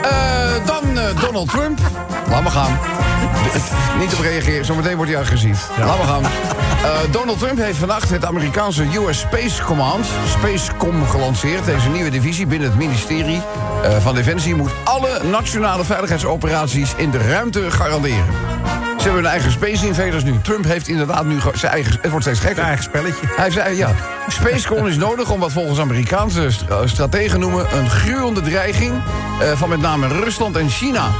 Eh, 0.02 0.66
dan 0.66 0.82
Donald 1.20 1.48
Trump. 1.48 1.78
Laat 2.30 2.42
maar 2.42 2.52
gaan. 2.52 2.78
Niet 3.98 4.14
op 4.14 4.20
reageren, 4.20 4.64
zometeen 4.64 4.96
wordt 4.96 5.10
hij 5.10 5.20
agressief. 5.20 5.68
Laat 5.78 5.98
maar 5.98 6.06
gaan. 6.06 6.22
Donald 7.10 7.38
Trump 7.38 7.58
heeft 7.58 7.78
vannacht 7.78 8.10
het 8.10 8.24
Amerikaanse 8.24 8.82
US 8.82 9.18
Space 9.18 9.62
Command, 9.62 10.06
Spacecom, 10.38 11.06
gelanceerd. 11.06 11.64
Deze 11.64 11.88
nieuwe 11.88 12.10
divisie 12.10 12.46
binnen 12.46 12.68
het 12.68 12.78
ministerie 12.78 13.42
van 14.00 14.14
Defensie 14.14 14.54
moet 14.54 14.70
alle 14.84 15.20
nationale 15.30 15.84
veiligheidsoperaties 15.84 16.94
in 16.96 17.10
de 17.10 17.18
ruimte 17.18 17.70
garanderen. 17.70 18.24
Hebben 19.08 19.26
een 19.26 19.32
eigen 19.32 19.52
Space 19.52 19.86
Invaders 19.86 20.24
nu. 20.24 20.40
Trump 20.42 20.64
heeft 20.64 20.88
inderdaad 20.88 21.24
nu 21.24 21.38
zijn 21.54 21.72
eigen... 21.72 21.98
Het 22.00 22.10
wordt 22.10 22.24
steeds 22.24 22.40
gekker. 22.40 22.58
Een 22.58 22.68
eigen 22.68 22.84
spelletje. 22.84 23.26
Hij 23.26 23.50
zei, 23.50 23.76
ja, 23.76 23.94
Spacecon 24.26 24.88
is 24.88 24.96
nodig 24.96 25.30
om 25.30 25.40
wat 25.40 25.52
volgens 25.52 25.78
Amerikaanse 25.78 26.50
st- 26.50 26.64
strategen 26.84 27.40
noemen... 27.40 27.76
een 27.76 27.90
gruwende 27.90 28.40
dreiging 28.40 28.92
eh, 29.40 29.52
van 29.52 29.68
met 29.68 29.80
name 29.80 30.08
Rusland 30.08 30.56
en 30.56 30.68
China. 30.68 31.10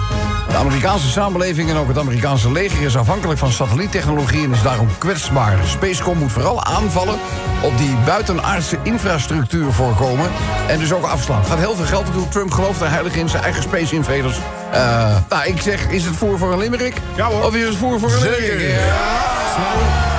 De 0.49 0.57
Amerikaanse 0.57 1.09
samenleving 1.09 1.71
en 1.71 1.77
ook 1.77 1.89
het 1.89 1.99
Amerikaanse 1.99 2.53
leger 2.53 2.85
is 2.85 2.97
afhankelijk 2.97 3.39
van 3.39 3.53
satelliettechnologie... 3.53 4.45
en 4.45 4.53
is 4.53 4.63
daarom 4.63 4.89
kwetsbaar. 4.99 5.59
Spacecom 5.67 6.19
moet 6.19 6.33
vooral 6.33 6.65
aanvallen 6.65 7.19
op 7.63 7.79
die 7.79 7.97
buitenaardse 8.05 8.79
infrastructuur 8.83 9.73
voorkomen... 9.73 10.31
en 10.69 10.79
dus 10.79 10.93
ook 10.93 11.05
afslaan. 11.05 11.45
Gaat 11.45 11.59
heel 11.59 11.75
veel 11.75 11.85
geld 11.85 12.05
naartoe. 12.05 12.29
Trump 12.29 12.51
gelooft 12.51 12.81
er 12.81 12.91
heilig 12.91 13.15
in, 13.15 13.29
zijn 13.29 13.43
eigen 13.43 13.63
Space 13.63 13.95
Invaders. 13.95 14.39
Eh, 14.73 15.17
nou, 15.29 15.47
ik 15.47 15.61
zeg, 15.61 15.89
is 15.89 16.05
het 16.05 16.17
voer 16.17 16.39
voor 16.39 16.53
een 16.53 16.59
limerick? 16.59 16.95
Ja, 17.17 17.27
hoor. 17.27 17.45
Of 17.45 17.55
is 17.55 17.67
het 17.67 17.77
voer 17.77 17.99
voor 17.99 18.13
een 18.13 18.21
limerick? 18.21 18.51
Limerick 18.51 20.18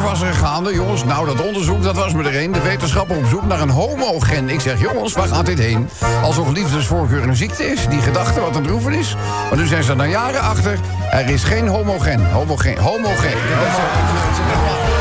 was 0.00 0.20
er 0.20 0.34
gaande, 0.34 0.74
jongens. 0.74 1.04
Nou, 1.04 1.26
dat 1.26 1.46
onderzoek, 1.46 1.82
dat 1.82 1.96
was 1.96 2.12
me 2.12 2.22
er 2.28 2.42
een. 2.42 2.52
De 2.52 2.60
wetenschapper 2.60 3.16
op 3.16 3.26
zoek 3.26 3.44
naar 3.46 3.60
een 3.60 3.68
homogen. 3.70 4.48
Ik 4.48 4.60
zeg, 4.60 4.80
jongens, 4.80 5.12
waar 5.12 5.28
gaat 5.28 5.46
dit 5.46 5.58
heen? 5.58 5.88
Alsof 6.22 6.48
liefdesvoorkeur 6.50 7.22
een 7.22 7.36
ziekte 7.36 7.70
is. 7.70 7.88
Die 7.88 8.00
gedachte, 8.00 8.40
wat 8.40 8.56
een 8.56 8.62
droeven 8.62 8.92
is. 8.92 9.16
Maar 9.48 9.58
nu 9.58 9.66
zijn 9.66 9.82
ze 9.82 9.92
er 9.94 10.06
jaren 10.08 10.40
achter. 10.40 10.78
Er 11.10 11.28
is 11.28 11.44
geen 11.44 11.68
homogen. 11.68 12.30
Homogen. 12.30 12.78
Homogen. 12.78 13.30
Dat 13.30 13.68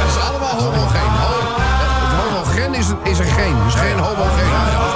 is, 0.07 0.29
allemaal 0.29 0.60
homogeen. 0.60 1.01
Ho- 1.01 1.55
Het 2.07 2.23
homogen 2.23 2.73
is, 2.73 2.88
een- 2.88 2.97
is 3.03 3.19
een 3.19 3.25
geen, 3.25 3.55
dus 3.65 3.73
geen 3.73 3.99
homogeen. 3.99 4.87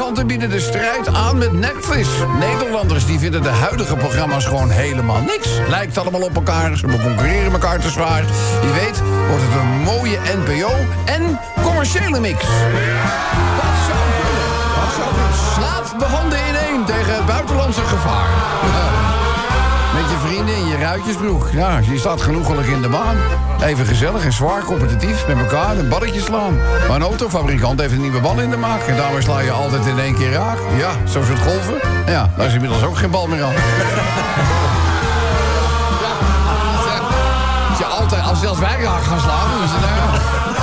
Mediagiganten 0.00 0.38
bieden 0.38 0.50
de 0.50 0.60
strijd 0.60 1.14
aan 1.14 1.38
met 1.38 1.52
Netflix. 1.52 2.08
Nederlanders 2.38 3.06
die 3.06 3.18
vinden 3.18 3.42
de 3.42 3.48
huidige 3.48 3.96
programma's 3.96 4.44
gewoon 4.44 4.70
helemaal 4.70 5.20
niks. 5.20 5.48
Lijkt 5.68 5.98
allemaal 5.98 6.22
op 6.22 6.34
elkaar, 6.34 6.76
ze 6.76 6.86
concurreren 6.86 7.52
elkaar 7.52 7.80
te 7.80 7.90
zwaar. 7.90 8.24
Wie 8.60 8.72
weet 8.72 9.02
wordt 9.28 9.42
het 9.46 9.60
een 9.60 9.82
mooie 9.82 10.18
NPO 10.36 10.70
en 11.04 11.40
commerciële 11.62 12.20
mix. 12.20 12.40
Dat 12.40 12.50
zou 13.88 14.02
kunnen. 14.20 14.48
Dat 14.80 14.94
zou 14.96 15.08
kunnen. 15.14 15.34
Slaat 15.54 15.94
de 15.98 16.04
handen 16.04 16.38
ineen 16.48 16.84
tegen 16.84 17.14
het 17.14 17.26
buitenlandse 17.26 17.82
gevaar. 17.82 18.28
Ja. 20.30 20.36
Vrienden 20.36 20.56
in 20.56 20.66
je 20.66 20.76
ruitjesbroek. 20.76 21.48
Ja, 21.52 21.78
je 21.78 21.98
staat 21.98 22.22
genoegelijk 22.22 22.68
in 22.68 22.82
de 22.82 22.88
baan. 22.88 23.16
Even 23.62 23.86
gezellig 23.86 24.24
en 24.24 24.32
zwaar 24.32 24.62
competitief 24.62 25.26
met 25.26 25.38
elkaar 25.38 25.78
een 25.78 25.88
balletje 25.88 26.20
slaan. 26.20 26.56
Maar 26.88 26.96
een 26.96 27.02
autofabrikant 27.02 27.80
heeft 27.80 27.92
een 27.92 28.00
nieuwe 28.00 28.20
bal 28.20 28.40
in 28.40 28.50
de 28.50 28.56
maak. 28.56 28.82
En 28.82 28.96
daarmee 28.96 29.22
sla 29.22 29.40
je 29.40 29.50
altijd 29.50 29.86
in 29.86 29.98
één 29.98 30.14
keer 30.14 30.30
raak. 30.30 30.58
Ja, 30.76 30.90
zo 31.08 31.20
is 31.20 31.28
het 31.28 31.38
golven. 31.38 31.74
Ja, 32.06 32.30
daar 32.36 32.46
is 32.46 32.54
inmiddels 32.54 32.82
ook 32.82 32.96
geen 32.96 33.10
bal 33.10 33.26
meer 33.26 33.42
aan. 33.42 33.54
Als, 37.68 37.78
je 37.78 37.84
altijd, 37.84 38.22
als 38.22 38.40
zelfs 38.40 38.60
wij 38.60 38.80
raak 38.82 39.02
gaan 39.02 39.20
slaan, 39.20 39.50
dan 39.50 39.62
is 39.62 39.70
het 39.70 39.80
nou 39.80 39.94
ja. 39.94 40.59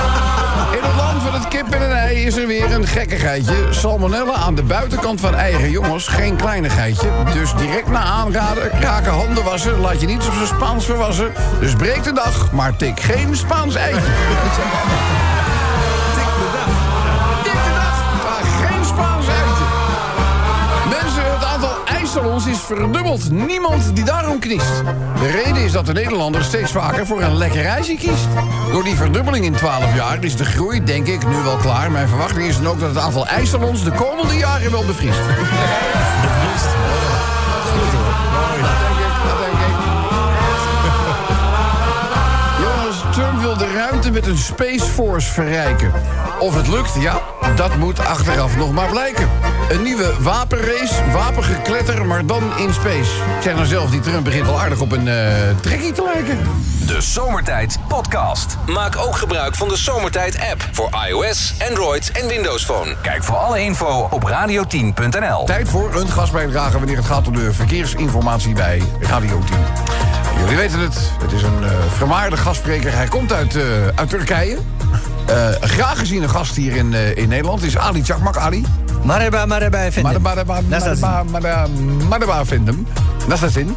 Het 1.37 1.47
kip 1.47 1.73
en 1.73 1.81
een 1.81 1.91
ei 1.91 2.25
is 2.25 2.35
er 2.35 2.47
weer 2.47 2.71
een 2.71 2.87
gekkigheidje. 2.87 3.67
Salmonella 3.69 4.33
aan 4.33 4.55
de 4.55 4.63
buitenkant 4.63 5.19
van 5.19 5.35
eigen 5.35 5.69
jongens, 5.71 6.07
geen 6.07 6.35
kleinigheidje. 6.35 7.09
Dus 7.33 7.53
direct 7.55 7.87
na 7.87 8.01
aanraden, 8.01 8.69
raken 8.81 9.11
handen 9.11 9.43
wassen. 9.43 9.79
Laat 9.79 10.01
je 10.01 10.07
niets 10.07 10.27
op 10.27 10.33
zijn 10.33 10.47
Spaans 10.47 10.85
verwassen. 10.85 11.33
Dus 11.59 11.73
breek 11.73 12.03
de 12.03 12.13
dag, 12.13 12.51
maar 12.51 12.75
tik 12.75 12.99
geen 12.99 13.35
Spaans 13.35 13.75
eitje. 13.75 15.26
IJssalons 22.17 22.45
is 22.45 22.59
verdubbeld. 22.59 23.31
Niemand 23.31 23.95
die 23.95 24.03
daarom 24.03 24.39
kiest. 24.39 24.83
De 25.19 25.31
reden 25.31 25.63
is 25.63 25.71
dat 25.71 25.85
de 25.85 25.93
Nederlander 25.93 26.43
steeds 26.43 26.71
vaker 26.71 27.05
voor 27.05 27.21
een 27.21 27.37
lekker 27.37 27.65
ijsje 27.65 27.95
kiest. 27.95 28.27
Door 28.71 28.83
die 28.83 28.95
verdubbeling 28.95 29.45
in 29.45 29.53
12 29.53 29.95
jaar 29.95 30.23
is 30.23 30.35
de 30.35 30.45
groei, 30.45 30.83
denk 30.83 31.07
ik, 31.07 31.27
nu 31.27 31.35
wel 31.43 31.57
klaar. 31.57 31.91
Mijn 31.91 32.07
verwachting 32.07 32.47
is 32.47 32.57
dan 32.57 32.67
ook 32.67 32.79
dat 32.79 32.89
het 32.89 32.97
aantal 32.97 33.27
ijssalons 33.27 33.83
de 33.83 33.91
komende 33.91 34.37
jaren 34.37 34.71
wel 34.71 34.85
bevriest. 34.85 35.19
Ruimte 44.11 44.29
met 44.29 44.37
een 44.37 44.43
Space 44.43 44.85
Force 44.85 45.31
verrijken. 45.31 45.91
Of 46.39 46.55
het 46.55 46.67
lukt, 46.67 46.91
ja, 46.99 47.21
dat 47.55 47.75
moet 47.75 47.99
achteraf 47.99 48.57
nog 48.57 48.71
maar 48.71 48.89
blijken. 48.89 49.29
Een 49.69 49.83
nieuwe 49.83 50.13
wapenrace, 50.19 51.11
wapengekletter, 51.11 52.05
maar 52.05 52.25
dan 52.25 52.57
in 52.57 52.73
space. 52.73 53.11
Ik 53.37 53.41
zeg 53.41 53.53
nou 53.53 53.65
zelf, 53.65 53.89
die 53.89 53.99
Trump 53.99 54.23
begint 54.23 54.47
al 54.47 54.59
aardig 54.59 54.81
op 54.81 54.91
een 54.91 55.07
eh 55.07 55.25
trekkie 55.61 55.91
te 55.91 56.03
lijken. 56.13 56.37
De 56.85 57.01
Zomertijd 57.01 57.77
Podcast. 57.87 58.57
Maak 58.65 58.97
ook 58.97 59.15
gebruik 59.15 59.55
van 59.55 59.67
de 59.67 59.77
Zomertijd 59.77 60.39
app 60.51 60.67
voor 60.71 60.89
iOS, 61.07 61.53
Android 61.69 62.11
en 62.11 62.27
Windows 62.27 62.65
Phone. 62.65 62.95
Kijk 63.01 63.23
voor 63.23 63.35
alle 63.35 63.61
info 63.61 64.07
op 64.11 64.29
radio10.nl. 64.29 65.45
Tijd 65.45 65.69
voor 65.69 65.95
een 65.95 66.09
gastbijdrage 66.09 66.77
wanneer 66.77 66.97
het 66.97 67.05
gaat 67.05 67.27
om 67.27 67.33
de 67.33 67.53
verkeersinformatie 67.53 68.53
bij 68.53 68.81
Radio 68.99 69.39
10. 69.39 70.06
Jullie 70.39 70.55
weten 70.55 70.79
het, 70.79 70.97
het 71.21 71.31
is 71.31 71.41
een 71.41 71.63
eh 71.63 71.69
vermaarde 71.97 72.37
gastspreker. 72.37 72.93
Hij 72.95 73.07
komt 73.07 73.33
uit, 73.33 73.55
eh, 73.55 73.63
uit 73.95 74.09
Turkije. 74.09 74.57
Eh, 75.25 75.47
graag 75.61 75.99
geziene 75.99 76.27
gast 76.27 76.55
hier 76.55 76.75
in, 76.75 76.93
in 77.15 77.29
Nederland 77.29 77.63
is 77.63 77.77
Ali 77.77 78.03
Chakmak. 78.03 78.37
Ali. 78.37 78.65
Maraba, 79.03 79.45
maraba, 79.45 79.77
efendim. 79.83 80.21
Madaba 82.09 82.45
vindt 82.45 82.65
Dat 82.65 82.75
nasılsın? 83.27 83.75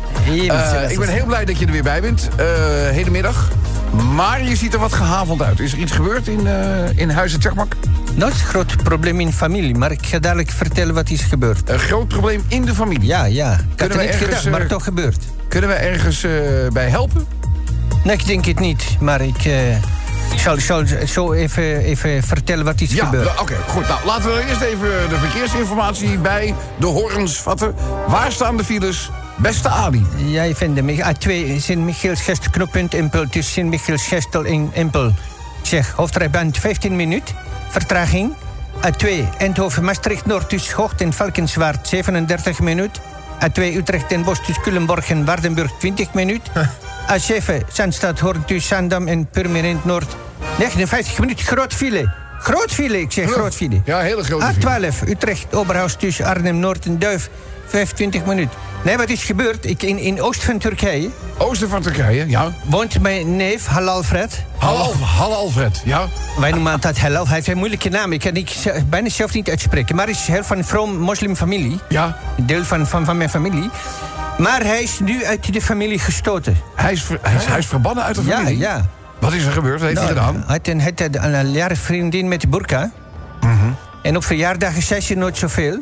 ik 0.89 0.99
ben 0.99 1.09
heel 1.09 1.25
blij 1.27 1.45
dat 1.45 1.59
je 1.59 1.67
er 1.67 1.73
weer 1.73 1.83
bij 1.83 2.01
bent. 2.01 2.29
eh 2.37 2.47
hedenmiddag. 2.91 3.49
Maar 4.15 4.43
je 4.45 4.57
ziet 4.57 4.75
er 4.75 4.81
wat 4.81 4.93
gehavend 4.93 5.43
uit. 5.43 5.61
Is 5.61 5.73
er 5.73 5.79
iets 5.79 5.93
gebeurd 5.93 6.29
in, 6.29 6.47
in 6.95 7.11
Huizen 7.11 7.41
Chakmak? 7.41 7.73
Dat 8.15 8.29
is 8.33 8.41
een 8.41 8.47
groot 8.47 8.83
probleem 8.83 9.21
in 9.21 9.33
familie, 9.33 9.75
maar 9.75 9.91
ik 9.91 10.07
ga 10.07 10.19
dadelijk 10.19 10.51
vertellen 10.51 10.95
wat 10.95 11.11
is 11.11 11.23
gebeurd. 11.23 11.69
Een 11.71 11.79
groot 11.79 12.09
probleem 12.09 12.43
in 12.49 12.65
de 12.65 12.75
familie. 12.75 13.07
Ja, 13.07 13.25
ja. 13.25 13.53
Ik 13.53 13.59
had 13.59 13.67
Kunnen 13.77 13.99
het 13.99 14.07
niet 14.07 14.15
ergens, 14.15 14.39
gedacht, 14.41 14.59
maar 14.59 14.67
toch 14.67 14.85
gebeurd. 14.85 15.25
Kunnen 15.51 15.71
we 15.71 15.77
ergens 15.77 16.23
eh, 16.25 16.33
bij 16.73 16.89
helpen? 16.89 17.27
Nee, 18.05 18.17
ik 18.17 18.27
denk 18.27 18.45
het 18.45 18.59
niet, 18.61 18.97
maar 19.01 19.21
ik, 19.21 19.45
eh, 19.45 19.77
ik 20.33 20.39
zal, 20.39 20.57
zal 20.59 20.83
zo 21.07 21.33
even, 21.33 21.79
even 21.79 22.23
vertellen 22.23 22.65
wat 22.65 22.81
is 22.81 22.93
Ja, 22.93 23.05
gebeurd. 23.05 23.25
nou, 23.25 23.41
oké, 23.41 23.57
goed. 23.67 23.89
Nou, 23.89 24.01
laten 24.05 24.35
we 24.35 24.45
eerst 24.49 24.61
even 24.61 25.09
de 25.09 25.17
verkeersinformatie 25.19 26.19
bij 26.19 26.55
de 26.79 26.87
horens 26.87 27.37
vatten. 27.41 27.75
Waar 28.07 28.33
staan 28.33 28.57
de 28.57 28.65
files? 28.65 29.11
Beste 29.37 29.69
Ali. 29.69 30.07
Jij 30.17 30.55
vindt 30.55 30.83
me 30.83 31.05
A2 31.15 31.61
Sint-Michiels-Gestel 31.61 32.51
knooppunt 32.51 32.95
Impel 32.95 33.29
tussen 33.29 33.53
Sint-Michiels-Gestel 33.53 34.45
en 34.45 34.71
Impel. 34.73 35.15
Zeg, 35.63 35.93
hoofdrijbaan 35.97 36.55
15 36.55 36.97
minuut. 36.97 37.35
Vertraging. 37.69 38.33
A2 38.87 39.09
Eindhoven-Maastricht 39.39 40.27
Noord 40.27 40.49
tussen 40.49 40.75
Hocht 40.77 41.01
en 41.01 41.13
Valkenswaard 41.13 41.89
37 41.89 42.61
minuut. 42.61 43.01
A2 43.41 43.77
Utrecht 43.77 44.13
en 44.13 44.25
Bos 44.25 44.39
tussen 44.39 44.63
Culemborg 44.63 45.11
en 45.11 45.25
Waardenburg 45.25 45.71
20 45.79 46.15
minuut. 46.15 46.43
A7 47.09 47.73
Zandstad 47.73 48.21
Hoorn 48.21 48.45
tussen 48.45 48.69
Zandam 48.69 49.09
en 49.09 49.27
Purmerend 49.27 49.85
Noord 49.85 50.17
59 50.59 51.19
minuut. 51.19 51.41
Groot 51.41 51.75
file. 51.75 52.13
Groot 52.41 52.73
file, 52.73 53.01
ik 53.01 53.13
zeg 53.13 53.31
groot 53.31 53.55
file. 53.55 53.81
Ja, 53.85 53.99
hele 53.99 54.25
grote 54.25 54.47
file. 54.61 54.93
A12 54.93 55.09
Utrecht 55.09 55.55
Oberhaus 55.55 55.97
tussen 55.97 56.25
Arnhem 56.25 56.59
Noord 56.59 56.87
en 56.87 56.99
Duif 56.99 57.31
25 57.71 58.25
minuten. 58.25 58.59
Nee, 58.85 58.97
wat 58.97 59.09
is 59.09 59.25
gebeurd? 59.25 59.67
Ik, 59.67 59.83
in, 59.83 59.99
in 59.99 60.23
oost 60.23 60.45
van 60.45 60.59
Turkije 60.59 61.11
Oosten 61.39 61.69
van 61.69 61.83
Turkije, 61.83 62.29
ja. 62.29 62.53
woont 62.65 63.01
mijn 63.01 63.37
neef 63.37 63.67
Halal 63.67 64.03
Fred. 64.03 64.45
Halal, 64.57 64.95
Halal 65.17 65.37
Alfred, 65.37 65.83
ja. 65.85 66.07
Wij 66.39 66.51
noemen 66.51 66.81
dat 66.81 66.99
Halal. 66.99 67.27
Hij 67.27 67.35
heeft 67.35 67.47
een 67.49 67.57
moeilijke 67.57 67.89
naam. 67.89 68.13
Ik 68.13 68.21
kan 68.21 68.35
ik 68.37 68.51
bijna 68.89 69.09
zelf 69.09 69.33
niet 69.35 69.49
uitspreken. 69.49 69.97
Maar 69.97 70.05
hij 70.05 70.15
is 70.15 70.27
heel 70.27 70.45
van 70.45 70.59
een 70.59 70.65
vroom 70.65 70.97
moslimfamilie. 70.99 71.79
Ja, 71.89 72.17
Deel 72.37 72.65
van, 72.65 72.87
van, 72.87 73.05
van 73.05 73.17
mijn 73.17 73.31
familie. 73.31 73.71
Maar 74.39 74.63
hij 74.65 74.83
is 74.83 74.99
nu 75.01 75.25
uit 75.25 75.53
de 75.53 75.61
familie 75.63 75.99
gestoten. 75.99 76.57
hij 76.75 76.93
is, 76.93 77.03
ver- 77.03 77.19
hij 77.23 77.35
is, 77.35 77.45
hij 77.45 77.59
is 77.59 77.67
verbannen 77.67 78.05
uit 78.05 78.15
de 78.15 78.25
Ja, 78.25 78.37
familie. 78.37 78.59
ja. 78.59 78.87
Wat 79.19 79.33
is 79.33 79.45
er 79.45 79.53
gebeurd? 79.53 79.81
Wat 79.81 79.89
heeft 79.89 80.01
hij 80.01 80.15
Nou, 80.15 80.27
gedaan? 80.27 80.45
Hij 80.47 80.57
had 80.57 80.67
een, 80.67 80.81
hij 80.81 80.93
had 80.97 81.25
een, 81.25 81.35
een 81.35 81.51
jaren 81.53 81.77
vriendin 81.77 82.29
met 82.29 82.41
de 82.41 82.49
burka. 82.49 82.91
Mhm. 83.41 83.71
En 84.03 84.17
op 84.17 84.25
verjaardagen 84.25 84.83
zei 84.83 85.01
ze 85.01 85.15
nooit 85.15 85.37
zoveel. 85.39 85.79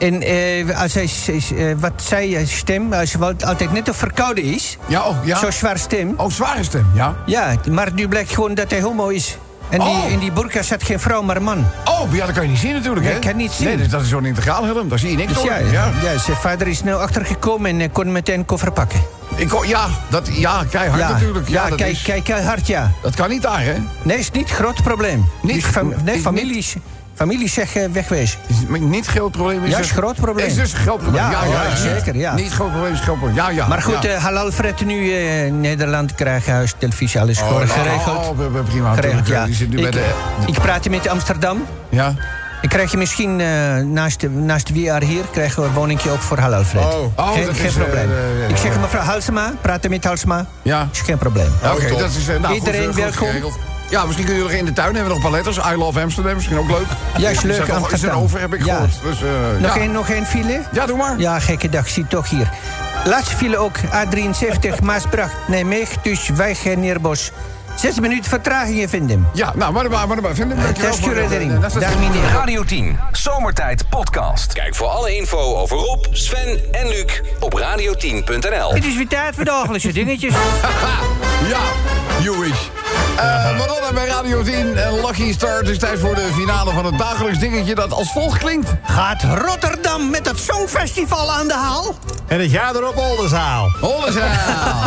En 0.00 0.22
eh, 0.22 0.80
als 0.80 0.94
hij, 0.94 1.10
eh, 1.56 1.74
wat 1.78 1.92
zij 1.96 2.36
eh, 2.36 2.46
stem, 2.46 2.92
als 2.92 3.16
altijd 3.44 3.72
net 3.72 3.88
of 3.88 3.96
verkouden 3.96 4.44
is, 4.44 4.78
Ja, 4.86 5.02
oh, 5.08 5.16
ja. 5.24 5.38
zo 5.38 5.50
zwaar 5.50 5.78
stem. 5.78 6.14
Oh, 6.16 6.30
zware 6.30 6.64
stem, 6.64 6.86
ja. 6.94 7.16
Ja, 7.26 7.54
maar 7.70 7.92
nu 7.94 8.08
blijkt 8.08 8.32
gewoon 8.34 8.54
dat 8.54 8.70
hij 8.70 8.80
homo 8.80 9.08
is. 9.08 9.36
En 9.68 9.80
Oh. 9.80 10.02
die, 10.02 10.12
in 10.12 10.18
die 10.18 10.32
burka 10.32 10.62
zat 10.62 10.82
geen 10.82 11.00
vrouw, 11.00 11.22
maar 11.22 11.36
een 11.36 11.42
man. 11.42 11.66
Oh, 11.84 12.14
ja, 12.14 12.26
dat 12.26 12.34
kan 12.34 12.42
je 12.44 12.48
niet 12.50 12.58
zien 12.58 12.72
natuurlijk, 12.72 13.06
hè? 13.06 13.12
ik 13.14 13.20
kan 13.20 13.36
niet 13.36 13.52
zien. 13.52 13.66
Nee, 13.78 13.86
dat 13.88 14.02
is 14.02 14.08
zo'n 14.08 14.24
integraal 14.24 14.64
helm. 14.64 14.88
Daar 14.88 14.98
zie 14.98 15.10
je 15.10 15.16
niks 15.16 15.32
Dus 15.32 15.42
ja, 15.42 15.56
ja. 15.56 15.90
ja. 16.02 16.18
zijn 16.18 16.36
vader 16.36 16.66
is 16.68 16.78
snel 16.78 16.98
achtergekomen 17.00 17.70
en 17.70 17.80
eh, 17.80 17.88
kon 17.92 18.12
meteen 18.12 18.44
koffer 18.44 18.72
pakken. 18.72 19.00
Ik, 19.36 19.64
ja, 19.66 19.86
dat, 20.08 20.28
ja, 20.32 20.64
keihard 20.70 21.00
ja, 21.00 21.10
natuurlijk. 21.12 21.48
Ja, 21.48 21.62
ja 21.62 21.68
dat, 21.68 21.78
kijk, 21.78 21.90
is, 21.92 22.02
kijk, 22.02 22.24
kijk, 22.24 22.44
hard 22.44 22.66
ja. 22.66 22.92
dat 23.02 23.14
kan 23.14 23.28
niet 23.28 23.42
daar, 23.42 23.62
hè? 23.62 23.74
Nee, 24.02 24.18
is 24.18 24.30
niet 24.30 24.50
groot 24.50 24.82
probleem. 24.82 25.24
Niet- 25.42 25.54
Dus 25.54 25.64
fam- 25.64 25.94
nee, 26.04 26.44
niet- 26.44 26.76
familie, 27.20 27.52
eh, 27.74 27.84
wegwezen. 27.92 28.38
Niet 28.68 29.06
groot 29.06 29.30
probleem. 29.30 29.62
Is 29.64 29.70
Ja, 29.70 29.76
het- 29.76 29.84
is 29.84 29.90
een 29.90 29.96
groot 29.96 30.16
probleem. 30.16 30.46
Is 30.46 30.54
dus 30.54 30.72
een 30.72 30.78
groot 30.78 30.98
probleem. 30.98 31.22
Ja, 31.22 31.30
Ja, 31.30 31.44
ja, 31.44 31.62
ja, 31.62 31.76
zeker, 31.76 32.16
ja. 32.16 32.34
Niet 32.34 32.52
groot 32.52 32.70
probleem, 32.70 32.92
is 32.92 32.98
een 32.98 33.04
groot 33.04 33.16
probleem. 33.18 33.36
Ja, 33.36 33.48
ja. 33.50 33.66
Maar 33.66 33.82
goed, 33.82 34.02
ja. 34.02 34.08
eh, 34.08 34.22
Halal 34.24 34.50
Fred 34.50 34.84
nu 34.84 35.12
eh, 35.12 35.52
Nederland 35.52 36.14
krijgen 36.14 36.52
huis, 36.52 36.74
televisie, 36.78 37.20
alles 37.20 37.40
Oh, 37.40 37.60
geregeld. 37.60 38.16
oh, 38.28 38.36
prima, 38.38 38.60
prima. 38.62 38.94
geregeld 38.94 39.26
ja. 39.26 39.44
Ik, 39.44 39.70
de... 39.92 40.04
ik 40.46 40.54
praatte 40.60 40.90
met 40.90 41.08
Amsterdam. 41.08 41.66
Ja? 41.88 42.14
Ik 42.62 42.68
krijg 42.68 42.90
je 42.90 42.96
misschien 42.96 43.40
eh, 43.40 43.46
naast, 43.76 44.20
de, 44.20 44.28
naast 44.30 44.68
VR 44.68 45.04
hier 45.04 45.24
krijgen 45.32 45.62
we 45.62 45.68
een 45.68 45.74
woningje 45.74 46.10
ook 46.10 46.20
voor 46.20 46.38
Halal 46.38 46.64
Fred. 46.64 46.84
Oh. 46.84 46.90
Oh, 47.16 47.32
geen, 47.32 47.46
dat 47.46 47.56
geen 47.56 47.66
is, 47.66 47.72
probleem. 47.72 48.10
ik 48.48 48.56
zeg 48.56 48.80
mevrouw 48.80 49.02
Halsema, 49.02 49.52
praten 49.60 49.90
met 49.90 50.04
Halsema. 50.04 50.46
Ja. 50.62 50.88
Is 50.92 51.00
geen 51.00 51.18
probleem. 51.18 51.52
Oké, 51.72 51.88
dat 51.96 52.10
is... 52.10 52.28
eh, 52.28 52.40
nou, 52.40 52.54
Iedereen 52.54 52.80
goed, 52.84 52.92
goed 52.94 53.02
welkom. 53.02 53.26
geregeld. 53.26 53.58
Ja, 53.90 54.04
misschien 54.04 54.24
kunnen 54.26 54.42
jullie 54.42 54.58
nog 54.58 54.58
in 54.60 54.64
de 54.64 54.72
tuin 54.80 54.94
hebben 54.94 55.12
we 55.14 55.20
nog 55.20 55.30
paletters. 55.30 55.56
I 55.56 55.76
love 55.76 56.00
Amsterdam, 56.00 56.34
misschien 56.34 56.58
ook 56.58 56.68
leuk. 56.70 56.86
Ja, 57.16 57.28
is 57.30 57.42
leuk, 57.42 57.66
nog- 57.66 57.92
Is 57.92 58.02
er 58.02 58.12
over, 58.14 58.40
heb 58.40 58.54
ik 58.54 58.64
Ja. 58.64 58.74
gehoord. 58.74 58.92
Dus, 59.02 59.22
eh, 59.22 59.28
Nog 59.60 59.74
ja. 59.74 59.80
één 59.80 59.92
nog 59.92 60.08
één 60.08 60.26
file? 60.26 60.60
Ja, 60.72 60.86
doe 60.86 60.96
maar. 60.96 61.18
Ja, 61.18 61.38
gekke 61.38 61.68
dag, 61.68 61.88
zie 61.88 62.06
toch 62.06 62.28
hier. 62.30 62.50
Laatste 63.04 63.36
file 63.36 63.56
ook 63.58 63.76
A73 63.92 64.80
Maasbracht 64.82 65.34
Nijmegen, 65.46 65.96
dus 66.02 66.28
Wijge 66.28 66.68
Neerbos. 66.68 67.30
Zes 67.80 68.00
minuten 68.00 68.30
vertraging, 68.30 68.80
je 68.80 68.88
vindt 68.88 69.10
hem. 69.10 69.26
Ja, 69.32 69.52
nou, 69.54 69.72
maar 69.72 69.90
maar, 69.90 70.08
maar, 70.08 70.20
maar 70.22 70.34
vind 70.34 70.52
hem. 70.52 70.62
dankjewel 70.62 70.94
voor 70.94 71.14
de- 71.14 71.96
meneer. 71.98 72.28
Radio 72.32 72.64
10, 72.64 72.98
Zomertijd 73.12 73.88
Podcast. 73.88 74.52
Kijk 74.52 74.74
voor 74.74 74.86
alle 74.88 75.16
info 75.16 75.56
over 75.56 75.76
Rob, 75.76 76.04
Sven 76.10 76.60
en 76.72 76.88
Luc 76.88 77.20
op 77.40 77.58
radio10.nl. 77.58 78.72
Het 78.74 78.84
is 78.84 78.96
weer 78.96 79.08
tijd 79.08 79.34
voor 79.34 79.44
dagelijkse 79.44 79.92
dingetjes. 79.92 80.34
Ja, 81.48 81.58
you 82.22 82.38
wish. 82.38 82.58
Eh, 83.16 83.58
Madonna 83.58 83.92
bij 83.92 84.06
Radio 84.06 84.42
10 84.42 84.76
en 84.76 84.94
Lucky 84.94 85.32
Star. 85.32 85.58
Het 85.58 85.68
is 85.68 85.78
tijd 85.78 85.98
voor 86.00 86.14
de 86.14 86.28
finale 86.34 86.72
van 86.72 86.84
het 86.84 86.98
dagelijks 86.98 87.38
dingetje 87.38 87.74
dat 87.74 87.92
als 87.92 88.12
volgt 88.12 88.38
klinkt. 88.38 88.70
Gaat 88.84 89.22
Rotterdam 89.46 90.10
met 90.10 90.28
het 90.28 90.38
Songfestival 90.38 91.32
aan 91.32 91.46
de 91.48 91.54
haal? 91.54 91.94
En 92.26 92.40
het 92.40 92.50
jaar 92.50 92.74
erop 92.74 92.96
Oldenzaal. 92.96 93.70
Oldenzaal. 93.80 94.28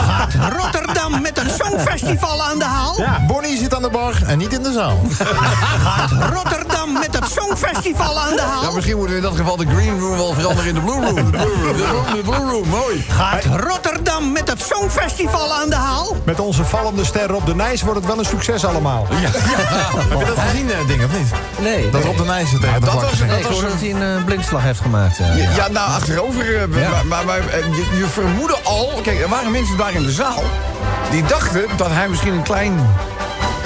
Gaat 0.07 0.33
Rotterdam 0.57 1.21
met 1.21 1.39
het 1.41 1.51
Songfestival 1.65 2.43
aan 2.43 2.59
de 2.59 2.65
haal? 2.65 2.82
Bonnie 3.27 3.57
zit 3.57 3.75
aan 3.75 3.81
de 3.81 3.89
bar 3.89 4.13
en 4.25 4.37
niet 4.37 4.53
in 4.53 4.63
de 4.63 4.71
zaal. 4.71 4.99
Gaat 5.83 6.11
Rotterdam 6.33 6.93
met 6.93 7.19
het 7.19 7.31
Songfestival 7.31 8.19
aan 8.19 8.29
de 8.29 8.35
Ja, 8.35 8.47
haal? 8.47 8.73
misschien 8.73 8.95
moeten 8.97 9.15
we 9.15 9.21
in 9.21 9.27
dat 9.27 9.37
geval 9.37 9.57
de 9.57 9.65
green 9.65 9.99
room 9.99 10.17
wel 10.17 10.33
veranderen 10.33 10.65
in 10.69 10.73
de 10.75 10.81
blue 10.81 11.05
room. 11.05 11.15
De 11.15 11.21
blue 11.23 11.43
room, 11.43 11.77
de 11.77 11.83
blue, 11.83 12.15
de 12.15 12.29
blue 12.29 12.49
room 12.51 12.67
mooi. 12.67 13.05
Gaat 13.09 13.45
Rotterdam 13.45 14.31
met 14.31 14.49
het 14.49 14.61
Songfestival 14.73 15.53
aan 15.53 15.69
de 15.69 15.75
haal? 15.75 16.15
Met 16.23 16.39
onze 16.39 16.63
vallende 16.65 17.05
ster 17.05 17.33
op 17.35 17.45
de 17.45 17.55
Nijs 17.55 17.81
wordt 17.81 17.99
het 17.99 18.07
wel 18.07 18.17
een 18.19 18.25
succes 18.25 18.65
allemaal. 18.65 19.07
Heb 19.09 20.19
je 20.19 20.25
dat 20.25 20.39
gezien, 20.39 20.71
eh, 20.71 20.87
ding, 20.87 21.03
of 21.03 21.17
niet? 21.17 21.31
Nee. 21.59 21.89
Dat 21.89 22.03
Rob 22.03 22.17
de 22.17 22.23
Nijs 22.23 22.51
het 22.51 22.61
tegen 22.61 22.79
de 22.79 22.85
dat 22.85 23.01
was-. 23.01 23.19
Nee, 23.19 23.39
ik 23.39 23.45
hoorde 23.45 23.67
dat 23.67 23.79
hij 23.79 23.89
een 23.91 24.17
eh, 24.17 24.23
blindslag 24.25 24.61
heeft 24.61 24.79
gemaakt. 24.81 25.19
eh. 25.19 25.37
Ja, 25.37 25.49
ja, 25.55 25.67
nou, 25.67 25.87
achterover. 25.91 26.69
Maar, 26.69 27.05
maar, 27.05 27.25
maar, 27.25 27.37
je, 27.57 27.97
je 27.97 28.05
vermoedde 28.07 28.57
al... 28.63 28.99
Kijk, 29.03 29.19
er 29.21 29.29
waren 29.29 29.51
mensen 29.51 29.77
daar 29.77 29.93
in 29.93 30.03
de 30.03 30.11
zaal... 30.11 30.43
die 31.13 31.23
dachten 31.23 31.77
dat 31.77 31.89
hij 31.89 32.09
misschien 32.09 32.33
een 32.33 32.43
klein 32.43 32.89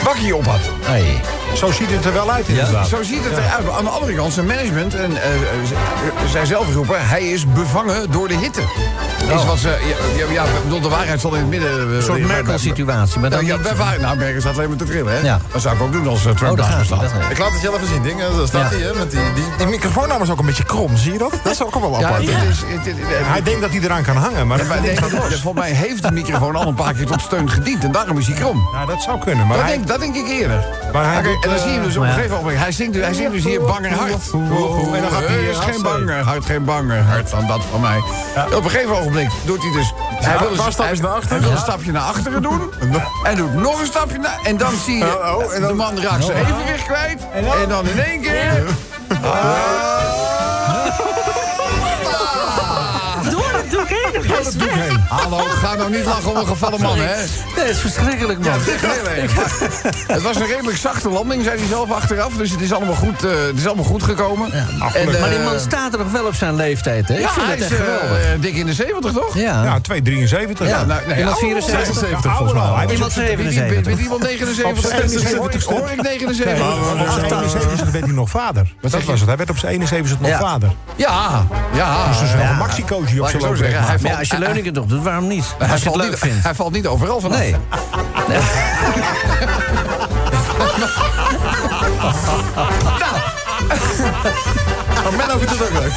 bakje 0.04 0.36
op 0.36 0.46
had. 0.46 0.70
Zo 1.58 1.72
ziet 1.72 1.92
het 1.92 2.06
er 2.06 2.14
wel 2.14 2.32
uit 2.32 2.48
inderdaad. 2.48 2.88
Zo 2.88 3.04
ziet 3.04 3.24
het 3.24 3.32
eruit. 3.38 3.70
Aan 3.78 3.84
de 3.84 3.90
andere 3.90 4.14
kant, 4.16 4.34
zijn 4.34 4.46
management 4.46 4.96
en 4.96 5.22
eh, 5.22 5.34
eh, 5.34 5.40
zij 6.32 6.46
zelf 6.46 6.74
roepen... 6.74 7.08
hij 7.08 7.24
is 7.24 7.48
bevangen 7.54 8.12
door 8.12 8.28
de 8.28 8.34
hitte. 8.36 8.62
Is 9.36 9.46
wat 9.46 9.58
ze... 9.58 9.78
Ja, 10.18 10.26
ja, 10.34 10.44
bedoel, 10.64 10.82
de 10.82 10.90
waarheid 10.90 11.22
zal 11.22 11.34
in 11.34 11.40
het 11.40 11.50
midden... 11.50 11.70
eh, 11.90 11.96
Een 11.96 12.02
soort. 12.04 12.28
Merkel-situatie, 12.28 13.20
maar 13.20 13.30
Nou, 13.30 13.46
dan 13.46 13.58
ja, 13.64 13.70
niet... 13.92 14.02
nou, 14.02 14.18
Merkel 14.18 14.42
staat 14.42 14.54
alleen 14.56 14.70
maar 14.70 14.78
te 14.78 14.84
trillen, 14.86 15.14
hè? 15.14 15.20
Ja. 15.20 15.40
Dat 15.52 15.62
zou 15.62 15.76
ik 15.76 15.82
ook 15.82 15.92
doen 15.92 16.08
als 16.08 16.26
eh, 16.26 16.32
Trump 16.36 16.52
Oh, 16.52 16.58
daar 16.70 16.86
staat. 16.86 17.00
dat- 17.00 17.12
Ik 17.30 17.38
laat 17.38 17.52
het 17.52 17.62
je 17.62 17.68
wel 17.70 17.76
even 17.80 17.88
zien, 17.94 18.02
ding. 18.02 18.20
Daar 18.20 18.48
staat 18.48 18.72
Ja. 18.72 18.78
hij, 18.78 18.86
hè, 18.88 18.94
met 18.94 19.12
die, 19.12 19.20
die, 19.34 19.66
die 19.68 20.22
is 20.22 20.30
ook 20.30 20.40
een 20.40 20.46
beetje 20.46 20.64
krom, 20.64 20.98
zie 20.98 21.12
je 21.12 21.18
dat? 21.18 21.32
Dat 21.44 21.52
is 21.54 21.64
ook 21.64 21.80
wel 21.80 22.00
Ja, 22.00 22.08
apart. 22.08 22.24
Hij 22.26 23.44
denkt 23.44 23.62
dat 23.62 23.70
hij 23.70 23.80
eraan 23.80 24.04
kan 24.04 24.16
hangen, 24.16 24.48
maar 24.48 24.58
dat 24.58 24.68
volgens 25.42 25.54
mij 25.54 25.72
heeft 25.72 26.02
de 26.04 26.12
microfoon 26.12 26.56
al 26.56 26.68
een 26.68 26.74
paar 26.74 26.94
keer 26.94 27.06
tot 27.06 27.22
steun 27.22 27.50
gediend. 27.50 27.84
En 27.84 27.92
daarom 27.92 28.18
is 28.18 28.28
hij 28.28 28.36
krom. 28.36 28.70
Ja, 28.74 28.86
dat 28.86 29.02
zou 29.02 29.20
kunnen, 29.20 29.48
maar 29.48 29.58
Dat 29.58 29.66
hij... 29.66 29.76
denk, 29.76 29.88
dat 29.88 30.00
denk 30.00 30.16
ik 30.16 30.28
eerder. 30.28 30.66
Maar 30.94 31.14
hij 31.14 31.38
en 31.48 31.54
dan 31.54 31.62
zie 31.62 31.72
je 31.72 31.78
hem 31.78 31.88
dus 31.88 31.98
op 31.98 32.04
een 32.04 32.10
gegeven 32.10 32.38
moment. 32.38 32.58
Hij 32.58 32.72
zingt, 32.72 32.96
hij 32.96 33.14
zingt 33.14 33.32
dus 33.32 33.44
hier 33.44 33.62
banger 33.62 33.94
hart. 33.94 34.32
En 34.32 35.02
dan 35.02 35.12
gaat 35.12 35.28
hij, 35.28 35.38
Er 35.38 35.50
is 35.50 35.58
eh, 35.58 35.64
geen 35.64 35.82
banger 35.82 36.24
hart, 36.24 36.46
geen 36.46 36.64
banger 36.64 37.02
hart 37.02 37.30
dan 37.30 37.48
dat 37.48 37.62
van 37.72 37.82
mij. 37.82 37.98
Op 38.56 38.64
een 38.64 38.70
gegeven 38.70 38.98
ogenblik 38.98 39.30
doet 39.46 39.62
hij 39.62 39.72
dus... 39.72 39.94
Hij 39.98 40.38
wil, 40.38 40.66
een 40.66 40.72
stapjes 40.72 41.00
naar 41.00 41.12
achteren. 41.12 41.38
hij 41.38 41.48
wil 41.48 41.52
een 41.52 41.58
stapje 41.58 41.92
naar 41.92 42.02
achteren 42.02 42.42
doen. 42.42 42.62
En 43.24 43.36
doet 43.36 43.54
nog 43.54 43.80
een 43.80 43.86
stapje 43.86 44.18
naar... 44.18 44.40
En 44.44 44.58
dan 44.58 44.74
zie 44.86 44.98
je... 44.98 45.06
Oh, 45.06 45.36
oh, 45.38 45.54
en 45.54 45.62
dan- 45.62 45.70
de 45.70 45.76
man 45.76 46.02
raakt 46.02 46.24
zijn 46.24 46.38
evenwicht 46.38 46.84
kwijt. 46.84 47.22
En 47.34 47.70
dan 47.70 47.88
in 47.88 48.00
één 48.00 48.22
keer... 48.22 48.64
Door 49.22 50.27
doek 54.58 54.70
heen. 54.70 55.00
Hallo, 55.10 55.38
ga 55.38 55.76
nou 55.76 55.92
niet 55.92 56.06
lachen 56.06 56.30
om 56.32 56.38
een 56.38 56.48
gevallen 56.48 56.82
man, 56.82 56.98
hè? 56.98 57.06
Nee, 57.06 57.16
het 57.56 57.70
is 57.70 57.80
verschrikkelijk, 57.80 58.40
man. 58.40 58.52
Het 58.54 58.68
is 58.68 58.82
heel 58.82 59.08
erg. 59.10 59.36
Maar 59.36 59.46
Het 60.16 60.22
was 60.22 60.36
een 60.36 60.46
redelijk 60.48 60.78
zachte 60.78 61.10
landing, 61.10 61.44
zei 61.44 61.58
hij 61.60 61.68
zelf 61.68 61.92
achteraf. 61.92 62.34
Dus 62.34 62.52
het 62.52 62.62
is 62.62 62.74
allemaal 62.74 62.96
goed, 62.96 63.24
eh, 63.24 63.32
het 63.48 63.58
is 63.58 63.66
allemaal 63.66 63.86
goed 63.86 64.04
gekomen. 64.04 64.52
En, 64.52 64.68
eh, 64.94 65.20
Maar 65.20 65.30
die 65.30 65.40
man 65.40 65.60
staat 65.60 65.94
er 65.94 66.00
nog 66.00 66.12
wel 66.12 66.26
op 66.26 66.36
zijn 66.36 66.56
leeftijd, 66.56 67.08
hè? 67.08 67.14
Ik 67.14 67.20
ja, 67.22 67.30
vind 67.30 67.46
hij 67.46 67.56
het 67.56 67.64
is 67.64 67.72
echt 67.72 67.80
eh, 67.80 67.86
geweldig. 67.86 68.26
eh, 68.34 68.42
dik 68.42 68.56
in 68.56 68.66
de 68.66 68.74
70, 68.74 69.12
toch? 69.12 69.36
Ja. 69.38 69.64
Ja, 69.64 69.80
273. 69.80 70.68
Ja. 70.68 70.84
nou, 70.86 71.02
nee, 71.08 71.18
Iemand 71.18 71.36
oude 71.42 71.48
74. 71.48 71.94
76 71.94 72.36
volgens 72.38 72.60
mij. 72.60 72.74
Hij 72.76 72.94
Iemand 72.94 73.12
op- 73.12 73.18
Weet, 73.18 73.28
weet, 73.38 73.54
77. 73.54 73.94
weet 73.94 74.04
iemand 74.04 74.22
79? 74.22 74.92
71 74.92 75.64
Hoor 75.66 75.90
ik 75.92 76.02
79? 76.02 76.46
Nee, 76.46 77.06
op 77.06 77.10
zijn 77.10 77.26
71 77.26 77.92
werd 77.92 78.06
hij 78.06 78.14
nog 78.14 78.30
vader. 78.30 78.74
Dat 78.82 78.92
was 79.04 79.20
het. 79.20 79.28
Hij 79.28 79.38
werd 79.38 79.50
op 79.50 79.58
zijn 79.58 79.72
71 79.72 80.20
nog 80.20 80.30
Ja. 80.30 80.40
vader. 80.40 80.70
Ja, 80.96 81.46
ja. 81.74 82.08
Dus 82.08 82.32
een 82.32 82.40
ja. 82.40 82.54
maxicootje 82.54 83.22
op 83.22 83.30
zijn 83.30 83.42
hij 83.44 84.00
valt, 84.00 84.17
Ja, 84.18 84.24
als 84.24 84.32
je 84.32 84.40
leuningen 84.40 84.74
toch 84.74 84.86
doet, 84.86 85.04
waarom 85.04 85.28
niet? 85.28 85.56
hij, 85.58 85.70
Als 85.72 85.84
je 85.84 85.90
het 85.90 85.94
valt 85.96 85.96
leuk 85.96 86.10
niet, 86.10 86.20
vindt. 86.20 86.44
hij 86.44 86.56
valt 86.56 86.74
niet 86.74 86.88
overal 86.88 87.20
vanaf. 87.20 87.38
Nee. 87.40 87.56
Maar 95.08 95.18
Menno 95.18 95.38
vindt 95.38 95.52
het 95.54 95.62
ook 95.62 95.72
leuk. 95.80 95.92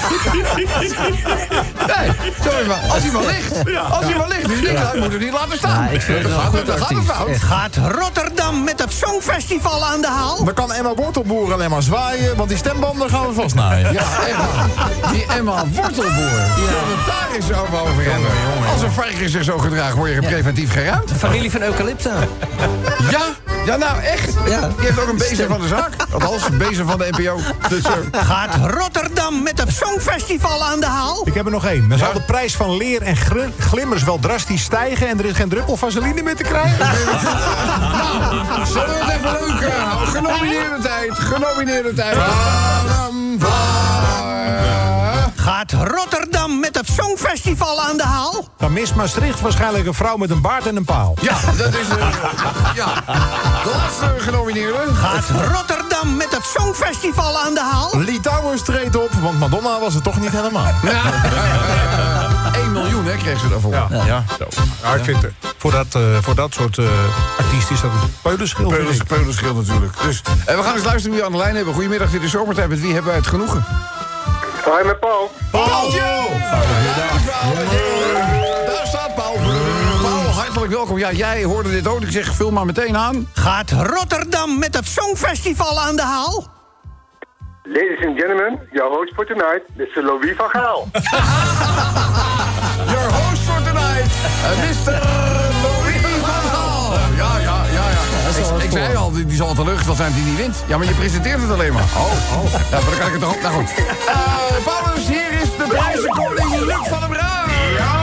Nee, 1.97 2.11
sorry, 2.45 2.67
maar 2.67 2.77
als 2.93 3.03
hij 3.03 3.11
maar 3.13 3.23
ligt. 3.25 3.53
Als 3.91 4.05
hij 4.05 4.15
maar 4.17 4.29
ligt, 4.29 4.49
die 4.49 4.61
ding, 4.61 4.79
hij 4.79 5.01
moet 5.01 5.13
er 5.13 5.19
niet 5.19 5.33
laten 5.33 5.57
staan. 5.59 5.85
Ja, 5.85 5.89
ik 5.91 6.03
vind 6.03 6.19
het 6.19 6.27
Dan 6.27 6.37
wel 6.37 6.51
gaat 6.51 6.89
het- 6.89 6.89
het 6.99 7.05
fout. 7.05 7.37
Gaat 7.37 7.77
Rotterdam 7.99 8.65
met 8.65 8.79
het 8.81 8.93
Songfestival 8.93 9.85
aan 9.87 10.01
de 10.01 10.07
haal? 10.09 10.45
Dan 10.45 10.55
kan 10.55 10.73
Emma 10.73 10.95
Wortelboer 10.95 11.53
alleen 11.53 11.71
maar 11.71 11.83
zwaaien, 11.83 12.37
want 12.37 12.49
die 12.49 12.59
stembanden 12.59 13.11
gaan 13.11 13.27
we 13.27 13.33
vastnaaien. 13.35 13.93
Ja, 13.93 14.03
Emma. 14.29 14.47
Die 15.13 15.27
Emma 15.37 15.65
Wortelboer. 15.73 16.13
Ja. 16.13 16.47
het 16.57 17.07
daar 17.07 17.29
eens 17.37 17.53
over 17.61 17.81
over 17.81 18.03
hebben. 18.05 18.29
Als 18.73 18.83
een 18.83 18.91
varken 18.93 19.29
zich 19.31 19.45
zo 19.45 19.59
gedraagt, 19.59 19.95
word 19.95 20.11
je 20.13 20.21
preventief 20.21 20.73
geruimd. 20.73 21.11
Familie 21.19 21.51
van 21.51 21.63
Eucalypta. 21.63 22.13
Ja? 23.11 23.21
Ja, 23.65 23.77
nou 23.77 24.01
echt. 24.03 24.35
Ja. 24.47 24.61
Die 24.61 24.87
heeft 24.87 25.01
ook 25.01 25.09
een 25.09 25.17
bezem 25.17 25.49
van 25.49 25.61
de 25.61 25.69
zaak. 25.69 25.93
Althans, 26.13 26.45
een 26.45 26.59
bezem 26.59 26.87
van 26.89 26.99
de 26.99 27.09
NPO. 27.11 27.41
Dus, 27.69 27.83
eh, 27.83 27.93
Gaat 28.13 28.55
Rotterdam 28.75 29.43
met 29.43 29.59
het 29.59 29.73
Songfestival 29.73 30.65
aan 30.65 30.81
de 30.81 30.87
haal? 30.87 31.23
Ik 31.27 31.35
heb 31.35 31.45
er 31.45 31.51
nog 31.51 31.67
één. 31.67 31.89
Dan 31.89 31.99
zal 31.99 32.13
de 32.13 32.21
prijs 32.21 32.57
van 32.57 32.77
leer 32.77 33.03
en 33.03 33.17
glimmers 33.59 34.03
wel 34.03 34.19
drastisch 34.19 34.63
stijgen... 34.63 35.09
en 35.09 35.19
er 35.19 35.25
is 35.25 35.37
geen 35.37 35.49
druppel 35.49 35.77
vaseline 35.77 36.23
meer 36.23 36.37
te 36.37 36.43
krijgen. 36.43 36.87
zullen 38.73 38.89
we 38.89 39.05
het 39.05 39.15
even 39.17 39.33
leuk 39.33 39.61
eh, 39.61 39.83
houden? 39.83 40.09
Genomineerde 40.09 40.79
tijd. 40.83 41.19
Genomineerde 41.19 41.95
tijd. 41.95 42.17
Gaat 45.43 45.73
Rotterdam 45.73 46.61
met 46.61 46.77
het 46.77 46.89
Songfestival 46.89 47.81
aan 47.83 47.97
de 47.97 48.03
haal? 48.03 48.49
Dan 48.59 48.73
mist 48.73 48.95
Maastricht 48.95 49.41
waarschijnlijk 49.41 49.87
een 49.87 49.95
vrouw 49.95 50.17
met 50.17 50.31
een 50.31 50.41
baard 50.41 50.67
en 50.67 50.77
een 50.77 50.85
paal. 50.85 51.17
Ja, 51.21 51.37
dat 51.57 51.75
is... 51.75 51.89
eh, 51.89 52.07
ja. 52.75 52.95
De 53.65 53.71
laatste 53.77 54.15
genomineerde. 54.19 54.79
Gaat 54.95 55.25
Rotterdam 55.53 56.17
met 56.17 56.31
het 56.37 56.45
Songfestival 56.59 57.39
aan 57.41 57.55
de 57.55 57.61
haal? 57.61 57.91
Lee 57.99 58.21
Towers 58.21 58.63
treedt 58.63 58.97
op, 58.97 59.11
want 59.23 59.39
Madonna 59.39 59.81
was 59.81 59.95
het 59.95 60.03
toch 60.03 60.21
niet 60.21 60.31
helemaal. 60.31 60.73
Ja. 60.83 61.01
1 62.55 62.73
miljoen 62.73 63.05
hè, 63.05 63.17
kreeg 63.17 63.41
ze 63.41 63.49
daarvoor. 63.49 63.73
Ja, 63.73 63.89
Ja, 64.83 64.95
ik 64.95 65.05
vind 65.05 65.23
het. 65.23 65.33
Voor 65.57 65.71
dat, 65.71 65.87
eh, 65.91 66.03
voor 66.21 66.35
dat 66.35 66.55
soort 66.55 66.79
eh 66.79 66.85
artiesten 67.39 67.75
is 67.75 67.81
dat 67.81 67.91
een 67.91 68.13
peulenschil. 68.23 68.65
vind 68.69 68.77
Peulens, 68.79 69.01
ik. 69.01 69.07
peulenschild 69.07 69.57
natuurlijk. 69.57 69.93
Dus, 70.03 70.23
en 70.47 70.57
we 70.57 70.63
gaan 70.63 70.75
eens 70.75 70.85
luisteren 70.85 71.11
wie 71.11 71.21
we 71.21 71.27
aan 71.27 71.33
de 71.33 71.39
lijn 71.39 71.57
hebben. 71.57 71.75
Goedemiddag, 71.75 72.11
dit 72.11 72.23
is 72.23 72.31
Zomertijd. 72.31 72.69
Met 72.69 72.81
wie 72.81 72.93
hebben 72.93 73.11
wij 73.11 73.17
het 73.21 73.27
genoegen? 73.27 73.65
Hoi, 74.71 74.85
met 74.85 75.01
Paul. 75.01 75.31
Paaltje! 75.51 76.01
Daar 78.67 78.87
staat 78.87 79.15
Paul. 79.15 79.35
Paul, 80.03 80.33
hartelijk 80.35 80.73
welkom. 80.73 80.99
Ja, 80.99 81.13
jij 81.13 81.45
hoorde 81.45 81.71
dit 81.71 81.87
ook. 81.89 82.01
Ik 82.01 82.11
zeg, 82.11 82.35
vul 82.35 82.51
maar 82.51 82.67
meteen 82.67 82.97
aan. 82.97 83.29
Gaat 83.33 83.71
Rotterdam 83.71 84.59
met 84.59 84.77
het 84.77 84.87
Songfestival 84.87 85.81
aan 85.81 85.97
de 85.97 86.03
haal? 86.03 86.47
Ladies 87.63 88.07
and 88.07 88.19
gentlemen, 88.19 88.69
your 88.73 88.91
host 88.95 89.15
for 89.15 89.27
tonight, 89.27 89.63
Mr. 89.77 90.03
Louis 90.03 90.37
van 90.37 90.49
Gaal. 90.49 90.89
Your 92.93 93.13
host 93.13 93.43
for 93.43 93.63
tonight, 93.63 94.11
Mr. 94.61 95.40
Ik, 98.41 98.63
ik 98.63 98.71
zei 98.71 98.97
al, 98.97 99.11
die, 99.13 99.27
die 99.27 99.37
zal 99.37 99.47
wel 99.47 99.55
teleurgesteld 99.55 99.97
zijn 99.97 100.13
die 100.13 100.25
niet 100.25 100.37
wint. 100.37 100.57
Ja, 100.67 100.77
maar 100.79 100.87
je 100.87 100.95
presenteert 100.95 101.41
het 101.41 101.51
alleen 101.51 101.73
maar. 101.73 101.89
Oh, 102.05 102.13
oh. 102.37 102.53
Ja, 102.53 102.79
maar 102.83 102.91
dan 102.91 102.99
kan 102.99 103.07
ik 103.07 103.13
het 103.13 103.21
toch 103.21 103.35
ook... 103.35 103.43
Nou 103.43 103.55
goed. 103.55 103.71
Eh 104.07 104.41
Paulus, 104.71 105.07
hier 105.13 105.33
is 105.43 105.51
de 105.61 105.67
prijzenkoning 105.75 106.51
Luc 106.71 106.85
van 106.93 107.01
der 107.05 107.11
Bruin. 107.15 107.49
Ja, 107.81 107.95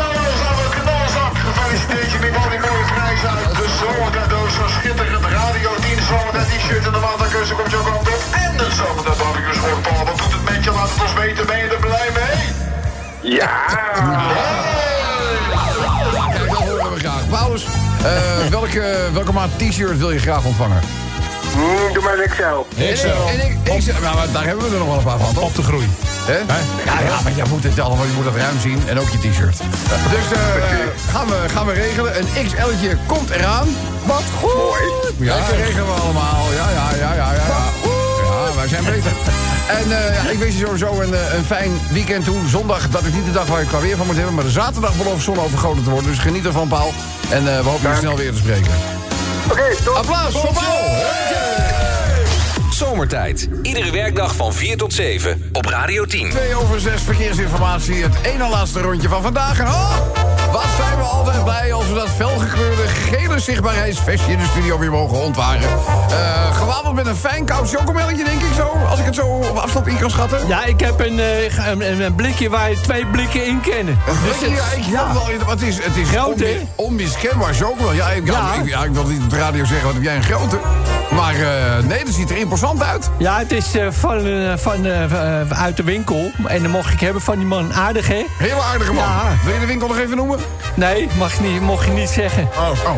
Paulus, 0.00 0.40
alle 0.50 0.68
knalzak. 0.76 1.34
Gefeliciteerd 1.46 2.10
je 2.14 2.18
met 2.24 2.34
al 2.40 2.48
die 2.54 2.62
mooie 2.66 2.86
prijzen 2.94 3.30
uit 3.38 3.54
de 3.60 3.66
zomercadeaus. 3.80 4.52
Zo'n 4.58 4.72
schitterend 4.76 5.24
Radio 5.38 5.70
10 5.80 6.02
zomertijd 6.10 6.46
t-shirt 6.52 6.84
en 6.88 6.92
de 6.96 7.02
waterkeuze 7.08 7.52
komt 7.58 7.70
je 7.70 7.78
ook 7.80 7.88
op. 7.96 8.08
En 8.44 8.52
de 8.60 8.68
zomertijd 8.80 9.18
barbecue 9.22 9.54
sport. 9.60 9.82
Paul, 9.86 10.04
wat 10.08 10.18
doet 10.20 10.32
het 10.36 10.44
met 10.50 10.60
je? 10.64 10.70
Laat 10.78 10.90
het 10.92 11.02
ons 11.06 11.14
weten. 11.22 11.42
Ben 11.50 11.58
je 11.62 11.68
er 11.76 11.82
blij 11.88 12.08
mee? 12.18 12.36
Ja. 13.38 13.50
Kijk, 13.72 14.81
dat 18.02 18.12
eh, 18.12 18.50
welke, 18.50 18.82
welke 19.12 19.32
maat 19.32 19.50
t-shirt 19.58 19.98
wil 19.98 20.10
je 20.10 20.18
graag 20.18 20.44
ontvangen? 20.44 20.80
Mm, 21.56 21.92
doe 21.92 22.02
maar 22.02 22.18
een 22.18 22.28
XL. 22.28 22.80
En, 22.80 23.28
en 23.40 23.46
ik, 23.50 23.56
ik, 23.74 23.82
zeg- 23.82 24.00
nou, 24.00 24.14
maar 24.16 24.26
daar 24.32 24.44
hebben 24.44 24.64
we 24.68 24.72
er 24.72 24.78
nog 24.78 24.88
wel 24.88 24.96
een 24.96 25.04
paar 25.04 25.18
van, 25.18 25.34
toch? 25.34 25.44
Op 25.44 25.54
de 25.54 25.62
groei. 25.62 25.88
Hè? 26.24 26.38
Ja, 26.38 27.00
ja, 27.08 27.20
maar 27.22 27.32
je 27.36 27.42
moet 27.48 27.62
het 27.64 27.80
allemaal, 27.80 28.04
je 28.04 28.12
moet 28.16 28.24
het 28.24 28.34
ruim 28.36 28.60
zien. 28.60 28.82
En 28.88 28.98
ook 28.98 29.08
je 29.08 29.18
t-shirt. 29.18 29.56
Dus 30.10 30.38
eh, 30.38 30.38
gaan, 31.12 31.26
we, 31.26 31.44
gaan 31.54 31.66
we 31.66 31.72
regelen. 31.72 32.18
Een 32.18 32.26
XL'tje 32.46 32.96
komt 33.06 33.30
eraan. 33.30 33.68
Wat 34.04 34.22
goed. 34.40 35.12
Ja, 35.18 35.36
dat 35.36 35.56
regelen 35.56 35.86
we 35.86 35.92
allemaal. 35.92 36.44
Ja, 36.54 36.66
ja, 36.70 36.96
ja, 36.98 37.14
ja, 37.14 37.32
ja. 37.32 37.40
En 39.78 39.88
ja, 39.88 40.30
ik 40.30 40.38
wens 40.38 40.54
je 40.54 40.64
sowieso 40.64 41.00
een, 41.00 41.14
eh, 41.14 41.34
een 41.34 41.44
fijn 41.44 41.70
weekend 41.90 42.24
toe. 42.24 42.48
Zondag, 42.48 42.88
dat 42.88 43.04
is 43.04 43.12
niet 43.12 43.24
de 43.24 43.32
dag 43.32 43.46
waar 43.46 43.60
je 43.60 43.66
qua 43.66 43.80
weer 43.80 43.96
van 43.96 44.06
moet 44.06 44.16
hebben. 44.16 44.34
Maar 44.34 44.44
de 44.44 44.50
zaterdag 44.50 44.96
belooft 44.96 45.24
zon 45.24 45.38
overgoten 45.38 45.84
te 45.84 45.90
worden. 45.90 46.10
Dus 46.10 46.18
geniet 46.18 46.44
ervan, 46.44 46.68
Paul. 46.68 46.92
En 47.30 47.56
eh, 47.56 47.62
we 47.62 47.68
hopen 47.68 47.90
je 47.90 47.96
snel 47.96 48.16
weer 48.16 48.32
te 48.32 48.38
spreken. 48.38 48.72
Oké, 49.50 49.76
tot. 49.84 49.94
Applaus 49.94 50.32
voor 50.32 50.52
Paul. 50.52 51.04
Zomertijd. 52.70 53.48
Iedere 53.62 53.90
werkdag 53.90 54.36
van 54.36 54.54
4 54.54 54.76
tot 54.76 54.92
7 54.92 55.48
op 55.52 55.66
Radio 55.66 56.04
10. 56.04 56.30
2 56.30 56.54
over 56.54 56.80
6 56.80 57.02
verkeersinformatie. 57.02 58.02
Het 58.02 58.14
ene 58.22 58.48
laatste 58.48 58.80
rondje 58.80 59.08
van 59.08 59.22
vandaag. 59.22 59.58
En 59.58 59.66
oh, 59.66 59.96
wat 60.52 60.66
zijn 60.76 60.96
we 60.96 61.02
altijd 61.02 61.44
blij 61.44 61.72
als 61.72 61.88
we 61.88 61.94
dat 61.94 62.08
felgekleurde 62.08 62.82
gele 62.88 63.38
zichtbaarheidsvestje 63.38 64.32
in 64.32 64.38
de 64.38 64.46
studio 64.50 64.78
weer 64.78 64.90
mogen 64.90 65.16
ontwaren. 65.16 65.68
Eh 66.10 66.56
gewapend 66.56 66.94
met 66.94 67.06
een 67.06 67.16
fijn 67.16 67.44
koud 67.44 67.70
chocomelletje, 67.70 68.24
denk 68.24 68.40
ik 68.42 68.54
zo. 68.56 68.68
Als 68.90 68.98
ik 68.98 69.04
het 69.04 69.14
zo 69.14 69.26
op 69.26 69.56
afstand 69.56 69.86
in 69.86 69.98
kan 69.98 70.10
schatten. 70.10 70.46
Ja, 70.48 70.64
ik 70.64 70.80
heb 70.80 71.00
een, 71.00 71.20
eh, 71.20 72.00
een, 72.00 72.14
blikje 72.14 72.50
waar 72.50 72.70
je 72.70 72.80
twee 72.80 73.06
blikken 73.06 73.46
in 73.46 73.60
kennen. 73.60 73.98
Dus 74.24 74.48
het- 74.50 74.58
ja, 74.88 75.04
ik 75.10 75.40
wel, 75.44 75.50
het 75.50 75.62
is, 75.62 75.84
het 75.84 75.96
is 75.96 76.08
Groot, 76.08 76.42
onmiskenbaar 76.74 77.54
chocomel. 77.54 77.92
Ja, 77.92 78.08
ik, 78.10 78.26
ja. 78.26 78.32
Ja. 78.32 78.62
Ik, 78.62 78.68
ja, 78.68 78.84
ik 78.84 78.90
wil 78.92 79.06
niet 79.06 79.22
op 79.22 79.30
de 79.30 79.38
radio 79.38 79.64
zeggen, 79.64 79.84
wat 79.84 79.94
heb 79.94 80.02
jij 80.02 80.16
een 80.16 80.22
grote. 80.22 80.58
Maar 81.14 81.34
eh, 81.34 81.84
nee, 81.84 82.04
dat 82.04 82.14
ziet 82.14 82.30
er 82.30 82.36
imposant 82.36 82.82
uit. 82.82 83.10
Ja, 83.18 83.38
het 83.38 83.52
is 83.52 83.66
van, 83.90 84.26
eh, 84.26 84.52
van, 84.56 84.86
uit 85.56 85.76
de 85.76 85.82
winkel. 85.82 86.30
En 86.46 86.62
dan 86.62 86.70
mocht 86.70 86.92
ik 86.92 87.00
hebben 87.00 87.22
van 87.22 87.36
die 87.38 87.46
man. 87.46 87.74
Aardig, 87.74 88.08
hè? 88.08 88.24
Hele 88.38 88.62
aardige 88.62 88.92
man. 88.92 89.04
Ja. 89.04 89.22
Wil 89.44 89.54
je 89.54 89.60
de 89.60 89.66
winkel 89.66 89.88
nog 89.88 89.98
even 89.98 90.16
noemen? 90.16 90.38
Nee, 90.74 91.08
mag 91.18 91.40
niet, 91.40 91.60
mocht 91.60 91.84
je 91.84 91.90
niet 91.90 92.08
zeggen. 92.08 92.48
Oh, 92.56 92.68
oh. 92.70 92.90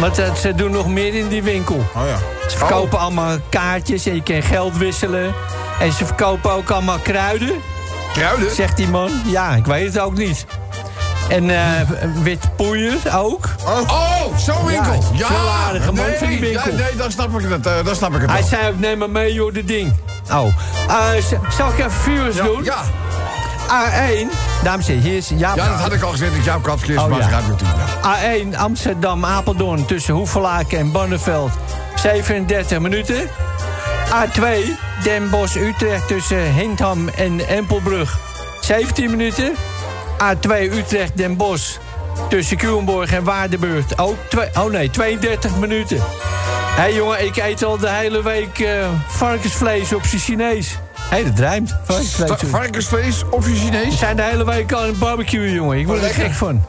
Want 0.00 0.16
ze 0.40 0.54
doen 0.54 0.70
nog 0.70 0.86
meer 0.88 1.14
in 1.14 1.28
die 1.28 1.42
winkel. 1.42 1.74
Oh 1.94 2.02
ja. 2.08 2.48
Ze 2.50 2.56
verkopen 2.58 2.98
allemaal 2.98 3.36
kaartjes 3.48 4.06
en 4.06 4.14
je 4.14 4.22
kan 4.22 4.42
geld 4.42 4.76
wisselen. 4.76 5.34
En 5.80 5.92
ze 5.92 6.04
verkopen 6.06 6.52
ook 6.52 6.70
allemaal 6.70 6.98
kruiden, 6.98 7.52
Kruiden? 8.12 8.54
zegt 8.54 8.76
die 8.76 8.88
man. 8.88 9.10
Ja, 9.24 9.50
ik 9.54 9.66
weet 9.66 9.86
het 9.94 9.98
ook 10.02 10.16
niet. 10.16 10.46
En 11.28 11.50
eh 11.50 11.80
wit 12.22 12.56
poeier 12.56 12.96
ook. 13.14 13.48
Oh, 13.66 13.80
oh 13.90 14.38
zo'n 14.38 14.66
winkel. 14.66 14.92
Ja, 14.92 15.08
Ja, 15.12 15.26
veel 15.26 15.48
aardige 15.66 15.92
man 15.92 16.06
nee, 16.06 16.16
van 16.18 16.26
die 16.26 16.40
winkel. 16.40 16.70
Ja, 16.70 16.76
nee, 16.76 16.96
dan 16.96 17.10
snap 17.10 17.40
ik 17.40 17.50
het, 17.50 17.62
dan 17.84 17.94
snap 17.94 18.14
ik 18.14 18.20
het 18.20 18.30
Hij 18.30 18.40
wel. 18.40 18.48
zei 18.48 18.68
ook, 18.68 18.78
neem 18.78 18.98
maar 18.98 19.10
mee 19.10 19.32
joh, 19.32 19.52
dit 19.54 19.68
ding. 19.68 19.92
Oh, 20.32 20.46
Eh, 20.88 21.24
zal 21.56 21.68
ik 21.68 21.78
even 21.78 21.90
viewers 21.90 22.36
doen? 22.36 22.64
Ja, 22.64 22.76
A1, 23.66 24.30
dames 24.62 24.88
en 24.88 24.94
heren, 24.94 25.08
hier 25.08 25.16
is 25.16 25.28
Jaap. 25.36 25.56
ja, 25.56 25.68
dat 25.68 25.80
had 25.80 25.92
ik 25.92 26.02
al 26.02 26.10
gezegd. 26.10 26.34
Ik 26.34 26.44
Jaap 26.44 26.68
Oh, 26.68 27.18
ja. 27.18 27.28
Radio 27.28 27.54
10. 27.54 27.66
Ja. 28.02 28.54
A1 28.54 28.56
Amsterdam-Apeldoorn 28.56 29.84
tussen 29.84 30.14
Hoevelaken 30.14 30.78
en 30.78 30.92
Bonneveld 30.92 31.50
37 31.94 32.78
minuten. 32.78 33.28
A2 34.08 34.42
Den 35.02 35.30
Bosch-Utrecht 35.30 36.06
tussen 36.08 36.54
Hindham 36.54 37.08
en 37.08 37.48
Empelbrug 37.48 38.18
17 38.60 39.10
minuten. 39.10 39.52
A2 40.22 40.50
Utrecht-Den 40.72 41.36
Bosch 41.36 41.76
tussen 42.28 42.56
Culemborg 42.56 43.12
en 43.12 43.24
Waardenburg 43.24 43.84
ook 43.96 44.16
twee, 44.28 44.48
oh 44.54 44.70
nee, 44.70 44.90
32 44.90 45.56
minuten. 45.56 45.96
Hé 45.96 46.82
hey 46.82 46.94
jongen, 46.94 47.24
ik 47.24 47.36
eet 47.36 47.64
al 47.64 47.78
de 47.78 47.88
hele 47.88 48.22
week 48.22 48.58
eh, 48.58 48.86
varkensvlees 49.06 49.92
op 49.92 50.04
zijn 50.04 50.20
Chinees. 50.20 50.78
Hé, 51.08 51.16
hey, 51.16 51.24
dat 51.24 51.38
rijmt. 51.38 51.76
Varkensvlees. 52.50 53.22
Of 53.30 53.46
je 53.46 53.52
We 53.52 53.58
Chinees? 53.58 53.98
zijn 53.98 54.16
de 54.16 54.22
hele 54.22 54.44
week 54.44 54.72
aan 54.72 54.86
het 54.86 54.98
barbecue, 54.98 55.52
jongen. 55.52 55.78
Ik 55.78 55.86
word 55.86 55.98
er 55.98 56.04
lekker. 56.04 56.22
gek 56.22 56.32
van. 56.34 56.64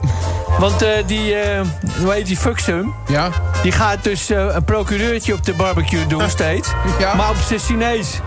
Want 0.60 0.82
eh, 0.82 0.90
die, 1.06 1.36
eh, 1.36 1.62
hoe 2.00 2.14
heet 2.14 2.26
die, 2.26 2.38
Fuxum... 2.38 2.94
Ja. 3.08 3.30
die 3.64 3.72
gaat 3.72 4.04
dus 4.04 4.30
eh, 4.30 4.46
een 4.56 4.64
procureurtje 4.64 5.34
op 5.34 5.46
de 5.46 5.54
barbecue 5.54 6.08
doen 6.08 6.30
steeds. 6.30 6.70
Ja. 7.00 7.16
Maar 7.16 7.30
op 7.30 7.36
zijn 7.48 7.60
Chinees. 7.60 8.20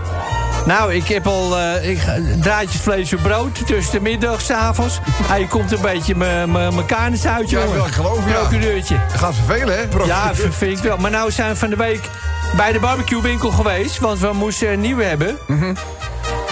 Nou, 0.65 0.93
ik 0.93 1.07
heb 1.07 1.27
al 1.27 1.59
ik, 1.81 1.99
draadjes 2.41 2.81
vlees 2.81 3.13
op 3.13 3.21
brood 3.21 3.67
tussen 3.67 3.93
de 3.93 4.01
middag, 4.01 4.41
s'avonds. 4.41 4.99
Hij 5.23 5.45
komt 5.45 5.71
een 5.71 5.81
beetje 5.81 6.15
mijn 6.15 6.85
karnes 6.85 7.25
uit, 7.25 7.49
Ja, 7.49 7.59
jongen. 7.59 7.73
wil 7.75 7.85
ik 7.85 7.93
geloven, 7.93 8.29
ja. 8.31 8.39
Procureurtje. 8.39 8.95
Dat 9.11 9.17
gaat 9.19 9.35
vervelen, 9.35 9.75
hè? 9.77 10.05
Ja, 10.05 10.31
vind 10.33 10.77
ik 10.77 10.83
wel. 10.83 10.97
Maar 10.97 11.11
nou 11.11 11.31
zijn 11.31 11.49
we 11.49 11.55
van 11.55 11.69
de 11.69 11.75
week 11.75 12.09
bij 12.55 12.71
de 12.71 12.79
barbecuewinkel 12.79 13.51
geweest. 13.51 13.99
Want 13.99 14.19
we 14.19 14.29
moesten 14.33 14.71
een 14.71 14.79
nieuwe 14.81 15.03
hebben. 15.03 15.37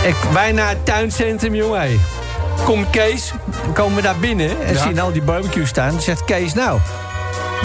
Ik, 0.04 0.16
wij 0.34 0.52
naar 0.52 0.70
het 0.70 0.86
tuincentrum, 0.86 1.56
jongen. 1.56 1.80
hey. 1.80 2.00
Komt 2.66 2.90
Kees, 2.90 3.34
komen 3.74 3.96
we 3.96 4.02
daar 4.02 4.16
binnen 4.20 4.62
en 4.66 4.74
Ja. 4.74 4.82
zien 4.82 5.00
al 5.00 5.12
die 5.12 5.22
barbecue 5.22 5.66
staan. 5.66 5.92
Dan 5.92 6.02
zegt 6.02 6.26
Kees, 6.26 6.54
nou, 6.54 6.80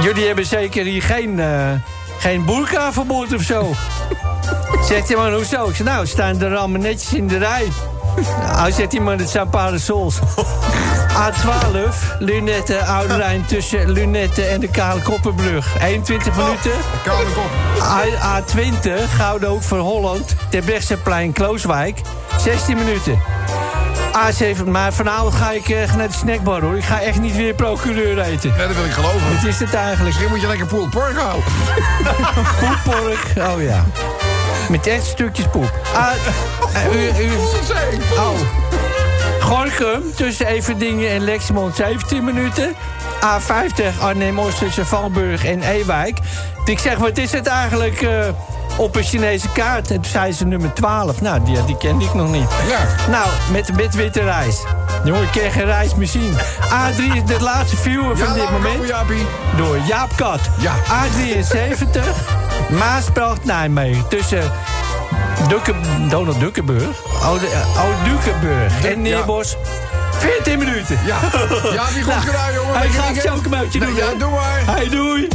jullie 0.03 0.27
hebben 0.27 0.47
zeker 0.47 0.85
hier 0.85 1.03
geen, 1.03 1.41
eh 1.41 1.71
geen 2.19 2.45
boerkaverbod 2.45 3.35
of 3.35 3.43
zo. 3.43 3.71
zegt 4.89 5.09
hij, 5.09 5.17
man, 5.17 5.33
hoezo? 5.33 5.69
Ik 5.69 5.77
zeg, 5.77 5.87
nou, 5.87 6.07
staan 6.07 6.41
er 6.43 6.57
allemaal 6.57 6.81
netjes 6.81 7.13
in 7.13 7.29
de 7.29 7.39
rij. 7.39 7.67
Nou, 8.57 8.73
zegt 8.73 8.93
hij, 8.93 9.01
man, 9.01 9.19
het 9.19 9.29
zijn 9.31 9.49
parasols. 9.49 10.19
A12, 11.25 12.19
Lunette, 12.19 12.85
Oude 12.85 13.17
Rijn 13.17 13.45
tussen 13.47 13.91
Lunette 13.91 14.43
en 14.45 14.61
de 14.61 14.69
Kale 14.69 15.01
Koppenbrug. 15.03 15.67
21 15.83 16.37
minuten. 16.37 16.71
Kop. 17.05 17.51
A, 17.83 18.41
A20, 18.41 19.11
Gouden 19.17 19.49
Hoek 19.49 19.63
voor 19.63 19.79
Holland, 19.79 20.35
Terbrechtseplein, 20.51 21.33
Klooswijk. 21.33 22.01
16 22.41 22.77
minuten. 22.77 23.19
A7, 24.15 24.65
maar 24.67 24.93
vanavond 24.93 25.35
ga 25.35 25.51
ik 25.51 25.69
eh, 25.69 25.95
naar 25.95 26.09
de 26.09 26.15
snackbar 26.15 26.61
hoor. 26.61 26.77
Ik 26.77 26.85
ga 26.85 27.01
echt 27.01 27.21
niet 27.21 27.37
weer 27.37 27.55
procureur 27.55 28.21
eten. 28.21 28.55
Nee, 28.57 28.67
dat 28.67 28.77
wil 28.77 28.85
ik 28.85 28.91
geloven. 28.91 29.35
Wat 29.35 29.45
is 29.45 29.59
het 29.59 29.75
eigenlijk? 29.75 30.05
Misschien 30.05 30.29
moet 30.29 30.41
je 30.41 30.47
lekker 30.47 30.67
pulled 30.67 30.91
pork 30.91 31.17
houden. 31.17 31.45
Poeppork. 32.61 33.53
Oh 33.53 33.63
ja. 33.63 33.85
Met 34.69 34.87
echt 34.87 35.05
stukjes 35.05 35.47
poep. 35.47 35.73
A, 35.97 36.13
eh, 36.73 36.95
u, 36.95 37.25
u, 37.25 37.31
oh. 38.17 38.39
Gorkum 39.41 40.15
tussen 40.15 40.47
Everdingen 40.47 41.11
en 41.11 41.25
Lexmond 41.25 41.77
17 41.77 42.25
minuten. 42.25 42.75
A50 43.25 44.01
Arnhem-Oost 44.01 44.59
tussen 44.59 44.87
Valburg 44.87 45.45
en 45.45 45.63
Ewijk. 45.63 46.19
Ik 46.65 46.79
zeg, 46.79 46.99
wat 46.99 47.19
is 47.19 47.33
het 47.33 47.47
eigenlijk 47.47 48.03
eh, 48.03 48.29
op 48.77 48.97
een 48.97 49.03
Chinese 49.03 49.49
kaart? 49.49 49.91
En 49.91 50.01
toen 50.01 50.11
zei 50.11 50.33
ze 50.33 50.45
nummer 50.47 50.73
12. 50.73 51.21
Nou, 51.21 51.45
die, 51.45 51.65
die 51.65 51.77
kende 51.77 52.05
ik 52.05 52.15
nog 52.15 52.31
niet. 52.31 52.49
Ja. 52.69 53.09
Nou, 53.11 53.27
met, 53.51 53.77
met 53.77 53.95
witte 53.95 54.21
rijst. 54.23 54.65
Jongen, 55.05 55.23
ik 55.23 55.31
ken 55.31 55.51
geen 55.51 55.65
rijst 55.65 55.97
meer 55.97 56.07
zien. 56.07 56.33
A3 56.63 57.15
is 57.15 57.25
de 57.25 57.37
laatste 57.41 57.77
viewer 57.77 58.17
Ja, 58.17 58.25
van 58.25 58.35
dit 58.35 58.51
moment. 58.51 58.91
komen. 58.91 59.27
Door 59.57 59.79
Jaap 59.87 60.17
Kat. 60.17 60.41
Ja. 60.59 60.75
A73, 60.77 62.01
Maasbracht, 62.71 63.45
Nijmegen. 63.45 64.09
Tussen 64.09 64.53
Dukke, 65.49 65.75
Donald 66.09 66.41
Dukkenburg, 66.41 66.97
Oude, 67.23 67.47
uh, 67.47 67.79
Oude 67.79 67.97
Dukkenburg 68.05 68.85
en 68.85 69.03
Neerbos. 69.03 69.57
14 70.19 70.59
minuten. 70.59 70.99
Ja, 71.05 71.17
ja 71.73 71.87
die 71.89 72.03
goed 72.03 72.13
Nou, 72.13 72.21
gedaan, 72.21 72.53
jongen. 72.53 72.79
Hij 72.79 72.89
gaat 72.89 73.17
zo'n 73.23 73.43
Nee, 73.51 73.69
doen. 73.69 73.95
Ja, 73.95 74.15
doe 74.19 74.31
maar. 74.31 74.63
Hey, 74.65 74.89
doei. 74.89 75.29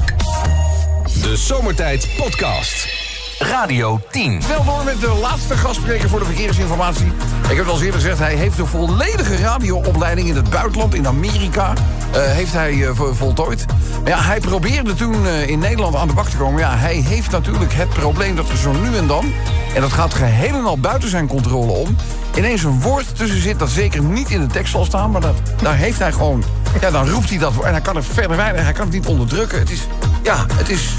De 1.21 1.37
Zomertijd 1.37 2.07
Podcast. 2.17 2.98
Radio 3.39 3.99
10. 4.11 4.41
Snel 4.41 4.63
door 4.63 4.83
met 4.83 5.01
de 5.01 5.17
laatste 5.21 5.57
gastspreker 5.57 6.09
voor 6.09 6.19
de 6.19 6.25
verkeersinformatie. 6.25 7.05
Ik 7.49 7.55
heb 7.55 7.57
het 7.57 7.67
al 7.67 7.81
eerder 7.81 7.99
gezegd, 7.99 8.19
hij 8.19 8.35
heeft 8.35 8.57
een 8.57 8.65
volledige 8.67 9.35
radioopleiding 9.37 10.27
in 10.27 10.35
het 10.35 10.49
buitenland, 10.49 10.93
in 10.95 11.07
Amerika. 11.07 11.73
eh, 12.13 12.21
heeft 12.21 12.53
hij 12.53 12.85
eh, 12.87 12.95
vo- 12.95 13.13
voltooid. 13.13 13.65
Maar 14.01 14.09
ja, 14.09 14.21
hij 14.21 14.39
probeerde 14.39 14.93
toen 14.93 15.27
eh, 15.27 15.47
in 15.47 15.59
Nederland 15.59 15.95
aan 15.95 16.07
de 16.07 16.13
bak 16.13 16.27
te 16.27 16.37
komen. 16.37 16.59
Ja, 16.59 16.75
hij 16.77 16.93
heeft 16.95 17.31
natuurlijk 17.31 17.73
het 17.73 17.89
probleem 17.89 18.35
dat 18.35 18.49
er 18.49 18.57
zo 18.57 18.71
nu 18.71 18.97
en 18.97 19.07
dan... 19.07 19.33
en 19.75 19.81
dat 19.81 19.91
gaat 19.93 20.13
geheel 20.13 20.53
en 20.55 20.65
al 20.65 20.77
buiten 20.79 21.09
zijn 21.09 21.27
controle 21.27 21.71
om... 21.71 21.95
ineens 22.35 22.63
een 22.63 22.81
woord 22.81 23.15
tussen 23.17 23.41
zit 23.41 23.59
dat 23.59 23.69
zeker 23.69 24.03
niet 24.03 24.29
in 24.29 24.39
de 24.39 24.47
tekst 24.47 24.71
zal 24.71 24.85
staan... 24.85 25.11
maar 25.11 25.21
dat, 25.21 25.35
daar 25.61 25.75
heeft 25.75 25.99
hij 25.99 26.11
gewoon... 26.11 26.43
Ja, 26.81 26.91
dan 26.91 27.09
roept 27.09 27.29
hij 27.29 27.37
dat 27.37 27.53
en 27.63 27.71
hij 27.71 27.81
kan 27.81 27.95
er 27.95 28.03
verder 28.03 28.37
weinig... 28.37 28.61
hij 28.63 28.73
kan 28.73 28.85
het 28.85 28.93
niet 28.93 29.05
onderdrukken. 29.05 29.59
Het 29.59 29.69
is... 29.71 29.87
Ja, 30.23 30.45
het 30.53 30.69
is... 30.69 30.93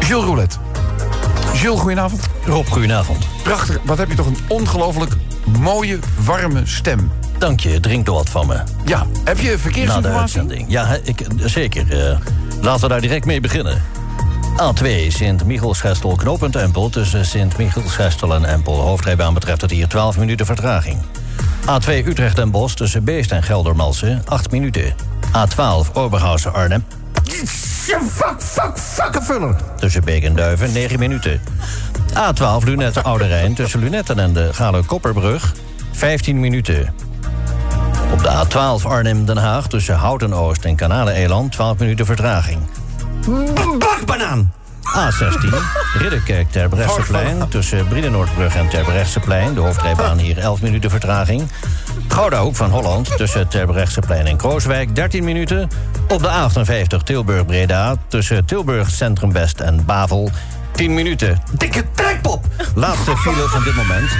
Gilles 0.00 0.24
Roulette. 0.24 0.56
Gilles, 1.54 1.80
goedenavond. 1.80 2.20
Rob, 2.44 2.66
goedenavond. 2.68 3.26
Prachtig. 3.42 3.78
Wat 3.84 3.98
heb 3.98 4.08
je 4.08 4.14
toch 4.14 4.26
een 4.26 4.36
ongelooflijk 4.48 5.12
mooie, 5.60 5.98
warme 6.24 6.60
stem. 6.64 7.10
Dank 7.38 7.60
je, 7.60 7.80
drink 7.80 8.06
door 8.06 8.14
wat 8.14 8.28
van 8.28 8.46
me. 8.46 8.60
Ja, 8.84 9.06
heb 9.24 9.38
je 9.38 9.44
Na 9.46 9.50
de 9.52 9.58
verkeersinformatie? 9.58 10.20
uitzending. 10.20 10.64
Ja, 10.68 10.98
ik, 11.02 11.26
zeker. 11.44 12.08
eh, 12.10 12.18
laten 12.60 12.80
we 12.82 12.88
daar 12.88 13.00
direct 13.00 13.24
mee 13.24 13.40
beginnen. 13.40 13.82
A2 14.62 14.86
Sint-Michielsgestel 15.08 16.16
knooppunt 16.16 16.56
Empel... 16.56 16.90
tussen 16.90 17.26
Sint-Michielsgestel 17.26 18.34
en 18.34 18.44
Empel. 18.44 18.80
Hoofdrijbaan 18.80 19.34
betreft 19.34 19.60
het 19.60 19.70
hier 19.70 19.88
12 19.88 20.18
minuten 20.18 20.46
vertraging. 20.46 20.98
A2 21.60 22.06
Utrecht 22.06 22.38
en 22.38 22.50
Bos 22.50 22.74
tussen 22.74 23.04
Beest 23.04 23.30
en 23.32 23.42
Geldermalsen 23.42 24.22
8 24.24 24.50
minuten. 24.50 24.94
A12 25.26 25.92
Oberhausen 25.92 26.52
Arnhem. 26.54 26.84
Fuck, 27.92 28.34
fuck, 28.38 28.78
fuckenvuller. 28.78 29.56
Tussen 29.76 30.04
Beek 30.04 30.22
en 30.22 30.36
Duiven 30.36 30.72
9 30.72 30.98
minuten. 30.98 31.40
A12 32.14 32.64
Lunette 32.64 33.02
Oude 33.02 33.26
Rijn 33.26 33.54
tussen 33.54 33.80
Lunetten 33.80 34.18
en 34.18 34.32
de 34.32 34.48
Gale 34.52 34.84
Kopperbrug 34.84 35.52
15 35.92 36.40
minuten. 36.40 36.94
Op 38.12 38.22
de 38.22 38.44
A12 38.44 38.86
Arnhem-Den 38.86 39.36
Haag 39.36 39.66
tussen 39.66 39.96
Houten-Oost 39.96 40.64
en 40.64 40.76
Kanalen-Eland 40.76 41.52
12 41.52 41.78
minuten 41.78 42.06
vertraging. 42.06 42.60
Bakbanaan. 43.78 44.52
A16 44.84 45.54
Ridderkerk 45.98 46.50
Terbrechtseplein 46.50 47.48
tussen 47.48 47.88
Briedenoordbrug 47.88 48.54
en 48.54 48.68
Terbrechtseplein. 48.68 49.54
De 49.54 49.60
hoofdrijbaan 49.60 50.18
hier 50.18 50.38
11 50.38 50.62
minuten 50.62 50.90
vertraging. 50.90 51.42
Gouda 52.08 52.40
Hoek 52.40 52.56
van 52.56 52.70
Holland 52.70 53.16
tussen 53.16 53.48
Terbrechtseplein 53.48 54.26
en 54.26 54.36
Krooswijk 54.36 54.94
13 54.94 55.24
minuten. 55.24 55.68
Op 56.08 56.22
de 56.22 56.28
A58 56.28 57.02
Tilburg-Breda 57.04 57.96
tussen 58.08 58.44
Tilburg 58.44 58.90
Centrum 58.90 59.32
West 59.32 59.60
en 59.60 59.84
Bavel 59.84 60.30
10 60.72 60.94
minuten. 60.94 61.42
Dikke 61.52 61.84
trekpop. 61.94 62.44
Laatste 62.74 63.16
file 63.16 63.48
van 63.48 63.62
dit 63.62 63.74
moment. 63.74 64.10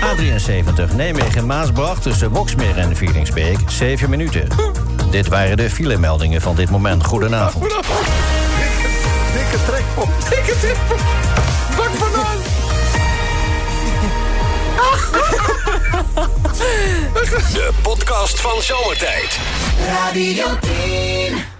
A73 0.00 0.96
Nijmegen-Maasbracht 0.96 2.02
tussen 2.02 2.32
Boksmeer 2.32 2.78
en 2.78 2.96
Vielingsbeek 2.96 3.58
7 3.66 4.10
minuten. 4.10 4.48
Dit 5.10 5.28
waren 5.28 5.56
de 5.56 5.70
filemeldingen 5.70 6.40
van 6.40 6.56
dit 6.56 6.70
moment. 6.70 7.04
Goedenavond. 7.04 7.66
Dikke 9.36 9.58
trekpop. 9.66 10.08
Dikke 10.30 10.58
trekpop. 10.60 11.00
Bakbanaan. 11.76 12.38
De 17.52 17.70
podcast 17.82 18.40
van 18.40 18.62
Zomertijd. 18.62 19.38
Radio 19.88 20.46
10. 20.60 21.55